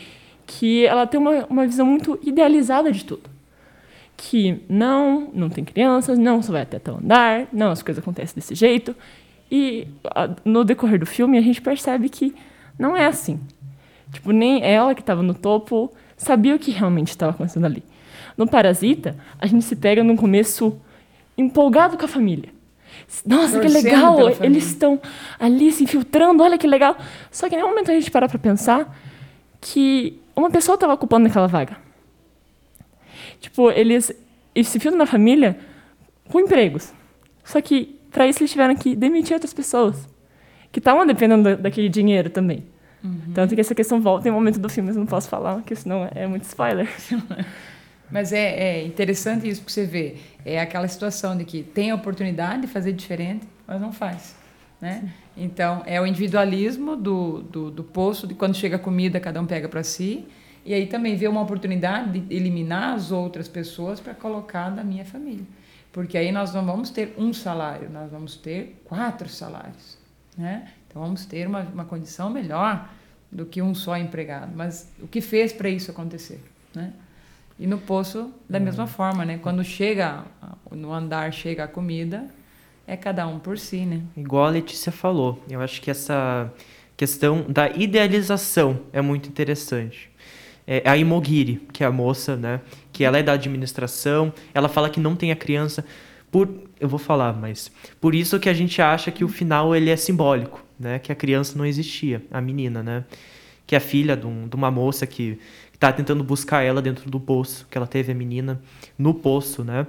que 0.48 0.86
ela 0.86 1.06
tem 1.06 1.20
uma, 1.20 1.46
uma 1.46 1.68
visão 1.68 1.86
muito 1.86 2.20
idealizada 2.24 2.92
de 2.92 3.06
tudo. 3.06 3.30
Que 4.18 4.62
não, 4.68 5.30
não 5.34 5.50
tem 5.50 5.64
crianças, 5.64 6.18
não 6.18 6.42
só 6.42 6.52
vai 6.52 6.64
até 6.64 6.80
tal 6.80 6.98
andar, 6.98 7.48
não, 7.54 7.72
as 7.72 7.82
coisas 7.82 8.02
acontecem 8.02 8.36
desse 8.36 8.56
jeito. 8.56 8.96
E 9.50 9.88
a, 10.16 10.30
no 10.44 10.64
decorrer 10.64 11.00
do 11.00 11.06
filme 11.06 11.38
a 11.38 11.42
gente 11.42 11.62
percebe 11.62 12.10
que 12.10 12.36
não 12.78 12.98
é 12.98 13.06
assim. 13.06 13.40
Tipo, 14.12 14.32
nem 14.32 14.64
ela 14.64 14.94
que 14.94 15.02
estava 15.02 15.22
no 15.22 15.34
topo 15.34 15.94
sabia 16.18 16.56
o 16.56 16.60
que 16.60 16.72
realmente 16.72 17.10
estava 17.10 17.32
acontecendo 17.32 17.66
ali. 17.66 17.84
No 18.38 18.48
Parasita, 18.48 19.16
a 19.40 19.46
gente 19.46 19.64
se 19.64 19.76
pega 19.76 20.04
no 20.04 20.16
começo 20.16 20.80
empolgado 21.38 21.98
com 21.98 22.06
a 22.06 22.08
família. 22.08 22.50
Nossa, 23.26 23.60
que 23.60 23.68
legal! 23.68 24.30
Eles 24.42 24.66
estão 24.66 25.00
ali 25.40 25.72
se 25.72 25.84
infiltrando, 25.84 26.44
olha 26.44 26.58
que 26.58 26.68
legal. 26.68 26.98
Só 27.30 27.48
que 27.48 27.56
em 27.56 27.58
nenhum 27.58 27.70
momento 27.70 27.92
a 27.92 27.94
gente 27.94 28.10
para 28.10 28.28
para 28.28 28.40
pensar 28.40 28.98
que 29.60 30.20
uma 30.36 30.50
pessoa 30.50 30.76
estava 30.76 30.94
ocupando 30.94 31.28
aquela 31.28 31.48
vaga. 31.48 31.78
Tipo, 33.40 33.72
eles, 33.72 34.12
eles 34.54 34.68
se 34.68 34.80
filtram 34.80 35.00
na 35.00 35.06
família 35.06 35.58
com 36.30 36.40
empregos. 36.40 36.94
Só 37.44 37.60
que, 37.60 38.00
para 38.12 38.28
isso, 38.28 38.40
eles 38.40 38.52
tiveram 38.52 38.76
que 38.76 38.96
demitir 38.96 39.34
outras 39.34 39.54
pessoas 39.54 40.08
que 40.72 40.80
estavam 40.80 41.06
dependendo 41.06 41.58
daquele 41.58 41.90
dinheiro 41.90 42.30
também. 42.30 42.64
Uhum. 43.04 43.34
Tanto 43.34 43.56
que 43.56 43.62
essa 43.62 43.76
questão 43.76 44.00
volta 44.00 44.28
em 44.28 44.32
um 44.32 44.36
momento 44.36 44.60
do 44.60 44.70
filme, 44.70 44.88
mas 44.88 44.96
eu 44.96 45.02
não 45.02 45.08
posso 45.08 45.28
falar, 45.28 45.56
porque 45.56 45.76
senão 45.76 46.08
é 46.14 46.28
muito 46.28 46.44
spoiler. 46.44 46.88
Mas 48.12 48.34
é, 48.34 48.80
é, 48.80 48.86
interessante 48.86 49.48
isso 49.48 49.64
que 49.64 49.72
você 49.72 49.86
vê. 49.86 50.18
É 50.44 50.60
aquela 50.60 50.88
situação 50.88 51.38
de 51.38 51.46
que 51.46 51.64
tem 51.64 51.92
a 51.92 51.96
oportunidade 51.96 52.64
de 52.64 52.68
fazer 52.68 52.92
diferente, 52.92 53.48
mas 53.66 53.80
não 53.80 53.94
faz. 53.94 54.36
Né? 54.82 55.14
Então, 55.38 55.84
é 55.86 56.02
o 56.02 56.06
individualismo 56.06 56.96
do, 56.96 57.42
do, 57.44 57.72
do 57.72 57.84
poço, 57.84 58.28
de 58.28 58.34
quando 58.34 58.56
chega 58.56 58.76
a 58.76 58.80
comida, 58.80 59.20
cada 59.20 59.40
um 59.40 59.46
pega 59.46 59.70
para 59.70 59.84
si. 59.84 60.28
E 60.66 60.74
aí 60.74 60.88
também 60.88 61.16
vê 61.16 61.28
uma 61.28 61.42
oportunidade 61.42 62.20
de 62.20 62.36
eliminar 62.36 62.94
as 62.94 63.12
outras 63.12 63.48
pessoas 63.48 64.00
para 64.00 64.14
colocar 64.14 64.70
da 64.70 64.84
minha 64.84 65.06
família. 65.06 65.46
Porque 65.94 66.18
aí 66.18 66.32
nós 66.32 66.54
não 66.54 66.66
vamos 66.66 66.90
ter 66.90 67.16
um 67.18 67.34
salário, 67.34 67.90
nós 67.90 68.12
vamos 68.12 68.36
ter 68.36 68.82
quatro 68.86 69.30
salários. 69.30 69.98
Né? 70.38 70.68
Então, 70.88 71.02
vamos 71.02 71.26
ter 71.26 71.48
uma, 71.48 71.62
uma 71.62 71.86
condição 71.86 72.30
melhor 72.30 72.90
do 73.32 73.46
que 73.46 73.62
um 73.62 73.74
só 73.74 73.98
empregado. 73.98 74.52
Mas 74.56 74.92
o 75.00 75.08
que 75.08 75.22
fez 75.22 75.54
para 75.54 75.70
isso 75.70 75.90
acontecer? 75.92 76.44
Né? 76.76 76.94
E 77.62 77.68
no 77.68 77.78
poço, 77.78 78.34
da 78.50 78.58
uhum. 78.58 78.66
mesma 78.66 78.88
forma, 78.88 79.24
né? 79.24 79.38
Quando 79.38 79.64
chega, 79.64 80.24
no 80.72 80.92
andar 80.92 81.32
chega 81.32 81.66
a 81.66 81.68
comida, 81.68 82.26
é 82.88 82.98
cada 82.98 83.28
um 83.28 83.38
por 83.38 83.56
si, 83.60 83.86
né? 83.86 84.02
Igual 84.18 84.46
a 84.46 84.50
Letícia 84.50 84.92
falou, 84.92 85.40
eu 85.48 85.62
acho 85.62 85.80
que 85.80 85.92
essa 85.92 86.52
questão 86.98 87.46
da 87.48 87.70
idealização 87.70 88.80
é 88.92 89.00
muito 89.00 89.30
interessante. 89.30 90.10
É 90.66 90.82
a 90.90 90.98
Imogiri, 90.98 91.62
que 91.72 91.84
é 91.84 91.88
a 91.88 91.92
moça, 91.92 92.36
né? 92.36 92.62
Que 92.92 93.04
ela 93.04 93.20
é 93.20 93.22
da 93.22 93.34
administração, 93.34 94.34
ela 94.56 94.68
fala 94.68 94.90
que 94.90 95.00
não 95.00 95.16
tem 95.16 95.32
a 95.32 95.36
criança 95.36 95.86
por 96.32 96.50
eu 96.80 96.90
vou 96.90 96.98
falar, 96.98 97.32
mas 97.34 97.72
por 98.00 98.16
isso 98.16 98.40
que 98.40 98.50
a 98.50 98.54
gente 98.56 98.82
acha 98.82 99.12
que 99.12 99.24
o 99.24 99.28
final 99.28 99.76
ele 99.76 99.92
é 99.92 99.96
simbólico, 99.96 100.66
né? 100.80 100.98
Que 100.98 101.12
a 101.12 101.16
criança 101.16 101.56
não 101.56 101.66
existia, 101.66 102.24
a 102.32 102.42
menina, 102.42 102.82
né? 102.82 103.06
Que 103.68 103.76
é 103.76 103.80
filha 103.80 104.18
de, 104.18 104.26
um, 104.26 104.48
de 104.48 104.56
uma 104.56 104.72
moça 104.72 105.06
que 105.06 105.38
tá 105.82 105.92
tentando 105.92 106.24
buscar 106.24 106.62
ela 106.62 106.80
dentro 106.80 107.10
do 107.10 107.20
poço, 107.20 107.66
que 107.68 107.76
ela 107.76 107.88
teve 107.88 108.12
a 108.12 108.16
menina 108.16 108.62
no 109.00 109.16
poço, 109.16 109.64
né? 109.64 109.88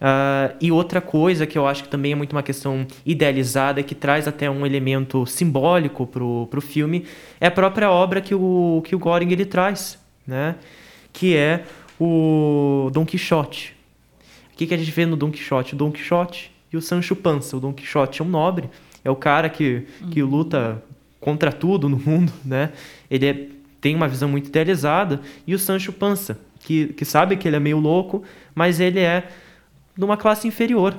Uh, 0.00 0.56
e 0.58 0.72
outra 0.72 1.02
coisa 1.02 1.46
que 1.46 1.58
eu 1.58 1.66
acho 1.66 1.82
que 1.82 1.88
também 1.90 2.12
é 2.12 2.14
muito 2.14 2.32
uma 2.32 2.42
questão 2.42 2.86
idealizada, 3.04 3.82
que 3.82 3.94
traz 3.94 4.26
até 4.26 4.50
um 4.50 4.64
elemento 4.64 5.26
simbólico 5.26 6.06
pro, 6.06 6.46
pro 6.50 6.62
filme, 6.62 7.04
é 7.38 7.46
a 7.46 7.50
própria 7.50 7.90
obra 7.90 8.22
que 8.22 8.34
o, 8.34 8.80
que 8.86 8.96
o 8.96 8.98
Goring 8.98 9.30
ele 9.30 9.44
traz, 9.44 9.98
né? 10.26 10.54
Que 11.12 11.36
é 11.36 11.64
o 12.00 12.88
Dom 12.90 13.04
Quixote. 13.04 13.76
O 14.54 14.56
que, 14.56 14.66
que 14.66 14.72
a 14.72 14.78
gente 14.78 14.90
vê 14.90 15.04
no 15.04 15.14
Dom 15.14 15.30
Quixote? 15.30 15.74
O 15.74 15.76
Dom 15.76 15.92
Quixote 15.92 16.50
e 16.72 16.76
o 16.78 16.80
Sancho 16.80 17.14
Panza. 17.14 17.54
O 17.54 17.60
Dom 17.60 17.74
Quixote 17.74 18.22
é 18.22 18.24
um 18.24 18.28
nobre, 18.28 18.70
é 19.04 19.10
o 19.10 19.16
cara 19.16 19.50
que, 19.50 19.86
que 20.10 20.22
uhum. 20.22 20.30
luta 20.30 20.82
contra 21.20 21.52
tudo 21.52 21.86
no 21.86 21.98
mundo, 21.98 22.32
né? 22.42 22.72
Ele 23.10 23.26
é 23.26 23.57
tem 23.80 23.94
uma 23.94 24.08
visão 24.08 24.28
muito 24.28 24.48
idealizada, 24.48 25.20
e 25.46 25.54
o 25.54 25.58
Sancho 25.58 25.92
Panza, 25.92 26.38
que, 26.60 26.88
que 26.88 27.04
sabe 27.04 27.36
que 27.36 27.46
ele 27.46 27.56
é 27.56 27.60
meio 27.60 27.78
louco, 27.78 28.22
mas 28.54 28.80
ele 28.80 29.00
é 29.00 29.28
de 29.96 30.04
uma 30.04 30.16
classe 30.16 30.46
inferior. 30.46 30.96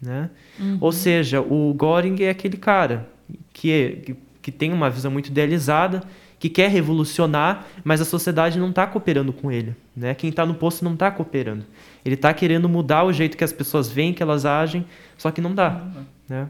Né? 0.00 0.30
Uhum. 0.58 0.78
Ou 0.80 0.92
seja, 0.92 1.40
o 1.40 1.74
Göring 1.74 2.22
é 2.22 2.30
aquele 2.30 2.56
cara 2.56 3.08
que, 3.52 3.70
é, 3.70 3.90
que, 3.92 4.16
que 4.42 4.52
tem 4.52 4.72
uma 4.72 4.90
visão 4.90 5.10
muito 5.10 5.28
idealizada, 5.28 6.02
que 6.38 6.50
quer 6.50 6.70
revolucionar, 6.70 7.66
mas 7.82 8.00
a 8.00 8.04
sociedade 8.04 8.58
não 8.58 8.70
está 8.70 8.86
cooperando 8.86 9.32
com 9.32 9.50
ele. 9.50 9.74
Né? 9.96 10.14
Quem 10.14 10.30
está 10.30 10.44
no 10.44 10.54
posto 10.54 10.84
não 10.84 10.92
está 10.92 11.10
cooperando. 11.10 11.64
Ele 12.04 12.14
está 12.14 12.32
querendo 12.34 12.68
mudar 12.68 13.04
o 13.04 13.12
jeito 13.12 13.36
que 13.36 13.44
as 13.44 13.52
pessoas 13.52 13.88
veem, 13.88 14.12
que 14.12 14.22
elas 14.22 14.44
agem, 14.44 14.84
só 15.16 15.30
que 15.30 15.40
não 15.40 15.54
dá. 15.54 15.82
Uhum. 15.82 16.04
Né? 16.28 16.48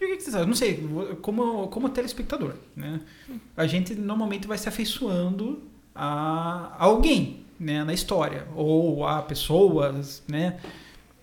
E 0.00 0.04
o 0.04 0.16
que, 0.16 0.22
vocês 0.22 0.34
acham? 0.34 0.46
Não 0.46 0.54
sei, 0.54 0.86
como, 1.22 1.68
como 1.68 1.88
telespectador, 1.88 2.54
né? 2.76 3.00
A 3.56 3.66
gente 3.66 3.94
normalmente 3.94 4.46
vai 4.46 4.58
se 4.58 4.68
afeiçoando 4.68 5.62
a 5.94 6.74
alguém, 6.78 7.44
né, 7.58 7.84
na 7.84 7.92
história, 7.92 8.46
ou 8.54 9.06
a 9.06 9.22
pessoas, 9.22 10.22
né? 10.28 10.58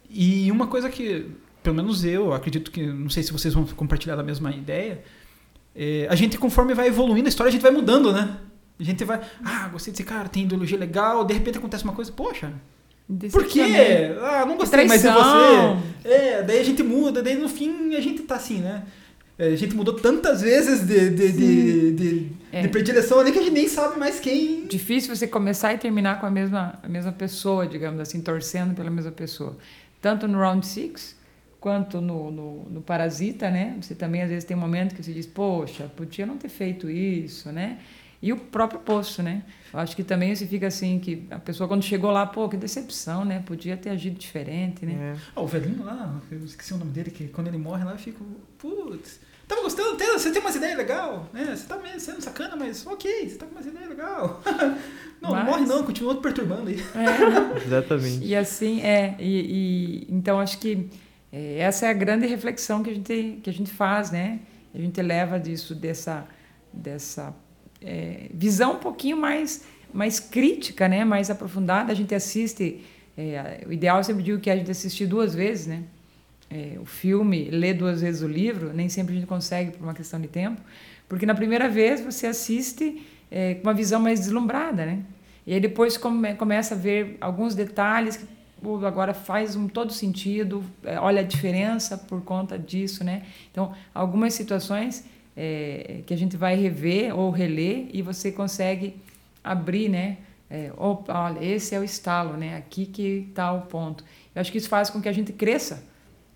E 0.10 0.52
uma 0.52 0.68
coisa 0.68 0.90
que, 0.90 1.32
pelo 1.64 1.76
menos 1.76 2.06
eu, 2.06 2.34
acredito 2.34 2.72
que, 2.72 2.86
não 2.86 3.10
sei 3.10 3.24
se 3.24 3.32
vocês 3.32 3.54
vão 3.54 3.66
compartilhar 3.66 4.16
da 4.16 4.24
mesma 4.24 4.52
ideia, 4.52 5.04
é, 5.76 6.08
a 6.10 6.16
gente, 6.16 6.38
conforme 6.38 6.74
vai 6.74 6.88
evoluindo 6.88 7.28
a 7.28 7.30
história, 7.30 7.50
a 7.50 7.52
gente 7.52 7.62
vai 7.62 7.72
mudando, 7.72 8.12
né? 8.12 8.38
A 8.80 8.84
gente 8.84 9.04
vai, 9.04 9.22
ah, 9.44 9.68
gostei 9.70 9.92
desse 9.92 10.04
cara, 10.04 10.30
tem 10.30 10.44
ideologia 10.44 10.78
legal, 10.78 11.26
de 11.26 11.34
repente 11.34 11.58
acontece 11.58 11.84
uma 11.84 11.94
coisa, 11.94 12.12
poxa, 12.12 12.54
por 13.32 13.46
quê? 13.46 13.62
Ah, 14.22 14.46
não 14.46 14.58
gostei 14.58 14.86
mais 14.86 15.02
de 15.02 15.08
você. 15.08 16.10
É, 16.10 16.44
daí 16.44 16.60
a 16.60 16.64
gente 16.64 16.84
muda, 16.84 17.24
daí 17.24 17.36
no 17.36 17.48
fim 17.48 17.96
a 17.96 18.02
gente 18.02 18.24
tá 18.24 18.36
assim, 18.36 18.60
né? 18.60 18.84
É, 19.40 19.50
a 19.50 19.56
gente 19.56 19.76
mudou 19.76 19.94
tantas 19.94 20.42
vezes 20.42 20.86
de, 20.86 21.12
de, 21.12 21.32
de, 21.32 21.92
de, 21.92 22.32
é. 22.52 22.64
de, 22.64 22.70
predileção 22.70 23.20
ali 23.20 23.32
que 23.32 23.38
a 23.38 23.42
gente 23.42 23.54
nem 23.54 23.68
sabe 23.68 24.00
mais 24.00 24.20
quem. 24.20 24.66
Difícil 24.66 25.16
você 25.16 25.28
começar 25.28 25.74
e 25.74 25.78
terminar 25.78 26.20
com 26.20 26.26
a 26.26 26.32
mesma, 26.32 26.80
a 26.82 26.88
mesma 26.90 27.12
pessoa, 27.12 27.68
digamos 27.68 28.00
assim, 28.00 28.20
torcendo 28.20 28.74
pela 28.74 28.90
mesma 28.90 29.12
pessoa. 29.12 29.56
Tanto 30.02 30.28
no 30.28 30.40
Round 30.40 30.66
Six 30.66 31.16
quanto 31.60 32.02
no, 32.02 32.32
no, 32.32 32.64
no 32.64 32.82
Parasita, 32.82 33.52
né? 33.52 33.78
Você 33.80 33.94
também 33.94 34.24
às 34.24 34.30
vezes 34.30 34.44
tem 34.44 34.58
um 34.58 34.60
momento 34.60 34.96
que 34.96 35.04
você 35.04 35.14
diz, 35.14 35.28
poxa, 35.28 35.90
podia 35.96 36.26
não 36.26 36.38
ter 36.38 36.50
feito 36.50 36.90
isso, 36.90 37.52
né? 37.52 37.78
E 38.22 38.34
o 38.34 38.38
próprio 38.38 38.80
poço, 38.80 39.22
né? 39.22 39.44
Eu 39.72 39.80
acho 39.80 39.96
que 39.96 40.04
também 40.04 40.36
você 40.36 40.48
fica 40.48 40.68
assim, 40.68 41.00
que 41.00 41.28
a 41.30 41.38
pessoa 41.38 41.68
quando 41.68 41.84
chegou 41.84 42.10
lá, 42.10 42.26
pô, 42.26 42.50
que 42.50 42.58
decepção, 42.58 43.24
né? 43.24 43.44
Podia 43.46 43.78
ter 43.78 43.90
agido 43.90 44.18
diferente, 44.18 44.86
né? 44.86 45.16
É. 45.16 45.20
Oh, 45.36 45.44
o 45.44 45.48
velhinho 45.48 45.84
lá, 45.84 46.20
eu 46.32 46.44
esqueci 46.44 46.74
o 46.74 46.78
nome 46.78 46.92
dele, 46.92 47.12
que 47.12 47.28
quando 47.28 47.48
ele 47.48 47.58
morre 47.58 47.84
lá 47.84 47.92
eu 47.92 47.98
fico, 47.98 48.26
putz, 48.58 49.20
tava 49.48 49.62
gostando, 49.62 49.98
você 49.98 50.32
tem 50.32 50.42
umas 50.42 50.56
ideias 50.56 50.78
legais, 50.78 51.22
né? 51.32 51.56
Você 51.56 51.68
tá 51.68 51.78
meio 51.78 52.00
sendo 52.00 52.22
sacana, 52.22 52.56
mas 52.56 52.86
ok, 52.88 53.30
você 53.30 53.36
tá 53.36 53.46
com 53.46 53.54
umas 53.54 53.66
ideias 53.66 53.90
legais. 53.90 54.32
não, 55.22 55.32
mas... 55.32 55.32
não 55.32 55.46
morre 55.46 55.66
não, 55.66 55.84
continua 55.84 56.16
te 56.16 56.22
perturbando 56.22 56.70
aí. 56.70 56.84
É. 56.96 57.62
Exatamente. 57.64 58.26
E 58.26 58.36
assim, 58.36 58.82
é, 58.82 59.16
e, 59.20 60.06
e 60.08 60.08
então 60.10 60.40
acho 60.40 60.58
que 60.58 60.90
é, 61.32 61.60
essa 61.60 61.86
é 61.86 61.90
a 61.90 61.94
grande 61.94 62.26
reflexão 62.26 62.82
que 62.82 62.90
a 62.90 62.94
gente, 62.94 63.40
que 63.44 63.50
a 63.50 63.54
gente 63.54 63.72
faz, 63.72 64.12
né? 64.12 64.40
A 64.74 64.78
gente 64.78 65.02
leva 65.02 65.40
disso, 65.40 65.76
dessa, 65.76 66.26
dessa 66.74 67.34
é, 67.82 68.28
visão 68.34 68.74
um 68.74 68.80
pouquinho 68.80 69.18
mais, 69.18 69.64
mais 69.94 70.20
crítica, 70.20 70.88
né? 70.88 71.06
mais 71.06 71.30
aprofundada. 71.30 71.92
A 71.92 71.96
gente 71.96 72.14
assiste, 72.14 72.84
é, 73.18 73.64
o 73.68 73.72
ideal 73.72 73.98
eu 73.98 74.04
sempre 74.04 74.24
digo 74.24 74.40
que 74.40 74.50
a 74.50 74.56
gente 74.56 74.72
assistir 74.72 75.06
duas 75.06 75.34
vezes, 75.34 75.68
né? 75.68 75.84
É, 76.50 76.78
o 76.80 76.86
filme, 76.86 77.50
ler 77.50 77.74
duas 77.74 78.02
vezes 78.02 78.22
o 78.22 78.28
livro, 78.28 78.72
nem 78.74 78.88
sempre 78.88 79.14
a 79.14 79.18
gente 79.18 79.28
consegue 79.28 79.72
por 79.72 79.84
uma 79.84 79.94
questão 79.94 80.20
de 80.20 80.30
tempo, 80.30 80.62
porque 81.10 81.26
na 81.26 81.36
primeira 81.36 81.68
vez 81.68 82.00
você 82.00 82.26
assiste 82.26 83.06
é, 83.30 83.56
com 83.56 83.64
uma 83.64 83.74
visão 83.74 84.00
mais 84.00 84.22
deslumbrada, 84.22 84.86
né? 84.86 85.04
E 85.46 85.54
aí 85.54 85.60
depois 85.60 85.98
come, 85.98 86.36
começa 86.36 86.74
a 86.74 86.78
ver 86.78 87.18
alguns 87.20 87.54
detalhes 87.54 88.16
que 88.16 88.26
pô, 88.62 88.86
agora 88.86 89.14
faz 89.14 89.56
um 89.56 89.68
todo 89.68 89.94
sentido, 89.94 90.64
é, 90.84 91.00
olha 91.00 91.22
a 91.22 91.24
diferença 91.24 91.98
por 91.98 92.22
conta 92.22 92.58
disso, 92.58 93.04
né? 93.04 93.24
Então, 93.52 93.74
algumas 93.94 94.34
situações 94.34 95.06
é, 95.38 96.02
que 96.08 96.14
a 96.14 96.18
gente 96.18 96.36
vai 96.36 96.56
rever 96.56 97.16
ou 97.16 97.30
reler 97.30 97.88
e 97.94 98.02
você 98.02 98.32
consegue 98.32 98.96
abrir, 99.44 99.88
né? 99.88 100.18
É, 100.50 100.72
opa, 100.76 101.14
olha, 101.26 101.46
esse 101.46 101.76
é 101.76 101.80
o 101.80 101.84
estalo, 101.84 102.36
né? 102.36 102.58
Aqui 102.58 102.88
que 102.88 103.28
está 103.30 103.52
o 103.52 103.62
ponto. 103.62 104.04
Eu 104.34 104.42
acho 104.42 104.52
que 104.52 104.58
isso 104.58 104.68
faz 104.68 104.90
com 104.90 105.00
que 105.00 105.08
a 105.08 105.14
gente 105.14 105.32
cresça 105.32 105.84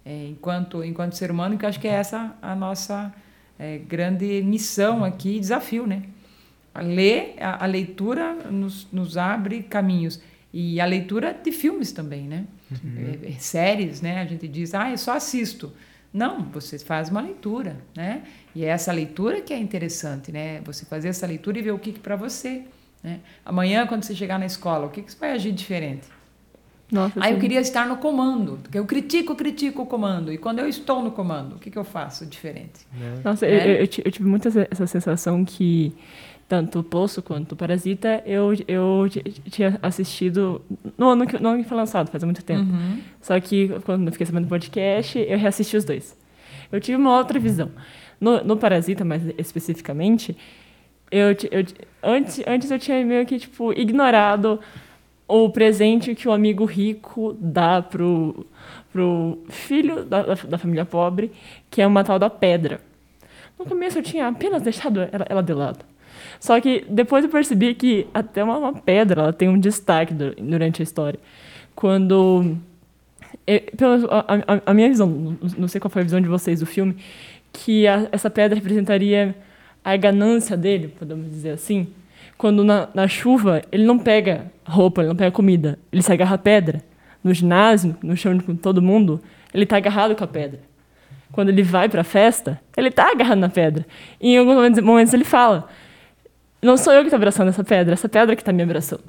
é, 0.06 0.28
enquanto, 0.28 0.84
enquanto 0.84 1.16
ser 1.16 1.32
humano, 1.32 1.58
que 1.58 1.66
eu 1.66 1.70
acho 1.70 1.80
que 1.80 1.88
é 1.88 1.94
essa 1.94 2.36
a 2.42 2.56
nossa 2.56 3.14
é, 3.58 3.80
grande 3.80 4.42
missão 4.44 5.04
aqui, 5.04 5.40
desafio, 5.40 5.88
né? 5.88 6.04
A 6.74 6.82
ler, 6.82 7.36
a, 7.40 7.64
a 7.64 7.68
leitura 7.68 8.34
nos, 8.52 8.88
nos 8.92 9.18
abre 9.18 9.64
caminhos. 9.64 10.22
E 10.54 10.82
a 10.82 10.86
leitura 10.86 11.34
de 11.34 11.52
filmes 11.52 11.92
também, 11.92 12.28
né? 12.28 12.46
Uhum. 12.70 13.18
É, 13.24 13.30
é, 13.30 13.32
séries, 13.40 14.02
né? 14.02 14.22
A 14.22 14.26
gente 14.26 14.48
diz, 14.48 14.74
ah, 14.74 14.92
eu 14.92 14.98
só 14.98 15.16
assisto. 15.16 15.72
Não, 16.14 16.42
você 16.52 16.78
faz 16.78 17.10
uma 17.10 17.22
leitura, 17.22 17.78
né? 17.96 18.24
E 18.54 18.66
é 18.66 18.68
essa 18.68 18.92
leitura 18.92 19.42
que 19.42 19.54
é 19.54 19.58
interessante, 19.58 20.32
né? 20.32 20.62
Você 20.66 20.86
fazer 20.86 21.08
essa 21.08 21.26
leitura 21.26 21.60
e 21.60 21.62
ver 21.62 21.72
o 21.72 21.80
que, 21.80 21.94
que 21.94 22.00
para 22.00 22.16
você. 22.16 22.64
Né? 23.02 23.20
Amanhã, 23.46 23.88
quando 23.88 24.04
você 24.04 24.14
chegar 24.14 24.38
na 24.38 24.46
escola, 24.46 24.88
o 24.88 24.90
que, 24.90 25.02
que 25.02 25.12
você 25.12 25.18
vai 25.18 25.32
agir 25.32 25.52
diferente? 25.52 26.08
Nossa, 26.92 27.14
Aí 27.22 27.30
sim. 27.30 27.36
eu 27.36 27.40
queria 27.40 27.62
estar 27.62 27.88
no 27.88 27.98
comando, 27.98 28.60
porque 28.62 28.78
eu 28.78 28.86
critico, 28.86 29.34
critico 29.34 29.84
o 29.84 29.86
comando. 29.86 30.32
E 30.34 30.38
quando 30.38 30.60
eu 30.60 30.68
estou 30.68 31.02
no 31.02 31.12
comando, 31.12 31.56
o 31.56 31.60
que, 31.60 31.72
que 31.72 31.78
eu 31.78 31.86
faço 31.86 32.26
diferente? 32.26 32.86
É. 33.00 33.22
Nossa, 33.24 33.46
é? 33.46 33.50
eu, 33.50 33.76
eu, 33.76 33.88
eu, 34.06 34.12
tive 34.12 34.28
muito 34.28 34.50
essa 34.50 34.86
sensação 34.86 35.46
que 35.46 35.96
tanto 36.52 36.80
o 36.80 36.84
Poço 36.84 37.22
quanto 37.22 37.54
o 37.54 37.56
Parasita 37.56 38.22
eu, 38.26 38.52
eu 38.68 39.08
tinha 39.50 39.80
assistido 39.82 40.62
no 40.98 41.08
ano, 41.08 41.26
que, 41.26 41.42
no 41.42 41.48
ano 41.48 41.64
que 41.64 41.70
foi 41.70 41.78
lançado, 41.78 42.12
faz 42.12 42.26
muito 42.26 42.44
tempo. 42.44 42.70
Uhum. 42.70 43.00
Só 43.22 43.40
que 43.40 43.70
quando 43.86 44.06
eu 44.06 44.12
fiquei 44.12 44.28
sabendo 44.28 44.48
do 44.48 44.50
podcast, 44.50 45.18
eu 45.18 45.38
reassisti 45.38 45.78
os 45.78 45.86
dois. 45.86 46.14
Eu 46.70 46.82
tive 46.82 46.98
uma 46.98 47.18
outra 47.18 47.40
visão. 47.40 47.72
No, 48.20 48.44
no 48.44 48.58
Parasita, 48.58 49.06
mais 49.06 49.22
especificamente, 49.38 50.36
eu, 51.10 51.30
eu, 51.30 51.66
antes, 52.04 52.44
antes 52.46 52.70
eu 52.70 52.78
tinha 52.78 53.06
meio 53.06 53.26
que 53.26 53.40
tipo, 53.40 53.72
ignorado 53.72 54.60
o 55.30 55.50
presente 55.50 56.14
que 56.14 56.28
o 56.28 56.34
amigo 56.34 56.66
rico 56.66 57.34
dá 57.40 57.82
pro, 57.82 58.46
pro 58.92 59.42
filho 59.48 60.04
da, 60.04 60.22
da 60.36 60.58
família 60.58 60.84
pobre, 60.84 61.32
que 61.70 61.82
é 61.82 61.88
uma 61.88 62.04
tal 62.04 62.20
da 62.20 62.30
pedra. 62.30 62.82
No 63.58 63.66
começo 63.66 64.00
eu 64.00 64.04
tinha 64.04 64.28
apenas 64.28 64.62
deixado 64.62 65.00
ela, 65.00 65.26
ela 65.30 65.42
de 65.42 65.54
lado. 65.54 65.92
Só 66.40 66.60
que 66.60 66.86
depois 66.90 67.24
eu 67.24 67.30
percebi 67.30 67.74
que 67.74 68.08
até 68.14 68.44
uma, 68.44 68.58
uma 68.58 68.74
pedra 68.74 69.22
ela 69.24 69.34
tem 69.34 69.50
um 69.50 69.60
destaque 69.60 70.14
durante 70.14 70.82
a 70.82 70.84
história. 70.84 71.20
Quando. 71.76 72.58
Eu, 73.48 73.62
pela, 73.78 74.26
a, 74.28 74.72
a, 74.72 74.74
minha 74.74 74.90
visão, 74.90 75.38
não 75.58 75.68
sei 75.68 75.80
qual 75.80 75.90
foi 75.90 76.02
a 76.02 76.06
visão 76.06 76.22
de 76.22 76.28
vocês 76.28 76.60
do 76.60 76.66
filme, 76.66 76.98
que 77.52 77.88
a, 77.88 78.08
essa 78.12 78.30
pedra 78.30 78.56
representaria 78.56 79.36
a 79.84 79.96
ganância 79.96 80.56
dele, 80.56 80.90
podemos 80.90 81.30
dizer 81.30 81.52
assim, 81.52 81.88
quando 82.38 82.64
na, 82.64 82.88
na 82.94 83.08
chuva 83.08 83.62
ele 83.72 83.84
não 83.84 83.98
pega 83.98 84.52
roupa, 84.66 85.02
ele 85.02 85.10
não 85.10 85.16
pega 85.16 85.32
comida, 85.32 85.78
ele 85.92 86.02
se 86.02 86.12
agarra 86.12 86.36
a 86.36 86.38
pedra. 86.38 86.82
No 87.24 87.34
ginásio, 87.34 87.96
no 88.02 88.18
chão 88.18 88.40
com 88.40 88.56
todo 88.56 88.82
mundo, 88.82 89.22
ele 89.54 89.64
está 89.64 89.78
agarrado 89.78 90.16
com 90.16 90.24
a 90.24 90.28
pedra. 90.28 90.60
Quando 91.32 91.50
ele 91.50 91.64
vai 91.64 91.88
para 91.88 92.02
a 92.02 92.04
festa, 92.04 92.60
ele 92.76 92.90
está 92.90 93.12
agarrado 93.12 93.38
na 93.38 93.50
pedra. 93.50 93.86
E 94.20 94.34
em 94.34 94.38
alguns 94.38 94.80
momentos 94.82 95.14
ele 95.14 95.24
fala: 95.24 95.68
Não 96.62 96.78
sou 96.78 96.94
eu 96.94 97.02
que 97.02 97.08
estou 97.08 97.18
abraçando 97.18 97.50
essa 97.50 97.64
pedra, 97.64 97.94
essa 97.94 98.08
pedra 98.08 98.36
que 98.36 98.42
está 98.42 98.54
me 98.54 98.62
abraçando. 98.62 99.04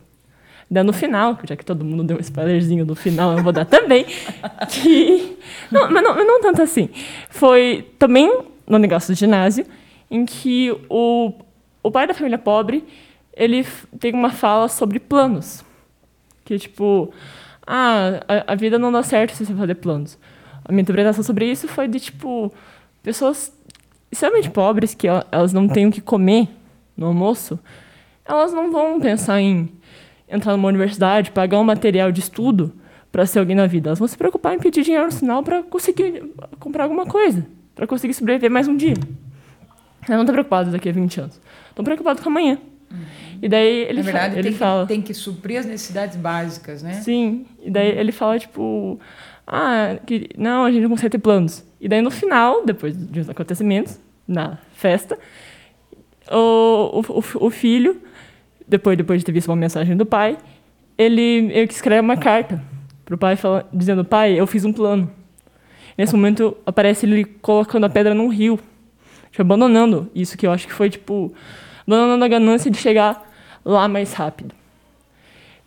Daí 0.70 0.82
no 0.82 0.92
final, 0.92 1.38
já 1.44 1.54
que 1.54 1.64
todo 1.64 1.84
mundo 1.84 2.02
deu 2.02 2.16
um 2.16 2.20
spoilerzinho 2.20 2.86
no 2.86 2.94
final, 2.94 3.36
eu 3.36 3.42
vou 3.42 3.52
dar 3.52 3.66
também. 3.66 4.06
que... 4.70 5.36
Não, 5.70 5.90
mas 5.90 6.02
não, 6.02 6.14
não 6.24 6.40
tanto 6.40 6.62
assim. 6.62 6.88
Foi 7.28 7.86
também 7.98 8.32
no 8.66 8.78
negócio 8.78 9.12
do 9.12 9.18
ginásio, 9.18 9.66
em 10.10 10.24
que 10.24 10.74
o, 10.88 11.32
o 11.82 11.90
pai 11.90 12.06
da 12.06 12.14
família 12.14 12.38
pobre 12.38 12.84
ele 13.34 13.66
tem 13.98 14.14
uma 14.14 14.30
fala 14.30 14.68
sobre 14.68 14.98
planos. 14.98 15.64
Que, 16.44 16.58
tipo, 16.58 17.12
ah, 17.66 18.22
a, 18.28 18.52
a 18.52 18.54
vida 18.54 18.78
não 18.78 18.92
dá 18.92 19.02
certo 19.02 19.34
se 19.34 19.44
você 19.44 19.54
fazer 19.54 19.74
planos. 19.76 20.18
A 20.64 20.72
minha 20.72 20.82
interpretação 20.82 21.22
sobre 21.22 21.50
isso 21.50 21.68
foi 21.68 21.88
de, 21.88 22.00
tipo, 22.00 22.52
pessoas 23.02 23.52
extremamente 24.10 24.50
pobres, 24.50 24.94
que 24.94 25.06
elas 25.08 25.52
não 25.52 25.68
têm 25.68 25.86
o 25.86 25.90
que 25.90 26.00
comer 26.00 26.48
no 27.02 27.08
almoço, 27.08 27.58
elas 28.24 28.52
não 28.52 28.70
vão 28.70 29.00
pensar 29.00 29.40
em 29.40 29.68
entrar 30.28 30.52
numa 30.52 30.68
universidade, 30.68 31.30
pagar 31.30 31.58
um 31.58 31.64
material 31.64 32.10
de 32.10 32.20
estudo 32.20 32.72
para 33.10 33.26
ser 33.26 33.40
alguém 33.40 33.56
na 33.56 33.66
vida. 33.66 33.90
Elas 33.90 33.98
vão 33.98 34.08
se 34.08 34.16
preocupar 34.16 34.54
em 34.54 34.58
pedir 34.58 34.82
dinheiro 34.82 35.06
no 35.06 35.12
sinal 35.12 35.42
para 35.42 35.62
conseguir 35.62 36.32
comprar 36.58 36.84
alguma 36.84 37.04
coisa, 37.04 37.44
para 37.74 37.86
conseguir 37.86 38.14
sobreviver 38.14 38.50
mais 38.50 38.68
um 38.68 38.76
dia. 38.76 38.94
Elas 40.02 40.08
não 40.08 40.20
estão 40.20 40.32
preocupadas 40.32 40.72
daqui 40.72 40.88
a 40.88 40.92
20 40.92 41.20
anos. 41.20 41.40
Estão 41.68 41.84
preocupadas 41.84 42.22
com 42.22 42.30
amanhã. 42.30 42.58
E 43.40 43.48
daí 43.48 43.82
ele, 43.88 43.98
Na 43.98 44.02
verdade, 44.02 44.28
fala, 44.28 44.38
ele 44.38 44.48
tem, 44.48 44.58
fala, 44.58 44.82
que, 44.82 44.88
tem 44.88 45.02
que 45.02 45.14
suprir 45.14 45.58
as 45.58 45.66
necessidades 45.66 46.16
básicas, 46.16 46.82
né? 46.82 46.94
Sim. 46.94 47.44
E 47.60 47.70
daí 47.70 47.88
ele 47.88 48.12
fala, 48.12 48.38
tipo, 48.38 49.00
ah, 49.46 49.96
que, 50.06 50.30
não, 50.38 50.64
a 50.64 50.70
gente 50.70 50.82
não 50.82 50.90
consegue 50.90 51.10
ter 51.10 51.18
planos. 51.18 51.64
E 51.80 51.88
daí 51.88 52.00
no 52.00 52.10
final, 52.10 52.64
depois 52.64 52.96
de 52.96 53.20
uns 53.20 53.28
acontecimentos, 53.28 53.98
na 54.26 54.58
festa, 54.74 55.18
o, 56.30 57.02
o, 57.08 57.46
o 57.46 57.50
filho, 57.50 58.00
depois, 58.66 58.96
depois 58.96 59.20
de 59.20 59.24
ter 59.24 59.32
visto 59.32 59.48
uma 59.48 59.56
mensagem 59.56 59.96
do 59.96 60.06
pai, 60.06 60.38
ele, 60.96 61.50
ele 61.52 61.64
escreve 61.70 62.00
uma 62.00 62.16
carta 62.16 62.62
pro 63.04 63.18
pai 63.18 63.36
fala, 63.36 63.68
dizendo, 63.72 64.04
pai, 64.04 64.38
eu 64.38 64.46
fiz 64.46 64.64
um 64.64 64.72
plano. 64.72 65.10
Nesse 65.96 66.14
momento 66.14 66.56
aparece 66.64 67.04
ele 67.04 67.24
colocando 67.24 67.84
a 67.84 67.90
pedra 67.90 68.14
num 68.14 68.28
rio, 68.28 68.58
tipo, 69.30 69.42
abandonando 69.42 70.10
isso 70.14 70.36
que 70.38 70.46
eu 70.46 70.52
acho 70.52 70.66
que 70.66 70.72
foi 70.72 70.88
tipo 70.88 71.32
abandonando 71.86 72.24
a 72.24 72.28
ganância 72.28 72.70
de 72.70 72.78
chegar 72.78 73.30
lá 73.64 73.86
mais 73.88 74.12
rápido. 74.12 74.54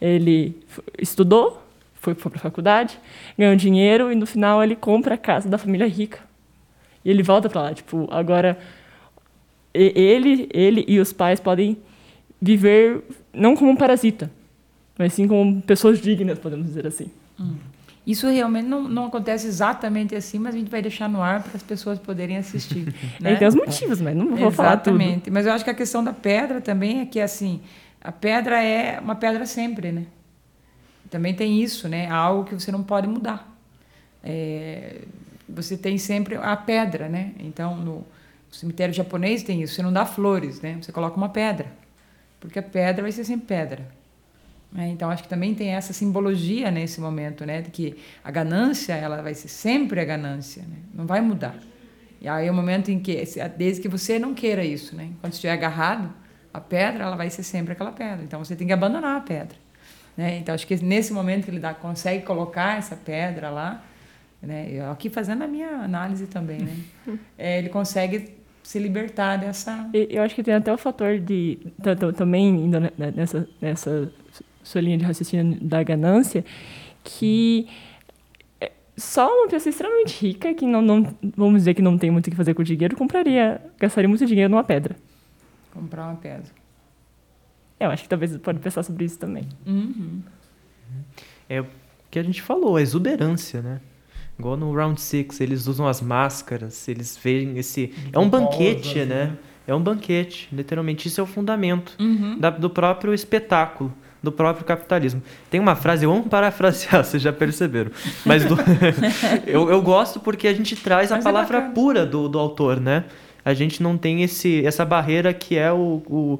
Ele 0.01 0.57
estudou, 0.99 1.61
foi 1.93 2.15
para 2.15 2.35
a 2.35 2.39
faculdade, 2.39 2.99
ganhou 3.37 3.55
dinheiro 3.55 4.11
e 4.11 4.15
no 4.15 4.25
final 4.25 4.63
ele 4.63 4.75
compra 4.75 5.15
a 5.15 5.17
casa 5.17 5.47
da 5.47 5.57
família 5.57 5.87
rica. 5.87 6.19
E 7.03 7.09
ele 7.09 7.21
volta 7.21 7.49
para 7.49 7.61
lá, 7.61 7.73
tipo, 7.73 8.07
agora 8.11 8.57
ele, 9.75 10.49
ele 10.53 10.85
e 10.87 10.99
os 10.99 11.11
pais 11.11 11.39
podem 11.39 11.77
viver 12.41 13.01
não 13.33 13.55
como 13.55 13.71
um 13.71 13.75
parasita, 13.75 14.31
mas 14.97 15.13
sim 15.13 15.27
como 15.27 15.61
pessoas 15.61 15.99
dignas, 15.99 16.39
podemos 16.39 16.67
dizer 16.67 16.87
assim. 16.87 17.11
Hum. 17.39 17.55
Isso 18.05 18.29
realmente 18.29 18.67
não, 18.67 18.83
não 18.87 19.05
acontece 19.05 19.47
exatamente 19.47 20.15
assim, 20.15 20.37
mas 20.37 20.53
a 20.53 20.57
gente 20.57 20.69
vai 20.69 20.81
deixar 20.81 21.09
no 21.09 21.23
ar 21.23 21.41
para 21.41 21.55
as 21.55 21.63
pessoas 21.63 21.97
poderem 21.97 22.37
assistir. 22.37 22.93
né? 23.19 23.35
tem 23.35 23.47
os 23.47 23.55
motivos, 23.55 23.99
mas 23.99 24.15
não 24.15 24.35
vou 24.35 24.51
falar 24.51 24.77
tudo. 24.77 24.95
Exatamente. 24.95 25.31
Mas 25.31 25.47
eu 25.47 25.53
acho 25.53 25.63
que 25.63 25.71
a 25.71 25.73
questão 25.73 26.03
da 26.03 26.13
pedra 26.13 26.61
também 26.61 27.01
é 27.01 27.05
que, 27.05 27.19
assim, 27.19 27.61
a 27.99 28.11
pedra 28.11 28.61
é 28.61 28.99
uma 28.99 29.15
pedra 29.15 29.47
sempre, 29.47 29.91
né? 29.91 30.05
Também 31.09 31.33
tem 31.33 31.63
isso, 31.63 31.87
né? 31.87 32.07
Algo 32.07 32.43
que 32.43 32.53
você 32.53 32.71
não 32.71 32.83
pode 32.83 33.07
mudar. 33.07 33.51
É, 34.23 35.01
você 35.49 35.75
tem 35.75 35.97
sempre 35.97 36.35
a 36.35 36.55
pedra, 36.55 37.09
né? 37.09 37.31
Então, 37.39 37.75
no 37.75 38.05
cemitério 38.55 38.93
japonês 38.93 39.43
tem 39.43 39.61
isso. 39.61 39.75
Você 39.75 39.81
não 39.81 39.93
dá 39.93 40.05
flores, 40.05 40.61
né? 40.61 40.77
Você 40.81 40.91
coloca 40.91 41.15
uma 41.17 41.29
pedra. 41.29 41.71
Porque 42.39 42.59
a 42.59 42.63
pedra 42.63 43.01
vai 43.01 43.11
ser 43.11 43.23
sempre 43.23 43.47
pedra. 43.47 43.87
É, 44.77 44.87
então 44.87 45.09
acho 45.09 45.23
que 45.23 45.29
também 45.29 45.55
tem 45.55 45.69
essa 45.69 45.93
simbologia 45.93 46.69
nesse 46.69 46.99
momento, 46.99 47.45
né, 47.45 47.61
de 47.61 47.71
que 47.71 47.95
a 48.21 48.29
ganância 48.29 48.93
ela 48.93 49.21
vai 49.21 49.33
ser 49.33 49.47
sempre 49.47 50.01
a 50.01 50.05
ganância, 50.05 50.63
né? 50.63 50.77
não 50.93 51.05
vai 51.05 51.21
mudar. 51.21 51.55
E 52.19 52.27
aí 52.27 52.47
é 52.47 52.51
o 52.51 52.53
momento 52.53 52.89
em 52.91 52.99
que 52.99 53.23
desde 53.57 53.81
que 53.81 53.87
você 53.87 54.19
não 54.19 54.33
queira 54.33 54.65
isso, 54.65 54.95
né, 54.95 55.11
quando 55.21 55.31
estiver 55.31 55.53
agarrado 55.53 56.13
a 56.53 56.59
pedra, 56.59 57.05
ela 57.05 57.15
vai 57.15 57.29
ser 57.29 57.43
sempre 57.43 57.71
aquela 57.71 57.91
pedra. 57.91 58.23
Então 58.23 58.43
você 58.43 58.55
tem 58.55 58.67
que 58.67 58.73
abandonar 58.73 59.17
a 59.17 59.21
pedra, 59.21 59.57
né? 60.15 60.37
Então 60.37 60.55
acho 60.55 60.65
que 60.65 60.75
nesse 60.83 61.13
momento 61.13 61.45
que 61.45 61.51
ele 61.51 61.59
dá, 61.59 61.73
consegue 61.73 62.25
colocar 62.25 62.77
essa 62.77 62.95
pedra 62.95 63.49
lá, 63.49 63.83
né, 64.41 64.67
eu 64.71 64.91
aqui 64.91 65.09
fazendo 65.09 65.43
a 65.43 65.47
minha 65.47 65.69
análise 65.69 66.27
também, 66.27 66.59
né, 66.59 66.77
é, 67.37 67.59
ele 67.59 67.69
consegue 67.69 68.34
se 68.65 68.79
libertar 68.79 69.37
dessa. 69.37 69.89
Eu 69.93 70.23
acho 70.23 70.33
que 70.33 70.41
tem 70.41 70.55
até 70.55 70.73
o 70.73 70.77
fator 70.77 71.19
de 71.19 71.59
também 72.17 72.47
indo 72.47 72.79
nessa 72.97 73.47
nessa 73.61 74.11
sua 74.63 74.81
linha 74.81 74.97
de 74.97 75.03
raciocínio 75.05 75.59
da 75.61 75.83
ganância, 75.83 76.43
que 77.03 77.67
é, 78.59 78.71
só 78.97 79.31
uma 79.31 79.47
pessoa 79.47 79.69
extremamente 79.69 80.19
rica, 80.19 80.51
que 80.55 80.65
não, 80.65 80.81
não 80.81 81.15
vamos 81.37 81.61
dizer 81.61 81.75
que 81.75 81.81
não 81.83 81.95
tem 81.95 82.09
muito 82.09 82.25
o 82.25 82.31
que 82.31 82.35
fazer 82.35 82.55
com 82.55 82.63
o 82.63 82.65
dinheiro, 82.65 82.97
compraria, 82.97 83.61
gastaria 83.79 84.09
muito 84.09 84.25
dinheiro 84.25 84.49
numa 84.49 84.63
pedra. 84.63 84.95
Comprar 85.71 86.07
uma 86.07 86.15
pedra. 86.15 86.51
Eu 87.79 87.91
acho 87.91 88.01
que 88.01 88.09
talvez 88.09 88.35
pode 88.37 88.57
pensar 88.57 88.81
sobre 88.81 89.05
isso 89.05 89.19
também. 89.19 89.47
Uhum. 89.67 90.23
É 91.47 91.61
o 91.61 91.67
que 92.09 92.17
a 92.17 92.23
gente 92.23 92.41
falou, 92.41 92.77
a 92.77 92.81
exuberância, 92.81 93.61
né? 93.61 93.79
Igual 94.37 94.57
no 94.57 94.73
Round 94.73 94.99
Six, 94.99 95.39
eles 95.39 95.67
usam 95.67 95.87
as 95.87 96.01
máscaras, 96.01 96.87
eles 96.87 97.17
veem 97.21 97.57
esse. 97.57 97.93
É 98.11 98.19
um 98.19 98.29
banquete, 98.29 98.99
né? 98.99 99.05
né? 99.05 99.37
É 99.67 99.73
um 99.73 99.81
banquete, 99.81 100.49
literalmente. 100.51 101.07
Isso 101.07 101.19
é 101.19 101.23
o 101.23 101.27
fundamento 101.27 101.93
uhum. 101.99 102.37
da, 102.37 102.49
do 102.49 102.69
próprio 102.69 103.13
espetáculo 103.13 103.93
do 104.25 104.31
próprio 104.31 104.65
capitalismo. 104.65 105.21
Tem 105.49 105.59
uma 105.59 105.75
frase, 105.75 106.03
eu 106.03 106.11
amo 106.11 106.23
parafrasear, 106.23 107.01
vocês 107.05 107.21
já 107.21 107.31
perceberam. 107.31 107.91
Mas 108.25 108.43
do, 108.43 108.57
eu, 109.47 109.69
eu 109.69 109.81
gosto 109.81 110.19
porque 110.19 110.47
a 110.47 110.53
gente 110.53 110.75
traz 110.75 111.11
a 111.11 111.15
Mas 111.15 111.25
é 111.25 111.31
palavra 111.31 111.57
é 111.59 111.69
pura 111.69 112.05
do, 112.05 112.27
do 112.27 112.37
autor, 112.37 112.81
né? 112.81 113.05
A 113.45 113.53
gente 113.53 113.83
não 113.83 113.95
tem 113.95 114.23
esse, 114.23 114.65
essa 114.65 114.83
barreira 114.83 115.31
que 115.31 115.55
é 115.55 115.71
o, 115.71 116.01
o, 116.07 116.39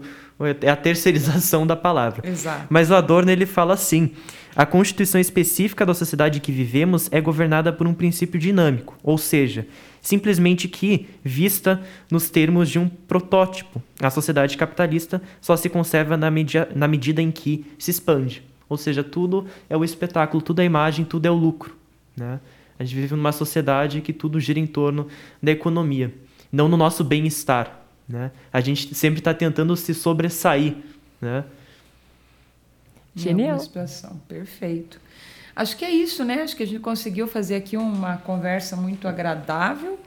é 0.62 0.70
a 0.70 0.76
terceirização 0.76 1.66
da 1.66 1.76
palavra. 1.76 2.28
Exato. 2.28 2.68
Mas 2.70 2.92
o 2.92 2.96
Adorno 2.96 3.32
ele 3.32 3.46
fala 3.46 3.74
assim: 3.74 4.12
a 4.56 4.66
constituição 4.66 5.20
específica 5.20 5.86
da 5.86 5.94
sociedade 5.94 6.40
que 6.40 6.52
vivemos 6.52 7.10
é 7.12 7.20
governada 7.20 7.72
por 7.72 7.88
um 7.88 7.94
princípio 7.94 8.40
dinâmico, 8.40 8.98
ou 9.04 9.18
seja, 9.18 9.68
simplesmente 10.02 10.68
que, 10.68 11.08
vista 11.24 11.82
nos 12.12 12.30
termos 12.30 12.70
de 12.70 12.80
um 12.80 12.88
protótipo, 12.88 13.82
a 14.02 14.10
sociedade 14.10 14.58
capitalista 14.58 15.22
só 15.42 15.56
se 15.56 15.70
conserva 15.70 16.16
na, 16.16 16.30
media, 16.30 16.70
na 16.76 16.88
medida 16.88 17.22
em 17.22 17.32
que 17.32 17.66
se 17.80 17.92
expande. 17.92 18.44
Ou 18.68 18.78
seja, 18.78 19.04
tudo 19.04 19.46
é 19.70 19.78
o 19.78 19.84
espetáculo, 19.84 20.42
tudo 20.42 20.62
é 20.62 20.66
imagem, 20.66 21.06
tudo 21.06 21.26
é 21.26 21.32
o 21.32 21.36
lucro. 21.36 21.76
Né? 22.16 22.40
A 22.80 22.84
gente 22.84 22.96
vive 22.96 23.16
numa 23.16 23.32
sociedade 23.32 24.02
que 24.02 24.12
tudo 24.12 24.40
gira 24.40 24.60
em 24.60 24.68
torno 24.68 25.08
da 25.42 25.52
economia, 25.52 26.14
não 26.52 26.68
no 26.68 26.78
nosso 26.78 27.04
bem-estar. 27.04 27.85
Né? 28.08 28.32
A 28.51 28.62
gente 28.62 28.93
sempre 28.93 29.20
está 29.20 29.34
tentando 29.34 29.76
se 29.76 29.93
sobressair. 29.93 30.76
Né? 31.22 31.43
Genial. 33.16 33.60
situação, 33.60 34.20
perfeito. 34.28 34.99
Acho 35.56 35.78
que 35.78 35.86
é 35.86 35.89
isso, 35.89 36.26
né? 36.26 36.41
Acho 36.41 36.56
que 36.56 36.64
a 36.64 36.68
gente 36.68 36.82
conseguiu 36.82 37.28
fazer 37.28 37.56
aqui 37.56 37.78
uma 37.78 38.18
conversa 38.18 38.76
muito 38.76 39.08
agradável, 39.08 39.97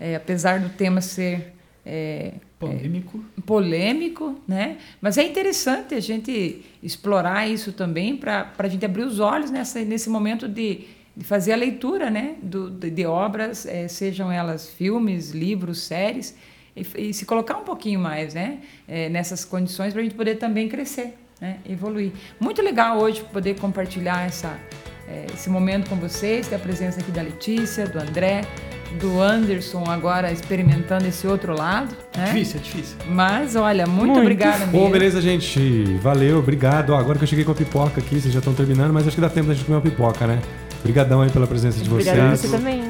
é, 0.00 0.16
apesar 0.16 0.58
do 0.58 0.70
tema 0.70 1.02
ser 1.02 1.52
é, 1.84 2.32
polêmico. 2.58 3.22
É, 3.36 3.40
polêmico, 3.42 4.40
né? 4.48 4.78
Mas 5.00 5.18
é 5.18 5.24
interessante 5.24 5.94
a 5.94 6.00
gente 6.00 6.64
explorar 6.82 7.46
isso 7.46 7.72
também 7.72 8.16
para 8.16 8.50
a 8.58 8.68
gente 8.68 8.86
abrir 8.86 9.02
os 9.02 9.20
olhos 9.20 9.50
nessa, 9.50 9.84
nesse 9.84 10.08
momento 10.08 10.48
de, 10.48 10.86
de 11.14 11.24
fazer 11.24 11.52
a 11.52 11.56
leitura, 11.56 12.10
né? 12.10 12.36
Do, 12.42 12.70
de, 12.70 12.90
de 12.90 13.04
obras, 13.04 13.66
é, 13.66 13.86
sejam 13.88 14.32
elas 14.32 14.70
filmes, 14.70 15.32
livros, 15.32 15.82
séries, 15.82 16.34
e, 16.76 17.08
e, 17.08 17.14
se 17.14 17.24
colocar 17.24 17.56
um 17.56 17.64
pouquinho 17.64 17.98
mais, 17.98 18.34
né? 18.34 18.58
É, 18.86 19.08
nessas 19.08 19.44
condições 19.44 19.92
para 19.92 20.02
a 20.02 20.04
gente 20.04 20.14
poder 20.14 20.36
também 20.36 20.68
crescer 20.68 21.14
né, 21.40 21.56
evoluir. 21.68 22.12
Muito 22.40 22.62
legal 22.62 22.98
hoje 22.98 23.22
poder 23.32 23.58
compartilhar 23.58 24.26
essa, 24.26 24.56
é, 25.08 25.26
esse 25.34 25.50
momento 25.50 25.88
com 25.88 25.96
vocês, 25.96 26.48
ter 26.48 26.56
a 26.56 26.58
presença 26.58 27.00
aqui 27.00 27.10
da 27.10 27.22
Letícia, 27.22 27.86
do 27.86 27.98
André, 27.98 28.42
do 29.00 29.20
Anderson 29.20 29.84
agora 29.88 30.32
experimentando 30.32 31.06
esse 31.06 31.26
outro 31.26 31.54
lado. 31.56 31.94
Né? 32.16 32.26
Difícil, 32.26 32.60
é 32.60 32.62
difícil. 32.62 32.96
Mas 33.08 33.56
olha, 33.56 33.86
muito, 33.86 34.06
muito. 34.06 34.20
obrigada 34.20 34.58
mesmo. 34.60 34.72
Bom, 34.72 34.90
beleza, 34.90 35.20
gente. 35.20 35.84
Valeu, 35.96 36.38
obrigado. 36.38 36.90
Ó, 36.90 36.96
agora 36.96 37.18
que 37.18 37.24
eu 37.24 37.28
cheguei 37.28 37.44
com 37.44 37.52
a 37.52 37.54
pipoca 37.54 38.00
aqui, 38.00 38.20
vocês 38.20 38.32
já 38.32 38.38
estão 38.38 38.54
terminando, 38.54 38.92
mas 38.92 39.06
acho 39.06 39.14
que 39.14 39.20
dá 39.20 39.28
tempo 39.28 39.48
da 39.48 39.54
gente 39.54 39.66
comer 39.66 39.76
uma 39.76 39.82
pipoca, 39.82 40.26
né? 40.26 40.40
Obrigadão 40.80 41.20
aí 41.20 41.30
pela 41.30 41.46
presença 41.46 41.82
de 41.82 41.90
vocês. 41.90 42.08
Obrigada 42.08 42.36
você 42.36 42.48
também. 42.48 42.85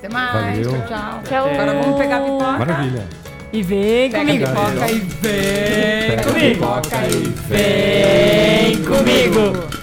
Até 0.00 0.08
mais. 0.08 0.66
Valeu. 0.66 0.70
Tchau, 0.70 0.88
tchau. 0.88 1.22
tchau. 1.28 1.50
Agora 1.50 1.74
vamos 1.74 1.98
pegar 1.98 2.16
a 2.16 2.20
pipoca. 2.20 2.52
Maravilha. 2.52 3.08
E 3.52 3.62
vem 3.62 4.10
Pega 4.10 4.24
comigo. 4.24 4.46
Pipoca 4.46 4.90
e 4.90 4.98
vem 4.98 6.08
Pega 6.08 6.22
comigo. 6.22 6.54
Pipoca 6.54 6.96
e 7.06 7.34
vem 7.48 8.82
comigo. 8.84 9.79